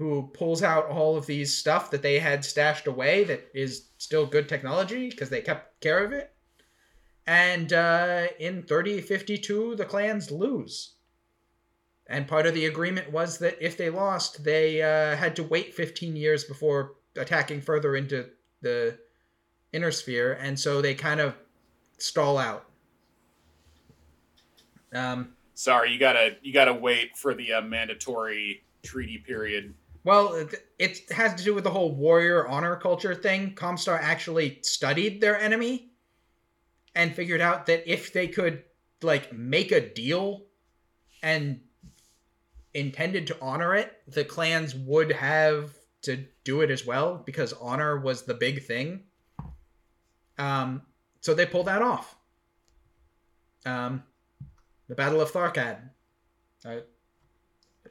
who 0.02 0.32
pulls 0.34 0.64
out 0.64 0.88
all 0.88 1.16
of 1.16 1.28
these 1.28 1.56
stuff 1.56 1.92
that 1.92 2.02
they 2.02 2.18
had 2.18 2.44
stashed 2.44 2.88
away 2.88 3.24
that 3.24 3.48
is 3.54 3.90
still 4.00 4.26
good 4.26 4.50
technology 4.50 5.12
because 5.12 5.30
they 5.30 5.42
kept 5.42 5.80
care 5.80 6.04
of 6.04 6.12
it. 6.12 6.34
And 7.28 7.72
uh, 7.72 8.26
in 8.40 8.64
3052, 8.64 9.76
the 9.76 9.86
clans 9.86 10.32
lose. 10.32 10.96
And 12.08 12.28
part 12.28 12.48
of 12.48 12.56
the 12.56 12.66
agreement 12.66 13.12
was 13.12 13.38
that 13.38 13.62
if 13.62 13.78
they 13.78 13.92
lost, 13.92 14.44
they 14.44 14.82
uh, 14.82 15.16
had 15.16 15.36
to 15.36 15.44
wait 15.44 15.76
15 15.76 16.16
years 16.16 16.46
before 16.46 16.96
attacking 17.16 17.62
further 17.62 17.96
into 17.96 18.28
the 18.62 18.98
inner 19.72 19.92
sphere, 19.92 20.34
and 20.42 20.60
so 20.60 20.82
they 20.82 20.96
kind 20.96 21.20
of 21.20 21.36
stall 22.00 22.40
out. 22.40 22.66
Um, 24.92 25.34
Sorry, 25.54 25.94
you 25.94 26.00
gotta 26.00 26.38
you 26.42 26.52
gotta 26.52 26.74
wait 26.74 27.16
for 27.16 27.36
the 27.36 27.54
uh, 27.54 27.62
mandatory 27.62 28.64
treaty 28.82 29.20
period. 29.20 29.76
Well, 30.04 30.34
it- 30.80 31.12
has 31.12 31.36
to 31.36 31.44
do 31.44 31.54
with 31.54 31.64
the 31.64 31.70
whole 31.70 31.94
warrior 31.94 32.48
honor 32.48 32.76
culture 32.76 33.14
thing. 33.14 33.54
Comstar 33.54 34.00
actually 34.00 34.60
studied 34.64 35.22
their 35.22 35.38
enemy 35.38 35.92
and 36.96 37.16
figured 37.16 37.42
out 37.42 37.68
that 37.68 37.90
if 37.92 38.12
they 38.12 38.28
could 38.28 38.64
like 39.02 39.32
make 39.32 39.72
a 39.72 39.80
deal 39.80 40.46
and 41.22 41.62
intended 42.74 43.28
to 43.28 43.38
honor 43.42 43.76
it, 43.76 44.02
the 44.08 44.26
clans 44.26 44.74
would 44.74 45.12
have 45.12 45.72
to 46.04 46.26
do 46.44 46.62
it 46.62 46.72
as 46.72 46.86
well 46.86 47.18
because 47.18 47.54
honor 47.54 48.00
was 48.00 48.24
the 48.24 48.34
big 48.34 48.66
thing. 48.66 49.04
Um, 50.38 50.82
so 51.20 51.34
they 51.34 51.46
pulled 51.46 51.68
that 51.68 51.82
off. 51.82 52.16
Um, 53.66 54.04
the 54.88 54.96
Battle 54.96 55.22
of 55.22 55.32
Tharkad. 55.32 55.78
Uh, 56.66 56.78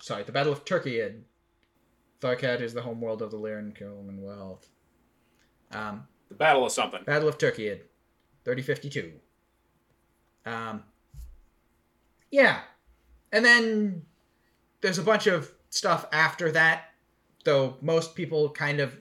sorry, 0.00 0.24
the 0.24 0.32
Battle 0.32 0.52
of 0.52 0.64
Tukayyid. 0.64 1.22
Tharkad 2.20 2.60
is 2.60 2.74
the 2.74 2.82
homeworld 2.82 3.22
of 3.22 3.30
the 3.30 3.38
Lyran 3.38 3.76
Commonwealth. 3.76 4.68
Um, 5.72 6.06
The 6.28 6.34
Battle 6.34 6.66
of 6.66 6.72
something. 6.72 7.02
Battle 7.04 7.28
of 7.28 7.38
Tukayyid, 7.38 7.80
3052. 8.44 9.12
Um, 10.44 10.82
yeah. 12.30 12.60
And 13.32 13.44
then 13.44 14.02
there's 14.80 14.98
a 14.98 15.02
bunch 15.02 15.26
of 15.26 15.50
stuff 15.70 16.06
after 16.12 16.52
that, 16.52 16.90
though 17.44 17.76
most 17.80 18.14
people 18.14 18.50
kind 18.50 18.80
of 18.80 18.96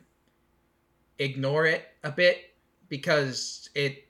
ignore 1.17 1.65
it 1.65 1.85
a 2.03 2.11
bit 2.11 2.55
because 2.87 3.69
it. 3.75 4.05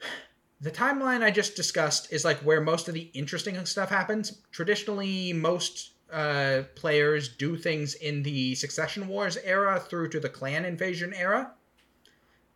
The 0.62 0.70
timeline 0.70 1.22
I 1.22 1.30
just 1.30 1.56
discussed 1.56 2.12
is 2.12 2.22
like 2.22 2.36
where 2.40 2.60
most 2.60 2.86
of 2.86 2.92
the 2.92 3.10
interesting 3.14 3.64
stuff 3.64 3.88
happens. 3.88 4.42
Traditionally, 4.52 5.32
most 5.32 5.89
uh, 6.12 6.62
players 6.74 7.28
do 7.28 7.56
things 7.56 7.94
in 7.94 8.22
the 8.22 8.54
Succession 8.54 9.08
Wars 9.08 9.36
era 9.44 9.80
through 9.80 10.08
to 10.10 10.20
the 10.20 10.28
Clan 10.28 10.64
Invasion 10.64 11.14
era. 11.14 11.52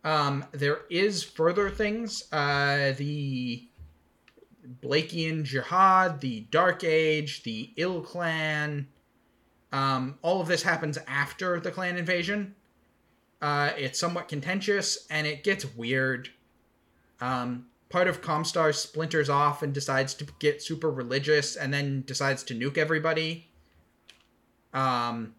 Um, 0.03 0.45
there 0.51 0.81
is 0.89 1.23
further 1.23 1.69
things. 1.69 2.31
Uh, 2.31 2.93
the 2.97 3.67
Blakean 4.83 5.43
Jihad, 5.43 6.21
the 6.21 6.41
Dark 6.51 6.83
Age, 6.83 7.43
the 7.43 7.71
ilClan. 7.77 8.85
Um, 9.71 10.17
all 10.21 10.41
of 10.41 10.47
this 10.47 10.63
happens 10.63 10.97
after 11.07 11.59
the 11.59 11.71
clan 11.71 11.97
invasion. 11.97 12.55
Uh, 13.41 13.71
it's 13.77 13.99
somewhat 13.99 14.27
contentious 14.27 15.05
and 15.09 15.27
it 15.27 15.43
gets 15.43 15.65
weird. 15.75 16.29
Um, 17.19 17.65
part 17.89 18.07
of 18.07 18.21
Comstar 18.21 18.73
splinters 18.73 19.29
off 19.29 19.61
and 19.63 19.73
decides 19.73 20.13
to 20.15 20.25
get 20.39 20.61
super 20.61 20.89
religious 20.89 21.55
and 21.55 21.73
then 21.73 22.03
decides 22.05 22.43
to 22.43 22.53
nuke 22.55 22.77
everybody. 22.77 23.49
Um, 24.73 25.35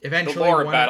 The 0.00 0.08
eventually, 0.08 0.48
lore 0.48 0.60
of 0.62 0.66
one- 0.66 0.74
like- 0.74 0.88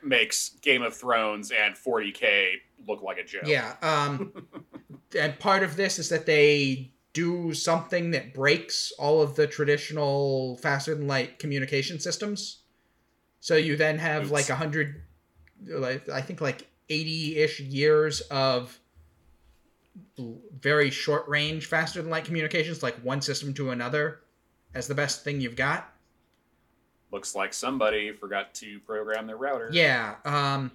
BattleTech 0.00 0.02
makes 0.02 0.50
Game 0.62 0.82
of 0.82 0.96
Thrones 0.96 1.50
and 1.50 1.74
40k 1.76 2.60
look 2.86 3.02
like 3.02 3.18
a 3.18 3.24
joke. 3.24 3.42
Yeah. 3.46 3.76
Um, 3.82 4.46
and 5.18 5.38
part 5.38 5.62
of 5.62 5.76
this 5.76 5.98
is 5.98 6.08
that 6.08 6.26
they 6.26 6.92
do 7.12 7.54
something 7.54 8.10
that 8.12 8.34
breaks 8.34 8.92
all 8.98 9.20
of 9.22 9.36
the 9.36 9.46
traditional 9.46 10.56
faster 10.56 10.94
than 10.94 11.06
light 11.06 11.38
communication 11.38 12.00
systems. 12.00 12.62
So 13.40 13.56
you 13.56 13.76
then 13.76 13.98
have 13.98 14.24
Oops. 14.24 14.32
like 14.32 14.48
a 14.48 14.56
hundred, 14.56 15.02
like 15.66 16.08
I 16.08 16.20
think 16.22 16.40
like 16.40 16.66
eighty 16.88 17.36
ish 17.36 17.60
years 17.60 18.20
of 18.22 18.80
very 20.60 20.90
short 20.90 21.28
range 21.28 21.66
faster 21.66 22.00
than 22.02 22.10
light 22.10 22.24
communications, 22.24 22.82
like 22.82 22.96
one 22.96 23.20
system 23.22 23.54
to 23.54 23.70
another, 23.70 24.20
as 24.74 24.86
the 24.88 24.94
best 24.94 25.24
thing 25.24 25.40
you've 25.40 25.56
got. 25.56 25.92
looks 27.14 27.34
like 27.34 27.54
somebody 27.54 28.12
forgot 28.12 28.52
to 28.54 28.80
program 28.80 29.26
their 29.26 29.36
router. 29.36 29.70
Yeah, 29.72 30.16
um, 30.24 30.72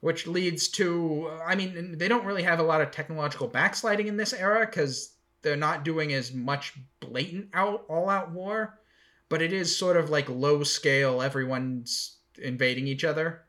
which 0.00 0.26
leads 0.26 0.68
to, 0.68 1.30
I 1.46 1.54
mean, 1.54 1.96
they 1.96 2.08
don't 2.08 2.24
really 2.24 2.42
have 2.42 2.58
a 2.58 2.64
lot 2.64 2.80
of 2.80 2.90
technological 2.90 3.46
backsliding 3.46 4.08
in 4.08 4.16
this 4.16 4.32
era 4.32 4.66
because 4.66 5.12
they're 5.42 5.56
not 5.56 5.84
doing 5.84 6.12
as 6.12 6.32
much 6.32 6.74
blatant 6.98 7.48
out 7.54 7.84
all 7.88 8.10
out 8.10 8.32
war, 8.32 8.80
but 9.28 9.40
it 9.40 9.52
is 9.52 9.74
sort 9.74 9.96
of 9.96 10.10
like 10.10 10.28
low 10.28 10.64
scale. 10.64 11.22
Everyone's 11.22 12.16
invading 12.42 12.88
each 12.88 13.04
other. 13.04 13.42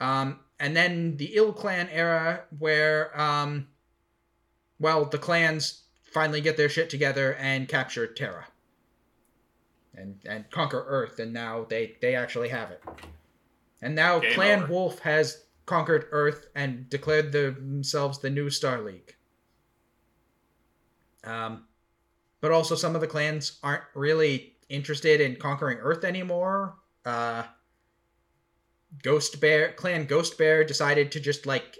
Um, 0.00 0.40
and 0.58 0.76
then 0.76 1.16
the 1.18 1.34
ilClan 1.36 1.88
era, 1.92 2.44
where, 2.58 3.18
um, 3.20 3.68
well, 4.78 5.04
the 5.04 5.18
clans 5.18 5.82
finally 6.02 6.40
get 6.40 6.56
their 6.56 6.68
shit 6.68 6.90
together 6.90 7.34
and 7.34 7.68
capture 7.68 8.06
Terra 8.06 8.46
and 9.96 10.20
and 10.26 10.50
conquer 10.50 10.84
Earth, 10.86 11.18
and 11.18 11.32
now 11.32 11.66
they 11.68 11.96
they 12.00 12.14
actually 12.14 12.48
have 12.48 12.70
it. 12.70 12.82
And 13.82 13.94
now 13.94 14.18
Game 14.18 14.34
Clan 14.34 14.62
over. 14.64 14.72
Wolf 14.72 14.98
has 15.00 15.44
conquered 15.66 16.06
Earth 16.10 16.46
and 16.54 16.88
declared 16.88 17.32
themselves 17.32 18.18
the 18.18 18.30
new 18.30 18.50
Star 18.50 18.80
League. 18.80 19.14
Um, 21.24 21.64
but 22.40 22.50
also 22.50 22.74
some 22.74 22.94
of 22.94 23.00
the 23.00 23.06
clans 23.06 23.58
aren't 23.62 23.84
really 23.94 24.56
interested 24.68 25.20
in 25.20 25.36
conquering 25.36 25.78
Earth 25.78 26.04
anymore. 26.04 26.76
Uh, 27.04 27.44
Ghost 29.02 29.40
Bear 29.40 29.72
clan 29.72 30.06
Ghost 30.06 30.38
Bear 30.38 30.64
decided 30.64 31.12
to 31.12 31.20
just 31.20 31.46
like 31.46 31.78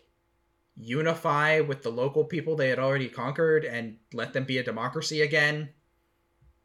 unify 0.77 1.61
with 1.61 1.83
the 1.83 1.91
local 1.91 2.25
people 2.25 2.57
they 2.57 2.69
had 2.69 2.79
already 2.79 3.09
conquered 3.09 3.65
and 3.65 3.97
let 4.13 4.33
them 4.33 4.45
be 4.45 4.59
a 4.59 4.63
democracy 4.63 5.23
again. 5.23 5.69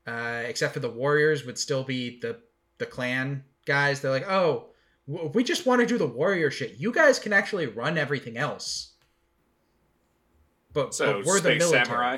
Uh, 0.07 0.41
except 0.45 0.73
for 0.73 0.79
the 0.79 0.89
warriors 0.89 1.45
would 1.45 1.57
still 1.59 1.83
be 1.83 2.19
the 2.19 2.39
the 2.79 2.85
clan 2.85 3.43
guys. 3.65 4.01
They're 4.01 4.09
like, 4.11 4.27
oh, 4.29 4.69
w- 5.07 5.29
we 5.33 5.43
just 5.43 5.65
want 5.65 5.81
to 5.81 5.85
do 5.85 5.97
the 5.97 6.07
warrior 6.07 6.49
shit. 6.49 6.77
You 6.79 6.91
guys 6.91 7.19
can 7.19 7.33
actually 7.33 7.67
run 7.67 7.97
everything 7.97 8.37
else. 8.37 8.93
But, 10.73 10.95
So 10.95 11.13
but 11.13 11.25
we're 11.25 11.39
the 11.39 11.49
Space 11.49 11.59
military. 11.59 11.85
Samurai. 11.85 12.17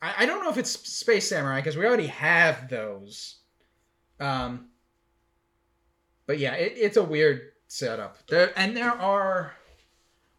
I, 0.00 0.14
I 0.18 0.26
don't 0.26 0.44
know 0.44 0.50
if 0.50 0.58
it's 0.58 0.70
Space 0.70 1.28
Samurai 1.28 1.58
because 1.60 1.76
we 1.76 1.86
already 1.86 2.06
have 2.08 2.68
those. 2.68 3.38
Um, 4.20 4.68
but 6.26 6.38
yeah, 6.38 6.54
it, 6.54 6.74
it's 6.76 6.96
a 6.96 7.02
weird 7.02 7.52
setup. 7.66 8.18
There 8.28 8.52
and 8.56 8.76
there 8.76 8.92
are 8.92 9.54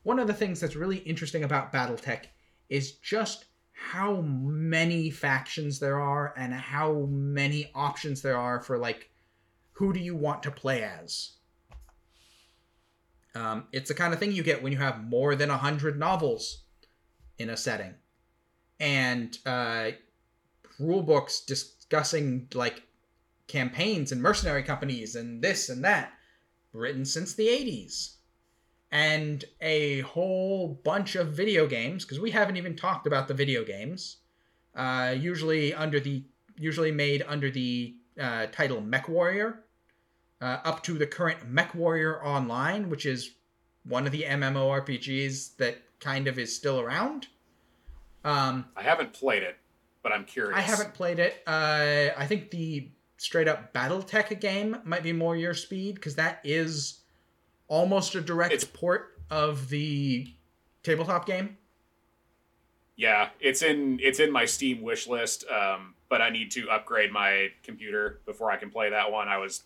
one 0.04 0.20
of 0.20 0.28
the 0.28 0.34
things 0.34 0.60
that's 0.60 0.76
really 0.76 0.98
interesting 0.98 1.44
about 1.44 1.74
BattleTech 1.74 2.26
is 2.70 2.94
just 2.94 3.46
how 3.72 4.22
many 4.22 5.10
factions 5.10 5.80
there 5.80 6.00
are 6.00 6.34
and 6.38 6.54
how 6.54 7.08
many 7.10 7.72
options 7.74 8.22
there 8.22 8.38
are 8.38 8.62
for 8.62 8.78
like 8.78 9.10
who 9.72 9.94
do 9.94 10.00
you 10.00 10.16
want 10.16 10.44
to 10.44 10.52
play 10.52 10.84
as. 10.84 11.38
Um, 13.36 13.68
it's 13.72 13.88
the 13.88 13.94
kind 13.94 14.14
of 14.14 14.20
thing 14.20 14.32
you 14.32 14.44
get 14.44 14.62
when 14.62 14.74
you 14.74 14.80
have 14.80 15.04
more 15.04 15.36
than 15.36 15.50
a 15.50 15.58
hundred 15.58 15.98
novels 15.98 16.64
in 17.38 17.50
a 17.50 17.56
setting 17.58 17.94
and 18.80 19.38
uh, 19.46 19.92
rule 20.80 21.02
books 21.02 21.42
discussing 21.42 22.48
like 22.54 22.84
campaigns 23.48 24.12
and 24.12 24.22
mercenary 24.22 24.64
companies 24.64 25.16
and 25.16 25.42
this 25.42 25.70
and 25.70 25.84
that 25.84 26.12
written 26.74 27.06
since 27.06 27.34
the 27.34 27.48
80s 27.48 28.16
and 28.92 29.46
a 29.62 30.02
whole 30.02 30.80
bunch 30.84 31.16
of 31.16 31.30
video 31.30 31.68
games 31.68 32.04
because 32.06 32.20
we 32.20 32.32
haven't 32.32 32.58
even 32.58 32.76
talked 32.76 33.06
about 33.06 33.28
the 33.28 33.34
video 33.34 33.64
games 33.64 34.18
uh, 34.76 35.14
usually 35.18 35.74
under 35.74 36.00
the 36.00 36.24
usually 36.58 36.92
made 36.92 37.24
under 37.28 37.50
the 37.50 37.96
uh, 38.20 38.48
title 38.52 38.82
MechWarrior 38.82 39.58
uh, 40.42 40.58
up 40.64 40.84
to 40.84 40.98
the 40.98 41.08
current 41.08 41.54
MechWarrior 41.54 42.24
online 42.24 42.90
which 42.90 43.06
is 43.06 43.36
one 43.84 44.06
of 44.06 44.12
the 44.12 44.24
mmorpgs 44.24 45.56
that 45.58 45.78
kind 46.00 46.28
of 46.28 46.40
is 46.40 46.56
still 46.56 46.80
around 46.80 47.28
um, 48.24 48.66
I 48.76 48.84
haven't 48.84 49.14
played 49.14 49.44
it, 49.44 49.58
but 50.04 50.12
I'm 50.12 50.26
curious. 50.26 50.58
I 50.58 50.62
haven't 50.62 50.94
played 50.94 51.20
it. 51.20 51.42
Uh, 51.48 52.10
I 52.18 52.26
think 52.28 52.52
the 52.52 52.90
straight 53.18 53.48
up 53.48 53.74
BattleTech 53.74 54.40
game 54.40 54.78
might 54.84 55.04
be 55.04 55.14
more 55.14 55.36
your 55.36 55.54
speed 55.54 55.96
because 55.96 56.16
that 56.16 56.40
is 56.44 57.00
almost 57.70 58.16
a 58.16 58.22
direct 58.22 58.54
It's- 58.54 58.70
port 58.72 59.18
of 59.30 59.70
the 59.70 60.28
tabletop 60.84 61.26
game. 61.26 61.58
Yeah, 62.98 63.30
it's 63.40 63.62
in 63.62 64.00
it's 64.02 64.20
in 64.20 64.30
my 64.30 64.44
Steam 64.44 64.82
wish 64.82 65.08
list, 65.08 65.48
um, 65.50 65.96
but 66.10 66.22
I 66.22 66.30
need 66.30 66.52
to 66.52 66.70
upgrade 66.70 67.14
my 67.14 67.50
computer 67.64 68.20
before 68.26 68.52
I 68.52 68.58
can 68.58 68.70
play 68.70 68.90
that 68.90 69.10
one. 69.10 69.30
I 69.30 69.38
was 69.38 69.64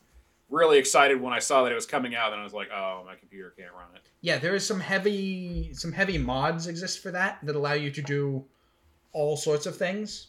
really 0.50 0.78
excited 0.78 1.20
when 1.20 1.34
I 1.34 1.40
saw 1.40 1.64
that 1.64 1.72
it 1.72 1.76
was 1.76 1.88
coming 1.88 2.14
out, 2.14 2.32
and 2.32 2.40
I 2.40 2.44
was 2.44 2.54
like, 2.54 2.70
"Oh, 2.72 3.02
my 3.08 3.16
computer 3.16 3.50
can't 3.58 3.74
run 3.74 3.88
it." 3.96 4.02
Yeah, 4.22 4.38
there 4.38 4.54
is 4.54 4.68
some 4.68 4.80
heavy 4.80 5.74
some 5.74 5.92
heavy 5.94 6.20
mods 6.20 6.68
exist 6.68 7.02
for 7.02 7.10
that 7.10 7.40
that 7.44 7.56
allow 7.56 7.74
you 7.74 7.90
to 7.90 8.02
do 8.04 8.46
all 9.14 9.36
sorts 9.36 9.66
of 9.66 9.76
things. 9.78 10.28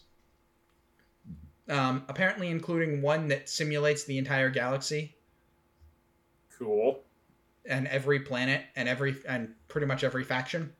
Um, 1.69 2.05
apparently, 2.07 2.49
including 2.49 3.03
one 3.03 3.27
that 3.27 3.49
simulates 3.49 4.03
the 4.05 4.17
entire 4.17 4.49
galaxy 4.49 5.15
Cool. 6.57 7.03
And 7.67 7.87
every 7.87 8.19
planet 8.19 8.63
and 8.75 8.87
every 8.87 9.15
and 9.27 9.53
pretty 9.67 9.87
much 9.87 10.03
every 10.03 10.23
faction. 10.23 10.73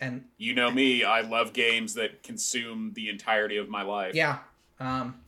And 0.00 0.24
You 0.36 0.54
know 0.54 0.70
me, 0.70 1.04
I 1.04 1.20
love 1.20 1.52
games 1.52 1.94
that 1.94 2.22
consume 2.24 2.92
the 2.94 3.08
entirety 3.08 3.56
of 3.56 3.68
my 3.68 3.82
life. 3.82 4.14
Yeah. 4.14 4.38
Um, 4.80 5.20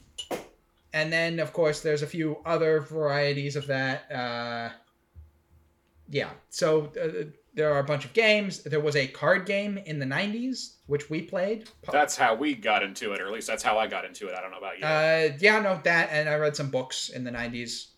and 0.93 1.13
then, 1.13 1.39
of 1.39 1.53
course, 1.53 1.81
there's 1.81 2.03
a 2.03 2.07
few 2.07 2.39
other 2.45 2.81
varieties 2.81 3.55
of 3.55 3.69
that. 3.69 4.11
Uh, 4.11 4.71
yeah. 6.09 6.31
So 6.51 6.93
uh, 7.01 7.31
there 7.55 7.73
are 7.73 7.79
a 7.79 7.85
bunch 7.85 8.05
of 8.05 8.13
games. 8.15 8.63
There 8.65 8.81
was 8.81 8.97
a 8.97 9.07
card 9.07 9.47
game 9.47 9.79
in 9.79 9.99
the 10.01 10.07
90s, 10.07 10.75
which 10.87 11.09
we 11.09 11.23
played. 11.23 11.69
That's 11.91 12.17
how 12.17 12.35
we 12.35 12.55
got 12.55 12.83
into 12.83 13.13
it, 13.13 13.21
or 13.21 13.27
at 13.27 13.33
least 13.33 13.47
that's 13.47 13.63
how 13.63 13.79
I 13.79 13.87
got 13.87 14.05
into 14.05 14.27
it. 14.29 14.35
I 14.37 14.41
don't 14.41 14.51
know 14.51 14.59
about 14.59 14.79
you. 14.79 14.85
Uh, 14.85 15.37
yeah, 15.41 15.61
no, 15.61 15.81
that. 15.85 16.09
And 16.11 16.29
I 16.29 16.35
read 16.35 16.57
some 16.57 16.71
books 16.71 17.11
in 17.11 17.23
the 17.23 17.31
90s. 17.31 17.89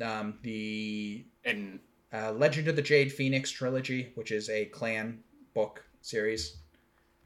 Um, 0.00 0.38
the 0.42 1.24
and 1.46 1.80
uh, 2.12 2.32
Legend 2.32 2.68
of 2.68 2.76
the 2.76 2.82
Jade 2.82 3.12
Phoenix 3.12 3.50
trilogy, 3.50 4.12
which 4.14 4.30
is 4.30 4.50
a 4.50 4.66
clan 4.66 5.20
book 5.54 5.84
series. 6.02 6.56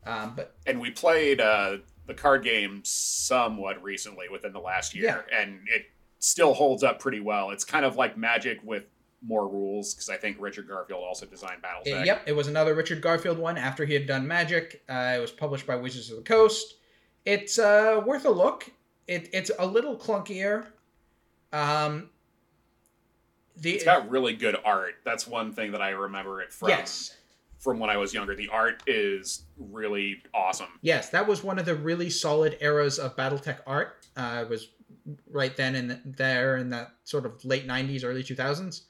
Um, 0.07 0.35
but 0.37 0.55
and 0.67 0.81
we 0.81 0.91
played 0.91 1.41
uh, 1.41 1.79
the 2.07 2.15
card 2.15 2.45
game 2.45 2.81
somewhat 2.85 3.83
recently 3.83 4.27
within 4.31 4.53
the 4.53 4.61
last 4.61 4.95
year, 4.95 5.27
and 5.33 5.61
it 5.67 5.87
still 6.19 6.55
holds 6.55 6.83
up 6.83 7.01
pretty 7.01 7.21
well. 7.21 7.51
It's 7.51 7.65
kind 7.65 7.85
of 7.85 7.97
like 7.97 8.17
Magic 8.17 8.59
with 8.63 8.85
more 9.23 9.49
rules 9.49 9.95
because 9.95 10.09
I 10.09 10.17
think 10.17 10.39
Richard 10.41 10.67
Garfield 10.69 11.03
also 11.03 11.27
designed 11.27 11.63
BattleTech. 11.63 12.07
Yep, 12.07 12.23
it 12.27 12.33
was 12.33 12.49
another 12.49 12.75
Richard 12.75 13.03
Garfield 13.03 13.39
one 13.39 13.59
after 13.59 13.85
he 13.85 13.93
had 13.93 14.07
done 14.07 14.27
Magic. 14.27 14.83
Uh, 14.89 15.15
it 15.17 15.21
was 15.21 15.31
published 15.31 15.67
by 15.67 15.77
Wizards 15.77 16.11
of 16.11 16.17
the 16.17 16.23
Coast. 16.23 16.77
It's 17.27 17.59
uh, 17.59 18.01
worth 18.07 18.25
a 18.25 18.31
look. 18.31 18.71
It, 19.07 19.29
it's 19.33 19.51
a 19.59 19.67
little 19.67 19.97
clunkier. 19.97 20.67
Um, 21.53 22.11
the 23.61 23.75
It's 23.75 23.85
got 23.85 24.09
really 24.11 24.35
good 24.35 24.57
art. 24.65 24.95
That's 25.05 25.27
one 25.27 25.53
thing 25.53 25.73
that 25.73 25.83
I 25.83 25.91
remember 25.91 26.41
it 26.43 26.53
from. 26.53 26.71
yes, 26.71 27.17
From 27.59 27.79
when 27.79 27.91
I 27.91 27.97
was 27.99 28.13
younger, 28.15 28.35
the 28.35 28.49
art 28.49 28.83
is 28.87 29.45
really 29.59 30.23
awesome. 30.35 30.69
yes, 30.83 31.11
that 31.11 31.27
was 31.27 31.45
one 31.45 31.59
of 31.59 31.67
the 31.67 31.75
really 31.75 32.11
solid 32.11 32.57
eras 32.61 32.99
of 32.99 33.17
BattleTech 33.17 33.59
art. 33.67 34.07
Uh, 34.17 34.41
it 34.45 34.49
was 34.49 34.69
right 35.31 35.57
then 35.57 35.75
and 35.75 36.01
there 36.17 36.57
in 36.57 36.71
that 36.71 36.93
sort 37.05 37.27
of 37.27 37.45
late 37.45 37.67
'90s, 37.67 38.05
early 38.05 38.23
2000s. 38.25 38.83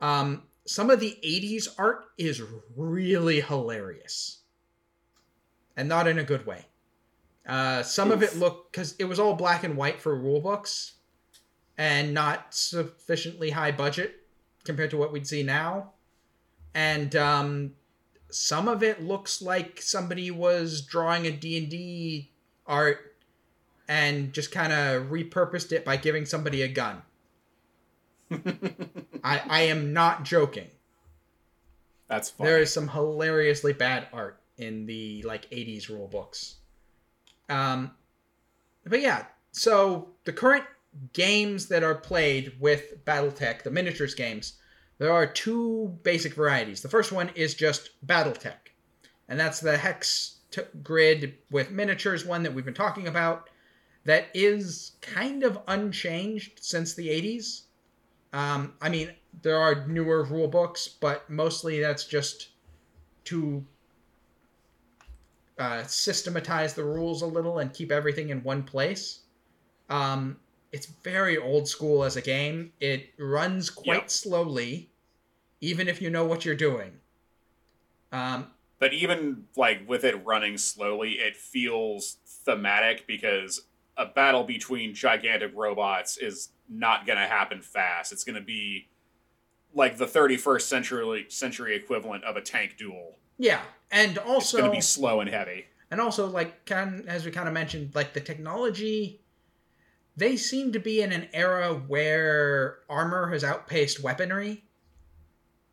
Um, 0.00 0.42
some 0.66 0.90
of 0.90 0.98
the 1.00 1.16
'80s 1.24 1.68
art 1.78 2.06
is 2.18 2.42
really 2.76 3.40
hilarious, 3.40 4.40
and 5.76 5.88
not 5.88 6.06
in 6.08 6.18
a 6.18 6.24
good 6.24 6.46
way. 6.46 6.64
Uh, 7.46 7.82
some 7.82 8.10
of 8.10 8.22
it 8.22 8.30
Oof. 8.34 8.40
looked 8.40 8.72
because 8.72 8.94
it 8.98 9.04
was 9.04 9.20
all 9.20 9.34
black 9.34 9.62
and 9.62 9.76
white 9.76 10.00
for 10.00 10.16
rule 10.18 10.40
books, 10.40 10.94
and 11.78 12.14
not 12.14 12.54
sufficiently 12.54 13.50
high 13.50 13.72
budget 13.72 14.16
compared 14.64 14.90
to 14.90 14.96
what 14.96 15.12
we'd 15.12 15.26
see 15.26 15.42
now. 15.42 15.92
And 16.74 17.14
um, 17.16 17.72
some 18.30 18.68
of 18.68 18.82
it 18.82 19.02
looks 19.02 19.40
like 19.40 19.80
somebody 19.80 20.30
was 20.30 20.82
drawing 20.82 21.26
a 21.26 21.30
D&D 21.30 22.30
art 22.66 23.14
and 23.88 24.32
just 24.32 24.50
kind 24.50 24.72
of 24.72 25.04
repurposed 25.04 25.72
it 25.72 25.84
by 25.84 25.96
giving 25.96 26.26
somebody 26.26 26.62
a 26.62 26.68
gun. 26.68 27.02
I, 29.24 29.42
I 29.48 29.62
am 29.62 29.92
not 29.92 30.24
joking. 30.24 30.68
That's 32.08 32.30
fun. 32.30 32.46
There 32.46 32.58
is 32.58 32.72
some 32.72 32.88
hilariously 32.88 33.72
bad 33.72 34.08
art 34.12 34.40
in 34.58 34.86
the 34.86 35.22
like 35.22 35.50
80s 35.50 35.88
rule 35.88 36.08
books. 36.08 36.56
Um 37.48 37.92
but 38.84 39.00
yeah, 39.00 39.24
so 39.52 40.08
the 40.24 40.32
current 40.32 40.64
games 41.12 41.66
that 41.68 41.82
are 41.82 41.94
played 41.94 42.54
with 42.60 43.04
BattleTech, 43.04 43.62
the 43.62 43.70
miniatures 43.70 44.14
games, 44.14 44.54
there 44.98 45.12
are 45.12 45.26
two 45.26 45.98
basic 46.02 46.34
varieties. 46.34 46.80
The 46.80 46.88
first 46.88 47.12
one 47.12 47.30
is 47.34 47.54
just 47.54 47.90
BattleTech. 48.06 48.72
And 49.28 49.38
that's 49.38 49.60
the 49.60 49.76
hex 49.76 50.38
t- 50.50 50.62
grid 50.82 51.34
with 51.50 51.70
miniatures 51.70 52.24
one 52.24 52.42
that 52.44 52.54
we've 52.54 52.64
been 52.64 52.74
talking 52.74 53.06
about. 53.08 53.50
that 54.04 54.28
is 54.34 54.92
kind 55.00 55.42
of 55.42 55.58
unchanged 55.66 56.60
since 56.62 56.94
the 56.94 57.08
80s. 57.08 57.62
Um, 58.32 58.74
I 58.80 58.88
mean, 58.88 59.12
there 59.42 59.58
are 59.58 59.86
newer 59.86 60.22
rule 60.22 60.46
books, 60.46 60.86
but 60.88 61.28
mostly 61.28 61.80
that's 61.80 62.04
just 62.04 62.50
to 63.24 63.66
uh, 65.58 65.82
systematize 65.84 66.74
the 66.74 66.84
rules 66.84 67.22
a 67.22 67.26
little 67.26 67.58
and 67.58 67.72
keep 67.72 67.90
everything 67.90 68.28
in 68.28 68.42
one 68.44 68.62
place. 68.62 69.20
Um, 69.88 70.36
it's 70.76 70.86
very 70.86 71.36
old 71.38 71.66
school 71.68 72.04
as 72.04 72.16
a 72.16 72.22
game. 72.22 72.72
It 72.80 73.10
runs 73.18 73.70
quite 73.70 74.02
Yep. 74.02 74.10
slowly, 74.10 74.90
even 75.60 75.88
if 75.88 76.00
you 76.02 76.10
know 76.10 76.24
what 76.26 76.44
you're 76.44 76.54
doing. 76.54 77.00
Um, 78.12 78.52
But 78.78 78.92
even 78.92 79.46
like 79.56 79.88
with 79.88 80.04
it 80.04 80.16
running 80.26 80.58
slowly, 80.58 81.12
it 81.12 81.34
feels 81.36 82.18
thematic 82.44 83.06
because 83.06 83.62
a 83.96 84.04
battle 84.04 84.44
between 84.44 84.94
gigantic 84.94 85.50
robots 85.54 86.18
is 86.18 86.50
not 86.68 87.06
going 87.06 87.18
to 87.18 87.24
happen 87.26 87.62
fast. 87.62 88.12
It's 88.12 88.22
going 88.22 88.34
to 88.36 88.42
be 88.44 88.88
like 89.72 89.96
the 89.96 90.06
31st 90.06 90.68
century 90.68 91.26
century 91.30 91.74
equivalent 91.74 92.24
of 92.24 92.36
a 92.36 92.42
tank 92.42 92.76
duel. 92.76 93.16
yeah, 93.38 93.62
and 93.90 94.18
also 94.18 94.58
It's 94.58 94.62
going 94.62 94.70
to 94.70 94.76
be 94.76 94.80
slow 94.82 95.20
and 95.20 95.30
heavy. 95.30 95.66
and 95.90 96.00
also 96.00 96.26
like 96.26 96.66
kind 96.66 97.08
as 97.08 97.24
we 97.24 97.30
kind 97.30 97.48
of 97.48 97.54
mentioned 97.54 97.94
like 97.94 98.12
the 98.12 98.20
technology 98.20 99.20
they 100.16 100.36
seem 100.36 100.72
to 100.72 100.78
be 100.78 101.02
in 101.02 101.12
an 101.12 101.28
era 101.32 101.74
where 101.74 102.78
armor 102.88 103.30
has 103.30 103.44
outpaced 103.44 104.02
weaponry. 104.02 104.64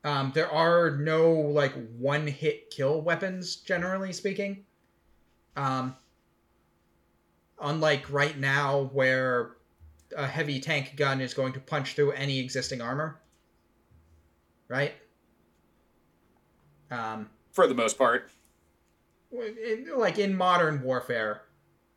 Um, 0.04 0.34
there 0.36 0.52
are 0.52 0.92
no 0.92 1.32
like 1.32 1.74
one 1.98 2.28
hit 2.28 2.70
kill 2.70 3.02
weapons 3.02 3.56
generally 3.56 4.12
speaking. 4.12 4.66
Um, 5.56 5.96
unlike 7.62 8.12
right 8.12 8.38
now 8.38 8.90
where 8.92 9.52
a 10.18 10.28
heavy 10.28 10.60
tank 10.60 10.96
gun 10.98 11.22
is 11.22 11.34
going 11.34 11.54
to 11.54 11.60
punch 11.60 11.94
through 11.94 12.12
any 12.12 12.40
existing 12.40 12.82
armor. 12.82 13.22
Right? 14.68 14.94
Um, 16.92 17.30
For 17.52 17.68
the 17.68 17.74
most 17.74 17.98
part, 17.98 18.30
in, 19.32 19.88
like 19.96 20.20
in 20.20 20.36
modern 20.36 20.84
warfare, 20.84 21.44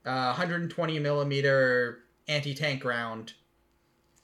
uh, 0.04 0.26
120 0.26 0.98
millimeter 1.00 2.05
anti 2.28 2.54
tank 2.54 2.84
round, 2.84 3.32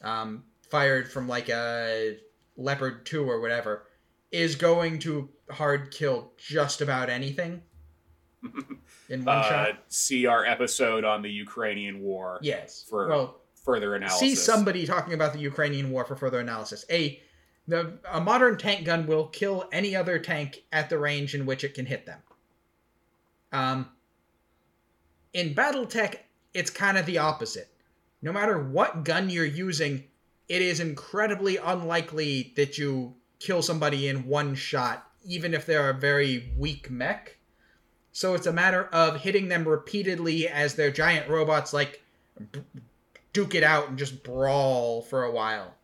um, 0.03 0.45
fired 0.69 1.11
from 1.11 1.29
like 1.29 1.49
a 1.49 2.19
Leopard 2.57 3.07
2 3.07 3.25
or 3.29 3.41
whatever, 3.41 3.87
is 4.31 4.57
going 4.57 4.99
to 5.01 5.29
hard 5.51 5.91
kill 5.91 6.33
just 6.39 6.81
about 6.81 7.09
anything 7.11 7.63
in 9.09 9.25
one 9.25 9.39
uh, 9.39 9.43
shot. 9.43 9.79
see 9.89 10.27
our 10.27 10.45
episode 10.45 11.05
on 11.05 11.23
the 11.23 11.31
Ukrainian 11.31 12.01
war 12.01 12.39
Yes. 12.43 12.85
for 12.89 13.09
well, 13.09 13.41
further 13.65 13.95
analysis. 13.95 14.19
see 14.21 14.35
somebody 14.35 14.87
talking 14.87 15.15
about 15.15 15.33
the 15.33 15.39
Ukrainian 15.39 15.91
war 15.91 16.05
for 16.05 16.17
further 16.17 16.41
analysis. 16.41 16.85
A 16.91 17.21
the 17.69 17.99
a 18.11 18.21
modern 18.21 18.59
tank 18.59 18.85
gun 18.85 19.07
will 19.07 19.29
kill 19.29 19.69
any 19.71 19.95
other 19.95 20.19
tank 20.19 20.65
at 20.73 20.91
the 20.91 20.99
range 20.99 21.35
in 21.35 21.47
which 21.47 21.63
it 21.63 21.75
can 21.75 21.87
hit 21.87 22.07
them. 22.07 22.19
Um, 23.53 23.91
in 25.33 25.55
BattleTech, 25.55 26.17
it's 26.55 26.71
kind 26.71 26.99
of 26.99 27.07
the 27.07 27.19
opposite. 27.19 27.69
No 28.23 28.33
matter 28.33 28.59
what 28.59 29.05
gun 29.05 29.29
you're 29.31 29.45
using, 29.45 30.05
it 30.49 30.63
is 30.63 30.81
incredibly 30.81 31.57
unlikely 31.57 32.53
that 32.57 32.79
you 32.79 33.15
kill 33.41 33.63
somebody 33.63 34.07
in 34.09 34.27
one 34.27 34.55
shot, 34.55 35.11
even 35.25 35.55
if 35.55 35.67
they're 35.67 35.91
a 35.91 35.95
very 35.95 36.53
weak 36.57 36.91
mech. 36.91 37.37
So 38.13 38.35
it's 38.35 38.47
a 38.47 38.53
matter 38.53 38.85
of 38.87 39.21
hitting 39.23 39.49
them 39.49 39.67
repeatedly 39.67 40.47
as 40.49 40.75
their 40.75 40.91
giant 40.91 41.29
robots 41.29 41.73
like 41.73 42.03
b- 42.53 42.61
duke 43.33 43.55
it 43.55 43.63
out 43.65 43.89
and 43.89 43.99
just 43.99 44.23
brawl 44.23 45.03
for 45.03 45.25
a 45.25 45.31
while. 45.33 45.75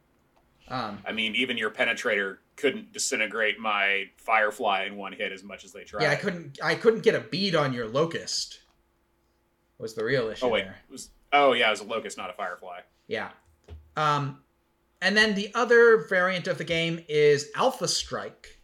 Um, 0.69 0.99
I 1.07 1.13
mean, 1.13 1.35
even 1.35 1.57
your 1.57 1.71
penetrator 1.71 2.37
couldn't 2.57 2.93
disintegrate 2.93 3.59
my 3.59 4.11
Firefly 4.19 4.85
in 4.85 4.97
one 4.97 5.15
hit 5.15 5.33
as 5.33 5.43
much 5.43 5.65
as 5.65 5.73
they 5.73 5.85
tried. 5.85 6.03
yeah, 6.03 6.11
I 6.11 6.17
couldn't. 6.17 6.59
I 6.63 6.75
couldn't 6.75 7.01
get 7.03 7.15
a 7.15 7.21
bead 7.21 7.55
on 7.55 7.73
your 7.73 7.89
locust. 7.89 8.61
Was 9.79 9.95
the 9.95 10.05
real 10.05 10.29
issue 10.29 10.45
Oh 10.45 10.51
wait, 10.51 10.65
there? 10.65 10.77
it 10.87 10.93
was 10.93 11.09
oh 11.33 11.53
yeah, 11.53 11.69
it 11.69 11.71
was 11.71 11.81
a 11.81 11.85
locust, 11.85 12.17
not 12.17 12.31
a 12.31 12.33
Firefly. 12.33 12.81
Yeah. 13.07 13.31
Um, 13.97 14.41
and 15.01 15.17
then 15.17 15.35
the 15.35 15.51
other 15.55 16.07
variant 16.09 16.47
of 16.49 16.59
the 16.59 16.65
game 16.65 17.05
is 17.09 17.51
Alpha 17.55 17.89
Strike, 17.89 18.61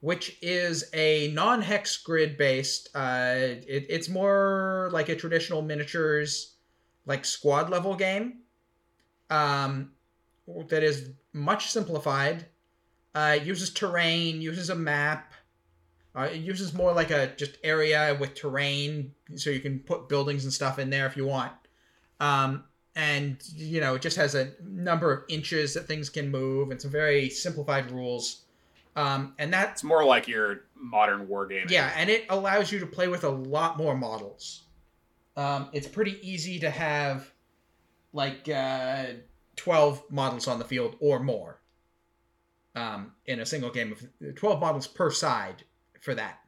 which 0.00 0.36
is 0.42 0.90
a 0.92 1.28
non-hex 1.32 1.98
grid 1.98 2.36
based. 2.36 2.88
Uh, 2.94 3.34
it, 3.36 3.86
it's 3.88 4.08
more 4.08 4.88
like 4.92 5.08
a 5.08 5.16
traditional 5.16 5.62
miniatures, 5.62 6.54
like 7.06 7.24
squad 7.24 7.70
level 7.70 7.94
game. 7.94 8.40
Um, 9.30 9.92
that 10.68 10.82
is 10.82 11.10
much 11.32 11.70
simplified. 11.70 12.46
Uh, 13.14 13.38
uses 13.42 13.70
terrain, 13.70 14.42
uses 14.42 14.70
a 14.70 14.74
map. 14.74 15.32
Uh, 16.16 16.28
it 16.32 16.40
uses 16.40 16.74
more 16.74 16.92
like 16.92 17.10
a 17.10 17.28
just 17.36 17.58
area 17.64 18.16
with 18.20 18.34
terrain, 18.34 19.12
so 19.36 19.50
you 19.50 19.60
can 19.60 19.80
put 19.80 20.08
buildings 20.08 20.44
and 20.44 20.52
stuff 20.52 20.78
in 20.78 20.90
there 20.90 21.06
if 21.06 21.16
you 21.16 21.26
want. 21.26 21.52
Um, 22.24 22.64
and 22.96 23.36
you 23.54 23.80
know, 23.80 23.96
it 23.96 24.02
just 24.02 24.16
has 24.16 24.34
a 24.34 24.52
number 24.64 25.12
of 25.12 25.24
inches 25.28 25.74
that 25.74 25.86
things 25.86 26.08
can 26.08 26.30
move, 26.30 26.70
and 26.70 26.80
some 26.80 26.90
very 26.90 27.28
simplified 27.28 27.90
rules. 27.90 28.42
Um, 28.96 29.34
and 29.38 29.52
that's 29.52 29.82
more 29.82 30.04
like 30.04 30.28
your 30.28 30.60
modern 30.76 31.26
wargaming. 31.26 31.70
yeah, 31.70 31.92
and 31.96 32.08
it 32.08 32.24
allows 32.30 32.70
you 32.70 32.78
to 32.78 32.86
play 32.86 33.08
with 33.08 33.24
a 33.24 33.28
lot 33.28 33.76
more 33.76 33.96
models. 33.96 34.62
Um, 35.36 35.68
it's 35.72 35.88
pretty 35.88 36.16
easy 36.22 36.60
to 36.60 36.70
have 36.70 37.30
like 38.12 38.48
uh, 38.48 39.06
12 39.56 40.04
models 40.10 40.46
on 40.46 40.60
the 40.60 40.64
field 40.64 40.96
or 41.00 41.18
more 41.18 41.58
um, 42.76 43.12
in 43.26 43.40
a 43.40 43.46
single 43.46 43.70
game 43.70 43.92
of 43.92 44.36
12 44.36 44.60
models 44.60 44.86
per 44.86 45.10
side 45.10 45.64
for 46.00 46.14
that. 46.14 46.38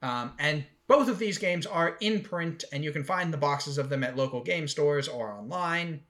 Um, 0.00 0.32
and 0.38 0.64
both 0.88 1.08
of 1.08 1.18
these 1.18 1.38
games 1.38 1.66
are 1.66 1.96
in 2.00 2.22
print, 2.22 2.64
and 2.72 2.82
you 2.82 2.90
can 2.90 3.04
find 3.04 3.32
the 3.32 3.38
boxes 3.38 3.78
of 3.78 3.90
them 3.90 4.02
at 4.02 4.16
local 4.16 4.42
game 4.42 4.66
stores 4.66 5.06
or 5.06 5.30
online. 5.30 6.00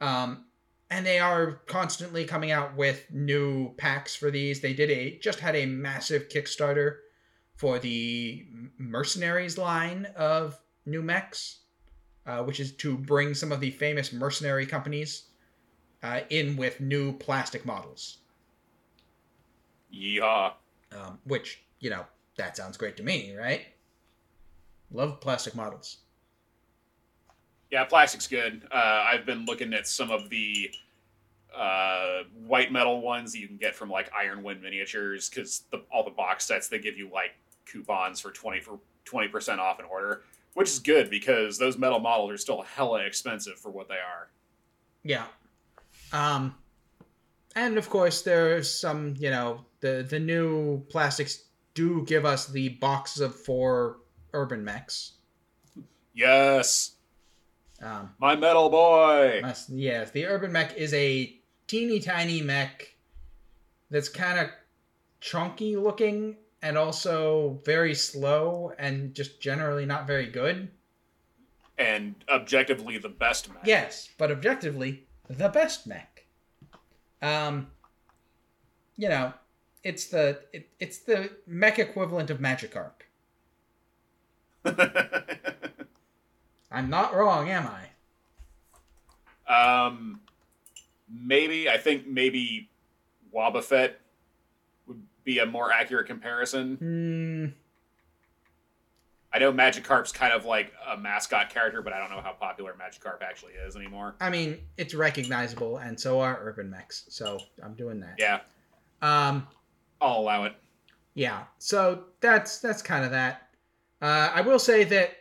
Um, 0.00 0.46
and 0.90 1.06
they 1.06 1.20
are 1.20 1.62
constantly 1.66 2.24
coming 2.24 2.50
out 2.50 2.76
with 2.76 3.06
new 3.10 3.74
packs 3.76 4.14
for 4.14 4.30
these. 4.30 4.60
They 4.60 4.74
did 4.74 4.90
a 4.90 5.18
just 5.18 5.38
had 5.38 5.56
a 5.56 5.64
massive 5.64 6.28
Kickstarter 6.28 6.96
for 7.56 7.78
the 7.78 8.44
Mercenaries 8.76 9.56
line 9.56 10.06
of 10.16 10.58
new 10.84 11.00
mechs, 11.00 11.60
uh, 12.26 12.42
which 12.42 12.58
is 12.58 12.72
to 12.72 12.98
bring 12.98 13.34
some 13.34 13.52
of 13.52 13.60
the 13.60 13.70
famous 13.70 14.12
mercenary 14.12 14.66
companies 14.66 15.26
uh, 16.02 16.20
in 16.28 16.56
with 16.56 16.80
new 16.80 17.12
plastic 17.12 17.64
models. 17.64 18.18
Yeehaw. 19.94 20.54
Um, 20.90 21.20
which 21.24 21.62
you 21.78 21.88
know 21.88 22.04
that 22.36 22.56
sounds 22.56 22.76
great 22.76 22.96
to 22.96 23.02
me, 23.02 23.34
right? 23.36 23.66
Love 24.92 25.20
plastic 25.20 25.54
models. 25.54 25.98
Yeah, 27.70 27.84
plastic's 27.84 28.26
good. 28.26 28.68
Uh, 28.70 29.06
I've 29.10 29.24
been 29.24 29.46
looking 29.46 29.72
at 29.72 29.86
some 29.86 30.10
of 30.10 30.28
the 30.28 30.70
uh, 31.56 32.24
white 32.46 32.70
metal 32.70 33.00
ones 33.00 33.32
that 33.32 33.38
you 33.38 33.46
can 33.46 33.56
get 33.56 33.74
from 33.74 33.90
like 33.90 34.10
Ironwind 34.12 34.60
Miniatures 34.60 35.30
because 35.30 35.62
all 35.90 36.04
the 36.04 36.10
box 36.10 36.44
sets 36.44 36.68
they 36.68 36.78
give 36.78 36.98
you 36.98 37.10
like 37.12 37.30
coupons 37.64 38.20
for 38.20 38.30
twenty 38.30 38.60
for 38.60 38.78
twenty 39.04 39.28
percent 39.28 39.60
off 39.60 39.78
an 39.78 39.86
order, 39.90 40.22
which 40.54 40.68
is 40.68 40.78
good 40.78 41.08
because 41.08 41.58
those 41.58 41.78
metal 41.78 41.98
models 41.98 42.30
are 42.30 42.36
still 42.36 42.62
hella 42.62 43.00
expensive 43.00 43.58
for 43.58 43.70
what 43.70 43.88
they 43.88 43.94
are. 43.94 44.28
Yeah. 45.02 45.24
Um, 46.12 46.54
and 47.56 47.78
of 47.78 47.88
course, 47.88 48.20
there's 48.20 48.72
some, 48.72 49.14
you 49.18 49.30
know, 49.30 49.64
the 49.80 50.06
the 50.08 50.20
new 50.20 50.84
plastics 50.90 51.44
do 51.72 52.04
give 52.04 52.26
us 52.26 52.46
the 52.48 52.68
boxes 52.80 53.22
of 53.22 53.34
four 53.34 53.96
urban 54.32 54.64
mechs. 54.64 55.12
Yes, 56.14 56.92
Um, 57.80 58.14
my 58.18 58.36
metal 58.36 58.68
boy. 58.68 59.40
That's, 59.42 59.68
yes, 59.70 60.10
the 60.12 60.26
urban 60.26 60.52
mech 60.52 60.76
is 60.76 60.92
a 60.94 61.36
teeny 61.66 61.98
tiny 62.00 62.40
mech 62.42 62.94
that's 63.90 64.08
kind 64.08 64.38
of 64.38 64.48
chunky 65.20 65.76
looking 65.76 66.36
and 66.60 66.78
also 66.78 67.60
very 67.64 67.94
slow 67.94 68.72
and 68.78 69.14
just 69.14 69.40
generally 69.40 69.84
not 69.86 70.06
very 70.06 70.26
good. 70.26 70.70
and 71.78 72.14
objectively 72.28 72.98
the 72.98 73.08
best 73.08 73.48
mech. 73.52 73.62
Yes, 73.66 74.10
but 74.18 74.30
objectively, 74.30 75.06
the 75.28 75.48
best 75.48 75.86
mech. 75.86 76.24
Um, 77.22 77.68
you 78.96 79.08
know, 79.08 79.32
it's 79.82 80.06
the 80.06 80.40
it, 80.52 80.68
it's 80.78 80.98
the 80.98 81.30
mech 81.46 81.78
equivalent 81.80 82.30
of 82.30 82.38
Magikarp. 82.38 83.00
I'm 86.70 86.88
not 86.88 87.14
wrong, 87.14 87.48
am 87.50 87.66
I? 87.68 87.86
um, 89.84 90.20
maybe 91.12 91.68
I 91.68 91.76
think 91.76 92.06
maybe 92.06 92.70
Wobbuffet 93.34 93.92
would 94.86 95.02
be 95.24 95.38
a 95.40 95.46
more 95.46 95.70
accurate 95.72 96.06
comparison. 96.06 96.76
Hmm. 96.76 97.46
I 99.34 99.38
know 99.38 99.50
Magikarp's 99.52 100.12
kind 100.12 100.32
of 100.34 100.44
like 100.44 100.72
a 100.86 100.96
mascot 100.96 101.48
character, 101.50 101.80
but 101.80 101.92
I 101.94 101.98
don't 101.98 102.10
know 102.10 102.20
how 102.20 102.32
popular 102.32 102.74
Magikarp 102.74 103.22
actually 103.22 103.52
is 103.54 103.76
anymore. 103.76 104.14
I 104.20 104.28
mean, 104.28 104.58
it's 104.76 104.94
recognizable, 104.94 105.78
and 105.78 105.98
so 105.98 106.20
are 106.20 106.38
urban 106.42 106.68
mechs. 106.70 107.04
So 107.08 107.38
I'm 107.62 107.72
doing 107.74 107.98
that. 108.00 108.16
Yeah, 108.18 108.40
Um, 109.00 109.46
I'll 110.02 110.18
allow 110.20 110.44
it. 110.44 110.54
yeah. 111.14 111.44
So 111.58 112.04
that's 112.20 112.58
that's 112.58 112.82
kind 112.82 113.04
of 113.06 113.10
that. 113.12 113.48
Uh, 114.02 114.32
I 114.34 114.40
will 114.40 114.58
say 114.58 114.82
that 114.82 115.16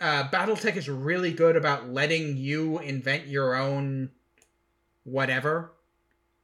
uh, 0.00 0.28
BattleTech 0.30 0.76
is 0.76 0.88
really 0.88 1.32
good 1.32 1.54
about 1.54 1.90
letting 1.90 2.38
you 2.38 2.78
invent 2.78 3.28
your 3.28 3.54
own 3.54 4.10
whatever. 5.04 5.72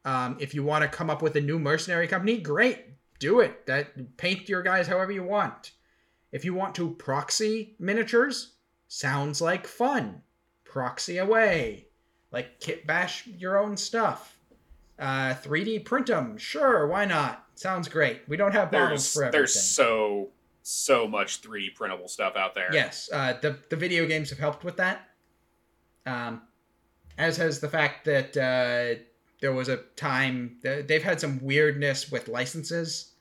Um, 0.04 0.36
if 0.38 0.54
you 0.54 0.62
want 0.62 0.82
to 0.82 0.88
come 0.88 1.09
up 1.09 1.22
with 1.22 1.34
a 1.36 1.40
new 1.40 1.59
mercenary 1.59 2.06
company, 2.06 2.38
great, 2.38 2.84
do 3.18 3.40
it. 3.40 3.66
That 3.66 4.16
paint 4.18 4.48
your 4.48 4.62
guys 4.62 4.86
however 4.86 5.11
you 5.11 5.24
want. 5.24 5.72
If 6.30 6.44
you 6.44 6.52
want 6.52 6.74
to 6.74 6.90
proxy 6.90 7.74
miniatures, 7.78 8.52
sounds 8.86 9.40
like 9.40 9.66
fun. 9.66 10.22
Proxy 10.64 11.16
away, 11.16 11.86
like 12.30 12.61
kit 12.61 12.86
bash 12.86 13.26
your 13.26 13.59
own 13.59 13.78
stuff. 13.78 14.36
Uh, 14.98 15.32
3D 15.34 15.84
print 15.84 16.09
them, 16.09 16.36
sure, 16.36 16.86
why 16.86 17.06
not? 17.06 17.46
Sounds 17.54 17.88
great. 17.88 18.22
We 18.28 18.36
don't 18.36 18.52
have 18.52 18.70
models 18.70 19.12
for 19.12 19.24
everything. 19.24 19.40
there's 19.40 19.61
so 19.61 20.28
so 20.68 21.08
much 21.08 21.40
3D 21.40 21.74
printable 21.74 22.08
stuff 22.08 22.36
out 22.36 22.54
there. 22.54 22.68
Yes, 22.72 23.08
uh, 23.12 23.34
the 23.40 23.58
the 23.70 23.76
video 23.76 24.06
games 24.06 24.28
have 24.30 24.38
helped 24.38 24.64
with 24.64 24.76
that. 24.76 25.08
Um, 26.04 26.42
as 27.16 27.36
has 27.38 27.60
the 27.60 27.68
fact 27.68 28.04
that 28.04 28.36
uh, 28.36 29.00
there 29.40 29.52
was 29.52 29.68
a 29.68 29.78
time 29.96 30.56
that 30.62 30.86
they've 30.86 31.02
had 31.02 31.20
some 31.20 31.42
weirdness 31.42 32.10
with 32.10 32.28
licenses. 32.28 33.12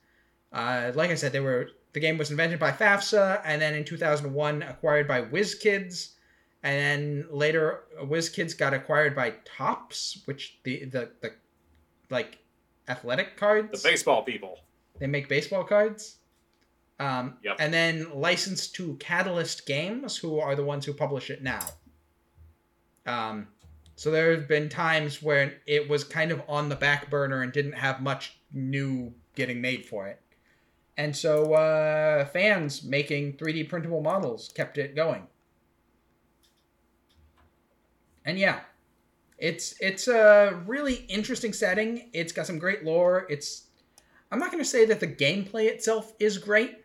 Uh, 0.52 0.92
like 0.94 1.10
I 1.10 1.14
said, 1.14 1.32
they 1.32 1.40
were 1.40 1.70
the 1.94 2.00
game 2.00 2.18
was 2.18 2.30
invented 2.30 2.58
by 2.58 2.70
FASA, 2.70 3.40
and 3.44 3.60
then 3.60 3.74
in 3.74 3.84
2001 3.84 4.62
acquired 4.62 5.08
by 5.08 5.22
WizKids, 5.22 6.10
and 6.62 6.78
then 6.78 7.26
later 7.30 7.84
WizKids 8.02 8.56
got 8.56 8.74
acquired 8.74 9.16
by 9.16 9.34
Topps, 9.44 10.22
which 10.26 10.58
the 10.64 10.84
the 10.84 11.10
the 11.22 11.32
like 12.10 12.38
athletic 12.88 13.36
cards. 13.36 13.82
The 13.82 13.88
baseball 13.88 14.22
people. 14.22 14.58
They 14.98 15.06
make 15.06 15.28
baseball 15.28 15.64
cards. 15.64 16.17
Um, 17.00 17.38
Yep. 17.44 17.56
And 17.60 17.72
then 17.72 18.08
licensed 18.14 18.74
to 18.76 18.94
Catalyst 18.96 19.66
Games, 19.66 20.16
who 20.16 20.40
are 20.40 20.56
the 20.56 20.64
ones 20.64 20.84
who 20.84 20.92
publish 20.92 21.30
it 21.30 21.42
now. 21.42 21.60
Um, 23.06 23.48
so 23.94 24.10
there 24.10 24.32
have 24.32 24.46
been 24.46 24.68
times 24.68 25.22
when 25.22 25.52
it 25.66 25.88
was 25.88 26.04
kind 26.04 26.30
of 26.30 26.42
on 26.48 26.68
the 26.68 26.76
back 26.76 27.10
burner 27.10 27.42
and 27.42 27.52
didn't 27.52 27.72
have 27.72 28.00
much 28.00 28.38
new 28.52 29.12
getting 29.34 29.60
made 29.60 29.86
for 29.86 30.06
it. 30.06 30.20
And 30.96 31.16
so 31.16 31.54
uh, 31.54 32.24
fans 32.26 32.82
making 32.82 33.34
3D 33.34 33.68
printable 33.68 34.00
models 34.00 34.50
kept 34.54 34.78
it 34.78 34.96
going. 34.96 35.26
And 38.24 38.38
yeah, 38.38 38.60
it's 39.38 39.74
it's 39.80 40.08
a 40.08 40.60
really 40.66 41.06
interesting 41.08 41.52
setting. 41.52 42.10
It's 42.12 42.32
got 42.32 42.46
some 42.46 42.58
great 42.58 42.84
lore. 42.84 43.26
It's 43.30 43.68
I'm 44.30 44.38
not 44.38 44.50
going 44.50 44.62
to 44.62 44.68
say 44.68 44.84
that 44.84 45.00
the 45.00 45.06
gameplay 45.06 45.66
itself 45.66 46.12
is 46.18 46.36
great. 46.36 46.84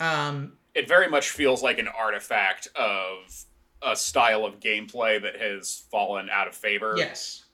Um, 0.00 0.54
It 0.74 0.88
very 0.88 1.08
much 1.08 1.30
feels 1.30 1.62
like 1.62 1.78
an 1.78 1.88
artifact 1.88 2.68
of 2.74 3.44
a 3.82 3.94
style 3.96 4.44
of 4.44 4.60
gameplay 4.60 5.20
that 5.22 5.36
has 5.40 5.84
fallen 5.90 6.28
out 6.30 6.48
of 6.48 6.54
favor. 6.54 6.94
yes. 6.96 7.44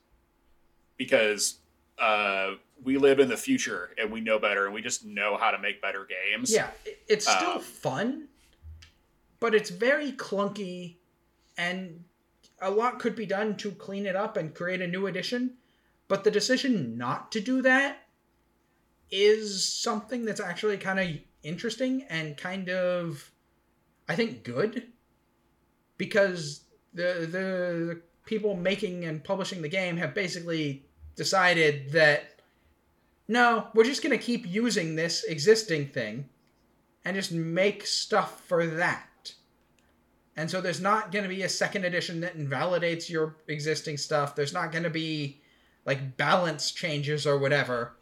Because 0.97 1.59
uh, 1.99 2.53
we 2.83 2.97
live 2.99 3.21
in 3.21 3.29
the 3.29 3.37
future 3.37 3.91
and 3.99 4.11
we 4.11 4.21
know 4.21 4.39
better 4.39 4.65
and 4.67 4.75
we 4.75 4.81
just 4.81 5.05
know 5.05 5.37
how 5.37 5.51
to 5.51 5.59
make 5.59 5.83
better 5.83 6.07
games. 6.07 6.51
Yeah, 6.53 6.71
it's 7.09 7.27
still 7.31 7.53
Um, 7.53 7.61
fun, 7.61 8.29
but 9.41 9.55
it's 9.55 9.71
very 9.71 10.13
clunky, 10.13 10.97
and 11.59 12.05
a 12.61 12.71
lot 12.71 12.99
could 12.99 13.15
be 13.15 13.27
done 13.27 13.57
to 13.59 13.71
clean 13.73 14.07
it 14.07 14.17
up 14.17 14.37
and 14.37 14.55
create 14.55 14.81
a 14.81 14.87
new 14.87 15.07
edition. 15.07 15.57
But 16.09 16.25
the 16.25 16.31
decision 16.31 16.97
not 16.97 17.31
to 17.33 17.41
do 17.41 17.61
that 17.63 18.07
is 19.11 19.65
something 19.65 20.25
that's 20.25 20.41
actually 20.41 20.79
kind 20.79 20.99
of 21.01 21.09
interesting 21.47 22.05
and 22.11 22.37
kind 22.37 22.69
of, 22.69 23.31
I 24.09 24.17
think, 24.17 24.45
good. 24.45 24.85
Because 25.97 26.65
the 26.93 27.27
the 27.31 28.03
people 28.27 28.57
making 28.57 29.05
and 29.05 29.23
publishing 29.23 29.63
the 29.63 29.69
game 29.69 29.97
have 29.97 30.15
basically 30.15 30.85
decided 31.15 31.93
that 31.93 32.41
no, 33.29 33.69
we're 33.75 33.85
just 33.85 34.03
going 34.03 34.17
to 34.17 34.25
keep 34.25 34.47
using 34.47 34.95
this 34.95 35.25
existing 35.25 35.89
thing 35.89 36.29
and 37.05 37.17
just 37.17 37.33
make 37.33 37.87
stuff 37.87 38.41
for 38.47 38.67
that. 38.67 39.33
And 40.37 40.51
so 40.51 40.61
there's 40.61 40.81
not 40.81 41.11
going 41.13 41.25
to 41.25 41.29
be 41.29 41.43
a 41.43 41.49
second 41.49 41.85
edition 41.85 42.21
that 42.21 42.35
invalidates 42.35 43.09
your 43.09 43.37
existing 43.49 43.97
stuff. 43.97 44.37
There's 44.37 44.53
not 44.53 44.71
going 44.71 44.85
to 44.85 44.91
be 44.91 45.41
like 45.87 46.17
balance 46.17 46.71
changes 46.73 47.27
or 47.27 47.39
whatever. 47.39 47.96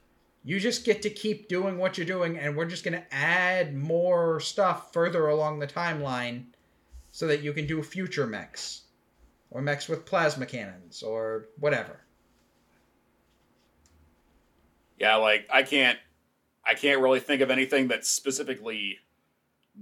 You 0.44 0.60
just 0.60 0.84
get 0.84 1.00
to 1.02 1.10
keep 1.10 1.48
doing 1.48 1.78
what 1.78 1.96
you're 1.96 2.06
doing, 2.06 2.38
and 2.38 2.54
we're 2.54 2.66
just 2.66 2.84
going 2.84 3.00
to 3.00 3.14
add 3.14 3.74
more 3.74 4.40
stuff 4.40 4.92
further 4.92 5.28
along 5.28 5.58
the 5.58 5.66
timeline 5.66 6.44
so 7.10 7.26
that 7.26 7.42
you 7.42 7.52
can 7.54 7.66
do 7.66 7.82
future 7.82 8.26
mechs 8.26 8.82
or 9.50 9.62
mechs 9.62 9.88
with 9.88 10.04
plasma 10.04 10.44
cannons 10.44 11.02
or 11.02 11.46
whatever. 11.58 12.00
Yeah, 14.98 15.16
like 15.16 15.48
I 15.52 15.62
can't 15.62 15.98
I 16.64 16.74
can't 16.74 17.00
really 17.00 17.20
think 17.20 17.40
of 17.40 17.50
anything 17.50 17.88
that 17.88 18.04
specifically 18.04 18.98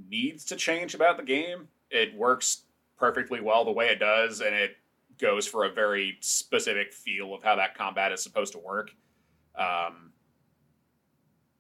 needs 0.09 0.45
to 0.47 0.57
change 0.57 0.95
about 0.95 1.17
the 1.17 1.23
game. 1.23 1.69
It 1.91 2.15
works 2.15 2.63
perfectly 2.99 3.41
well 3.41 3.65
the 3.65 3.73
way 3.73 3.89
it 3.89 3.99
does 3.99 4.41
and 4.41 4.55
it 4.55 4.77
goes 5.19 5.47
for 5.47 5.65
a 5.65 5.73
very 5.73 6.17
specific 6.21 6.93
feel 6.93 7.35
of 7.35 7.43
how 7.43 7.57
that 7.57 7.77
combat 7.77 8.13
is 8.13 8.23
supposed 8.23 8.53
to 8.53 8.59
work. 8.59 8.91
Um, 9.57 10.12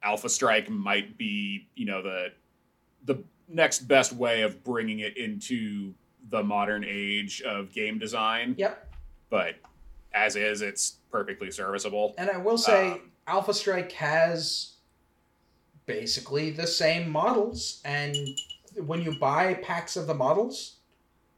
Alpha 0.02 0.28
Strike 0.28 0.68
might 0.68 1.16
be, 1.16 1.68
you 1.74 1.86
know, 1.86 2.02
the 2.02 2.32
the 3.04 3.22
next 3.48 3.80
best 3.80 4.12
way 4.12 4.42
of 4.42 4.62
bringing 4.64 5.00
it 5.00 5.16
into 5.16 5.92
the 6.30 6.42
modern 6.42 6.84
age 6.86 7.42
of 7.42 7.72
game 7.72 7.98
design, 7.98 8.54
Yep. 8.56 8.94
but 9.28 9.56
as 10.14 10.36
is, 10.36 10.62
it's 10.62 10.98
perfectly 11.10 11.50
serviceable. 11.50 12.14
And 12.16 12.30
I 12.30 12.36
will 12.38 12.56
say, 12.58 12.92
Um, 12.92 13.10
Alpha 13.26 13.52
Strike 13.52 13.92
has 13.92 14.74
basically 15.86 16.50
the 16.50 16.66
same 16.66 17.10
models, 17.10 17.80
and 17.84 18.16
when 18.86 19.02
you 19.02 19.18
buy 19.18 19.54
packs 19.54 19.96
of 19.96 20.06
the 20.06 20.14
models, 20.14 20.76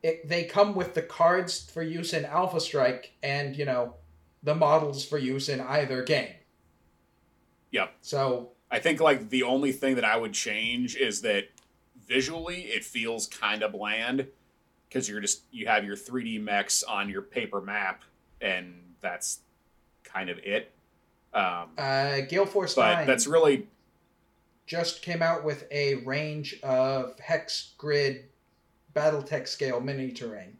it, 0.02 0.28
they 0.28 0.44
come 0.44 0.74
with 0.74 0.92
the 0.94 1.02
cards 1.02 1.68
for 1.70 1.82
use 1.82 2.12
in 2.12 2.24
Alpha 2.26 2.60
Strike, 2.60 3.12
and 3.22 3.56
you 3.56 3.64
know, 3.64 3.94
the 4.42 4.54
models 4.54 5.04
for 5.04 5.16
use 5.18 5.48
in 5.48 5.60
either 5.62 6.02
game. 6.02 6.34
Yep. 7.70 7.94
So 8.02 8.50
I 8.70 8.78
think 8.80 9.00
like 9.00 9.30
the 9.30 9.42
only 9.42 9.72
thing 9.72 9.94
that 9.96 10.04
I 10.04 10.16
would 10.16 10.32
change 10.32 10.96
is 10.96 11.20
that 11.22 11.44
visually 12.06 12.62
it 12.62 12.84
feels 12.84 13.26
kind 13.26 13.62
of 13.62 13.72
bland 13.72 14.26
because 14.88 15.08
you're 15.08 15.20
just 15.20 15.42
you 15.50 15.66
have 15.66 15.84
your 15.84 15.96
3D 15.96 16.40
mechs 16.40 16.82
on 16.82 17.08
your 17.08 17.22
paper 17.22 17.60
map 17.60 18.02
and 18.40 18.74
that's 19.00 19.40
kind 20.02 20.28
of 20.28 20.38
it. 20.38 20.70
Um, 21.32 21.70
uh, 21.78 22.20
Gale 22.28 22.46
Force 22.46 22.74
but 22.74 22.94
Nine 22.94 23.06
that's 23.06 23.26
really 23.26 23.68
just 24.66 25.02
came 25.02 25.22
out 25.22 25.44
with 25.44 25.66
a 25.70 25.96
range 25.96 26.58
of 26.62 27.18
hex 27.20 27.74
grid 27.76 28.24
BattleTech 28.94 29.46
scale 29.48 29.80
mini 29.80 30.10
terrain. 30.12 30.56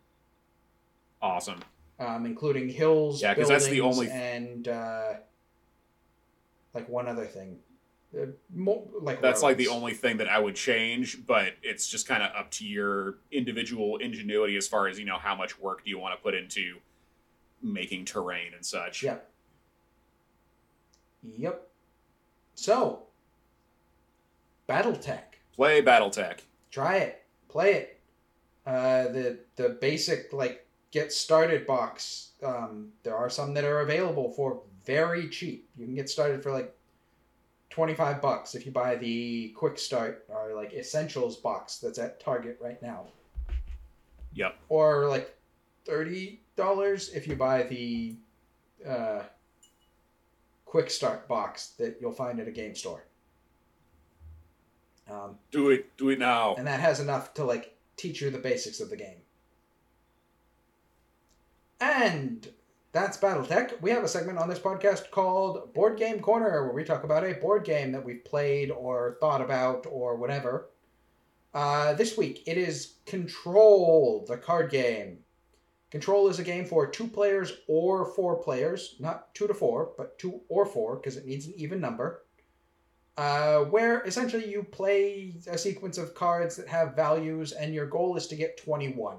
awesome. 1.22 1.60
um, 2.00 2.26
including 2.26 2.68
hills, 2.68 3.22
Yeah, 3.22 3.34
'cause 3.34 3.48
that's 3.48 3.66
the 3.68 3.80
only- 3.80 4.10
and 4.10 4.66
uh, 4.66 5.14
like 6.74 6.88
one 6.88 7.06
other 7.06 7.24
thing, 7.24 7.60
mo- 8.52 8.88
like 9.00 9.20
That's 9.20 9.42
like 9.42 9.56
the 9.56 9.68
only 9.68 9.92
thing 9.94 10.16
that 10.18 10.28
I 10.28 10.38
would 10.38 10.54
change, 10.54 11.26
but 11.26 11.54
it's 11.62 11.88
just 11.88 12.06
kind 12.06 12.22
of 12.22 12.30
up 12.36 12.50
to 12.52 12.66
your 12.66 13.16
individual 13.32 13.96
ingenuity 13.98 14.56
as 14.56 14.68
far 14.68 14.88
as 14.88 14.98
you 14.98 15.04
know 15.04 15.18
how 15.18 15.34
much 15.34 15.58
work 15.58 15.84
do 15.84 15.90
you 15.90 15.98
want 15.98 16.16
to 16.16 16.22
put 16.22 16.34
into 16.34 16.76
making 17.62 18.04
terrain 18.04 18.52
and 18.54 18.64
such. 18.64 19.02
Yeah. 19.02 19.16
Yep. 21.22 21.68
So, 22.54 23.04
BattleTech, 24.68 25.22
Play 25.54 25.82
BattleTech. 25.82 26.40
try 26.70 26.96
it, 26.98 27.24
play 27.48 27.72
it. 27.74 28.00
Uh, 28.66 29.04
the 29.08 29.38
the 29.56 29.70
basic 29.80 30.32
like 30.32 30.66
get 30.90 31.12
started 31.12 31.66
box. 31.66 32.30
Um, 32.42 32.90
there 33.02 33.16
are 33.16 33.28
some 33.28 33.54
that 33.54 33.64
are 33.64 33.80
available 33.80 34.30
for 34.30 34.60
very 34.84 35.28
cheap. 35.28 35.68
You 35.76 35.86
can 35.86 35.94
get 35.94 36.08
started 36.08 36.42
for 36.42 36.52
like 36.52 36.74
twenty 37.74 37.92
five 37.94 38.22
bucks 38.22 38.54
if 38.54 38.64
you 38.64 38.70
buy 38.70 38.94
the 38.94 39.48
quick 39.56 39.76
start 39.78 40.24
or 40.28 40.54
like 40.54 40.72
essentials 40.74 41.36
box 41.36 41.78
that's 41.78 41.98
at 41.98 42.20
Target 42.20 42.56
right 42.62 42.80
now. 42.80 43.06
Yep. 44.34 44.56
or 44.68 45.08
like 45.08 45.36
thirty 45.84 46.40
dollars 46.56 47.08
if 47.10 47.26
you 47.26 47.34
buy 47.34 47.64
the 47.64 48.14
uh, 48.88 49.22
quick 50.66 50.88
start 50.88 51.26
box 51.26 51.68
that 51.78 51.98
you'll 52.00 52.12
find 52.12 52.38
at 52.38 52.46
a 52.46 52.52
game 52.52 52.76
store. 52.76 53.04
Um, 55.10 55.36
Do 55.50 55.70
it. 55.70 55.96
Do 55.96 56.10
it 56.10 56.18
now. 56.20 56.54
and 56.54 56.66
that 56.66 56.78
has 56.80 57.00
enough 57.00 57.34
to 57.34 57.44
like 57.44 57.76
teach 57.96 58.22
you 58.22 58.30
the 58.30 58.38
basics 58.38 58.78
of 58.80 58.88
the 58.88 58.96
game. 58.96 59.18
And 61.80 62.48
that's 62.94 63.18
BattleTech. 63.18 63.82
We 63.82 63.90
have 63.90 64.04
a 64.04 64.08
segment 64.08 64.38
on 64.38 64.48
this 64.48 64.58
podcast 64.58 65.10
called 65.10 65.74
Board 65.74 65.98
Game 65.98 66.20
Corner, 66.20 66.64
where 66.64 66.72
we 66.72 66.84
talk 66.84 67.04
about 67.04 67.24
a 67.24 67.34
board 67.34 67.64
game 67.64 67.92
that 67.92 68.04
we've 68.04 68.24
played 68.24 68.70
or 68.70 69.18
thought 69.20 69.42
about 69.42 69.86
or 69.90 70.16
whatever. 70.16 70.70
Uh, 71.52 71.92
this 71.92 72.16
week 72.16 72.42
it 72.46 72.56
is 72.56 72.94
Control, 73.04 74.24
the 74.26 74.38
card 74.38 74.70
game. 74.70 75.18
Control 75.90 76.28
is 76.28 76.38
a 76.38 76.44
game 76.44 76.64
for 76.64 76.86
two 76.86 77.06
players 77.06 77.52
or 77.68 78.06
four 78.06 78.42
players, 78.42 78.96
not 78.98 79.34
two 79.34 79.46
to 79.46 79.54
four, 79.54 79.92
but 79.98 80.18
two 80.18 80.40
or 80.48 80.64
four 80.64 80.96
because 80.96 81.16
it 81.16 81.26
needs 81.26 81.46
an 81.46 81.54
even 81.56 81.80
number 81.80 82.24
uh, 83.16 83.60
where 83.60 84.02
essentially 84.02 84.48
you 84.48 84.62
play 84.62 85.34
a 85.48 85.56
sequence 85.56 85.98
of 85.98 86.14
cards 86.14 86.56
that 86.56 86.68
have 86.68 86.96
values, 86.96 87.52
and 87.52 87.74
your 87.74 87.86
goal 87.86 88.16
is 88.16 88.26
to 88.26 88.36
get 88.36 88.56
21. 88.56 89.18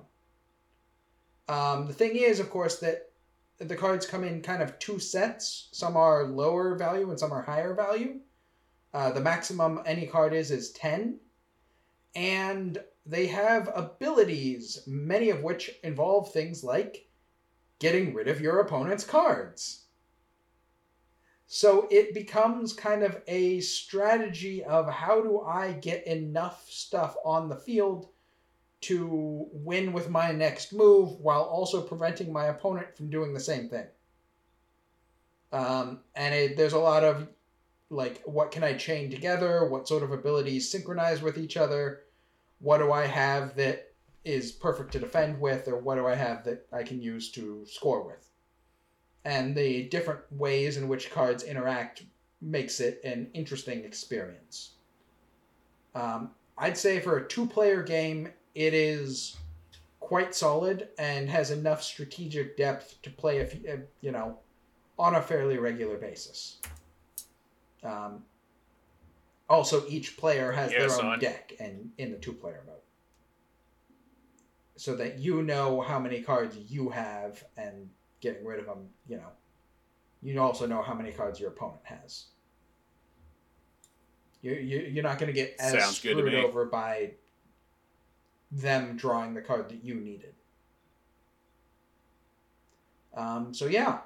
Um, 1.47 1.87
the 1.87 1.93
thing 1.93 2.15
is, 2.15 2.39
of 2.39 2.49
course, 2.49 2.79
that 2.79 3.11
the 3.57 3.75
cards 3.75 4.05
come 4.05 4.23
in 4.23 4.41
kind 4.41 4.61
of 4.61 4.77
two 4.79 4.99
sets. 4.99 5.69
Some 5.71 5.95
are 5.95 6.25
lower 6.25 6.75
value 6.75 7.09
and 7.09 7.19
some 7.19 7.31
are 7.31 7.41
higher 7.41 7.73
value. 7.73 8.19
Uh, 8.93 9.11
the 9.11 9.21
maximum 9.21 9.81
any 9.85 10.07
card 10.07 10.33
is 10.33 10.51
is 10.51 10.71
10. 10.71 11.19
And 12.15 12.77
they 13.05 13.27
have 13.27 13.69
abilities, 13.75 14.83
many 14.87 15.29
of 15.29 15.43
which 15.43 15.71
involve 15.83 16.31
things 16.31 16.63
like 16.63 17.07
getting 17.79 18.13
rid 18.13 18.27
of 18.27 18.41
your 18.41 18.59
opponent's 18.59 19.03
cards. 19.03 19.85
So 21.47 21.87
it 21.91 22.13
becomes 22.13 22.73
kind 22.73 23.03
of 23.03 23.21
a 23.27 23.59
strategy 23.59 24.63
of 24.63 24.89
how 24.89 25.21
do 25.21 25.41
I 25.41 25.73
get 25.73 26.07
enough 26.07 26.67
stuff 26.69 27.15
on 27.23 27.49
the 27.49 27.55
field 27.55 28.07
to 28.87 29.47
win 29.51 29.93
with 29.93 30.09
my 30.09 30.31
next 30.31 30.73
move 30.73 31.19
while 31.19 31.43
also 31.43 31.81
preventing 31.81 32.31
my 32.31 32.45
opponent 32.45 32.95
from 32.95 33.09
doing 33.09 33.33
the 33.33 33.39
same 33.39 33.69
thing. 33.69 33.85
Um, 35.51 35.99
and 36.15 36.33
it, 36.33 36.57
there's 36.57 36.73
a 36.73 36.79
lot 36.79 37.03
of 37.03 37.27
like, 37.89 38.21
what 38.25 38.51
can 38.51 38.63
I 38.63 38.73
chain 38.73 39.11
together? 39.11 39.65
What 39.65 39.87
sort 39.87 40.03
of 40.03 40.11
abilities 40.11 40.69
synchronize 40.69 41.21
with 41.21 41.37
each 41.37 41.55
other? 41.55 42.01
What 42.59 42.79
do 42.79 42.91
I 42.91 43.05
have 43.05 43.55
that 43.55 43.93
is 44.23 44.51
perfect 44.51 44.91
to 44.93 44.99
defend 44.99 45.39
with, 45.39 45.67
or 45.67 45.77
what 45.77 45.95
do 45.95 46.07
I 46.07 46.15
have 46.15 46.43
that 46.45 46.65
I 46.73 46.81
can 46.81 47.01
use 47.01 47.31
to 47.31 47.63
score 47.67 48.03
with? 48.03 48.31
and 49.25 49.55
the 49.55 49.83
different 49.89 50.21
ways 50.31 50.77
in 50.77 50.87
which 50.87 51.11
cards 51.11 51.43
interact 51.43 52.03
makes 52.41 52.79
it 52.79 53.01
an 53.03 53.27
interesting 53.33 53.83
experience. 53.83 54.73
Um, 55.95 56.31
I'd 56.57 56.77
say 56.77 56.99
for 56.99 57.17
a 57.17 57.27
two 57.27 57.47
player 57.47 57.81
game, 57.81 58.29
it 58.55 58.73
is 58.73 59.37
quite 59.99 60.33
solid 60.33 60.89
and 60.97 61.29
has 61.29 61.51
enough 61.51 61.83
strategic 61.83 62.57
depth 62.57 63.01
to 63.01 63.09
play, 63.09 63.37
if 63.37 63.55
you 64.01 64.11
know, 64.11 64.37
on 64.97 65.15
a 65.15 65.21
fairly 65.21 65.57
regular 65.57 65.97
basis. 65.97 66.59
Um, 67.83 68.23
also, 69.49 69.83
each 69.87 70.17
player 70.17 70.51
has 70.51 70.71
Yeah, 70.71 70.87
their 70.87 71.01
own 71.03 71.19
deck, 71.19 71.53
and 71.59 71.91
in 71.97 72.11
the 72.11 72.17
two 72.17 72.33
player 72.33 72.63
mode, 72.65 72.75
so 74.75 74.95
that 74.95 75.19
you 75.19 75.43
know 75.43 75.81
how 75.81 75.99
many 75.99 76.21
cards 76.21 76.57
you 76.57 76.89
have 76.89 77.43
and 77.57 77.89
getting 78.21 78.45
rid 78.45 78.59
of 78.59 78.65
them, 78.65 78.89
you 79.07 79.17
know, 79.17 79.29
you 80.23 80.41
also 80.41 80.65
know 80.65 80.81
how 80.81 80.93
many 80.93 81.11
cards 81.11 81.39
your 81.39 81.49
opponent 81.49 81.81
has. 81.83 82.25
You, 84.41 84.53
you, 84.53 84.79
you're 84.79 85.03
not 85.03 85.19
going 85.19 85.27
to 85.27 85.33
get 85.33 85.55
as 85.59 85.71
Sounds 85.71 85.99
good 85.99 86.15
to 86.15 86.19
screwed 86.19 86.33
over 86.35 86.65
by 86.65 87.11
them 88.55 88.95
drawing 88.95 89.33
the 89.33 89.41
card 89.41 89.69
that 89.69 89.83
you 89.83 89.95
needed. 89.95 90.33
Um, 93.13 93.53
so 93.53 93.65
yeah, 93.67 93.99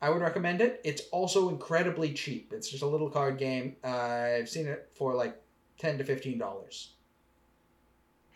I 0.00 0.10
would 0.10 0.22
recommend 0.22 0.60
it. 0.60 0.80
It's 0.84 1.02
also 1.12 1.48
incredibly 1.48 2.12
cheap. 2.12 2.52
It's 2.52 2.68
just 2.68 2.82
a 2.82 2.86
little 2.86 3.10
card 3.10 3.38
game. 3.38 3.76
Uh, 3.84 4.36
I've 4.38 4.48
seen 4.48 4.66
it 4.66 4.90
for 4.96 5.14
like 5.14 5.40
ten 5.78 5.98
to 5.98 6.04
fifteen 6.04 6.38
dollars. 6.38 6.94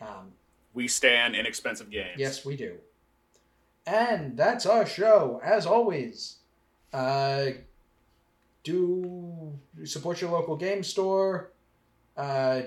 Um, 0.01 0.33
We 0.75 0.89
stand 0.89 1.35
inexpensive 1.37 1.91
games. 1.91 2.17
Yes, 2.19 2.45
we 2.45 2.57
do. 2.57 2.77
And 3.87 4.37
that's 4.37 4.67
our 4.67 4.87
show. 4.87 5.41
As 5.45 5.67
always, 5.67 6.37
uh, 6.93 7.47
do 8.63 9.53
support 9.85 10.21
your 10.21 10.31
local 10.31 10.57
game 10.57 10.83
store. 10.83 11.53
Uh, 12.17 12.63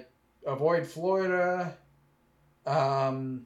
avoid 0.45 0.85
Florida. 0.85 1.77
Um, 2.68 3.45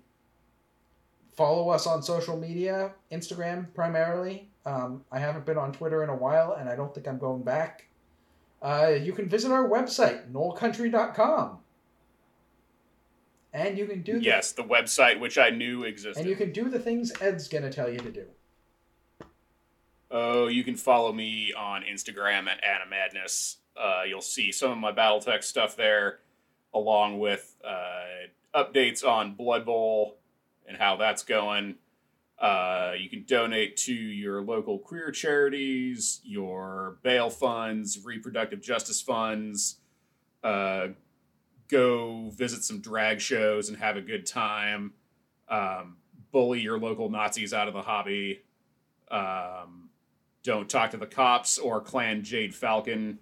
follow 1.36 1.70
us 1.70 1.88
on 1.88 2.02
social 2.04 2.38
media, 2.38 2.92
Instagram 3.12 3.74
primarily. 3.74 4.50
Um, 4.66 5.04
I 5.12 5.20
haven't 5.20 5.46
been 5.46 5.58
on 5.58 5.72
Twitter 5.72 6.04
in 6.04 6.10
a 6.10 6.16
while, 6.16 6.54
and 6.54 6.68
I 6.68 6.76
don't 6.76 6.94
think 6.94 7.08
I'm 7.08 7.18
going 7.18 7.44
back. 7.44 7.88
Uh, 8.62 8.96
you 9.02 9.14
can 9.14 9.28
visit 9.30 9.52
our 9.52 9.68
website, 9.68 10.32
knollcountry.com. 10.32 11.58
And 13.54 13.78
you 13.78 13.86
can 13.86 14.02
do 14.02 14.14
the 14.20 14.24
Yes, 14.24 14.52
the 14.54 14.64
website 14.64 15.20
which 15.20 15.38
I 15.38 15.50
knew 15.50 15.84
existed. 15.84 16.22
and 16.22 16.30
you 16.30 16.36
can 16.36 16.52
do 16.52 16.70
the 16.70 16.80
things 16.80 17.12
Ed's 17.22 17.48
gonna 17.48 17.72
tell 17.72 17.90
you 17.92 17.98
to 18.00 18.12
do. 18.12 18.26
Oh, 20.10 20.48
you 20.48 20.64
can 20.64 20.76
follow 20.76 21.12
me 21.12 21.54
on 21.54 21.84
Instagram 21.84 22.48
at 22.48 22.64
Anna 22.64 22.86
Madness. 22.90 23.58
Uh, 23.76 24.04
you'll 24.08 24.22
see 24.22 24.52
some 24.52 24.72
of 24.72 24.78
my 24.78 24.92
BattleTech 24.92 25.44
stuff 25.44 25.76
there, 25.76 26.20
along 26.74 27.20
with 27.20 27.56
uh, 27.66 28.28
updates 28.56 29.06
on 29.06 29.36
Blood 29.36 29.66
Bowl 29.66 30.18
and 30.68 30.78
how 30.78 30.97
that's 30.97 31.24
going. 31.24 31.76
Uh, 32.39 32.93
you 32.97 33.10
can 33.10 33.24
donate 33.24 33.78
to 33.78 33.93
your 33.93 34.41
local 34.41 34.80
queer 34.80 35.12
charities, 35.12 36.22
your 36.24 36.97
bail 37.04 37.30
funds, 37.30 37.99
reproductive 38.04 38.62
justice 38.62 38.99
funds. 38.99 39.78
Uh, 40.43 40.88
go 41.68 42.32
visit 42.34 42.64
some 42.64 42.82
drag 42.82 43.22
shows 43.22 43.70
and 43.70 43.78
have 43.78 43.95
a 43.95 44.02
good 44.02 44.26
time. 44.26 44.93
Um, 45.49 45.97
bully 46.32 46.62
your 46.62 46.80
local 46.80 47.10
Nazis 47.10 47.54
out 47.54 47.68
of 47.68 47.76
the 47.76 47.84
hobby. 47.84 48.41
Um, 49.12 49.89
don't 50.43 50.68
talk 50.68 50.91
to 50.91 50.97
the 50.97 51.06
cops 51.06 51.60
or 51.60 51.80
clan 51.80 52.24
Jade 52.24 52.56
Falcon. 52.56 53.20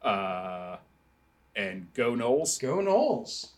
Uh, 0.00 0.76
and 1.56 1.92
go 1.94 2.14
Knowles. 2.14 2.58
Go 2.58 2.80
Knowles. 2.80 3.54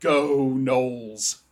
Go 0.00 0.50
Knowles. 0.50 1.42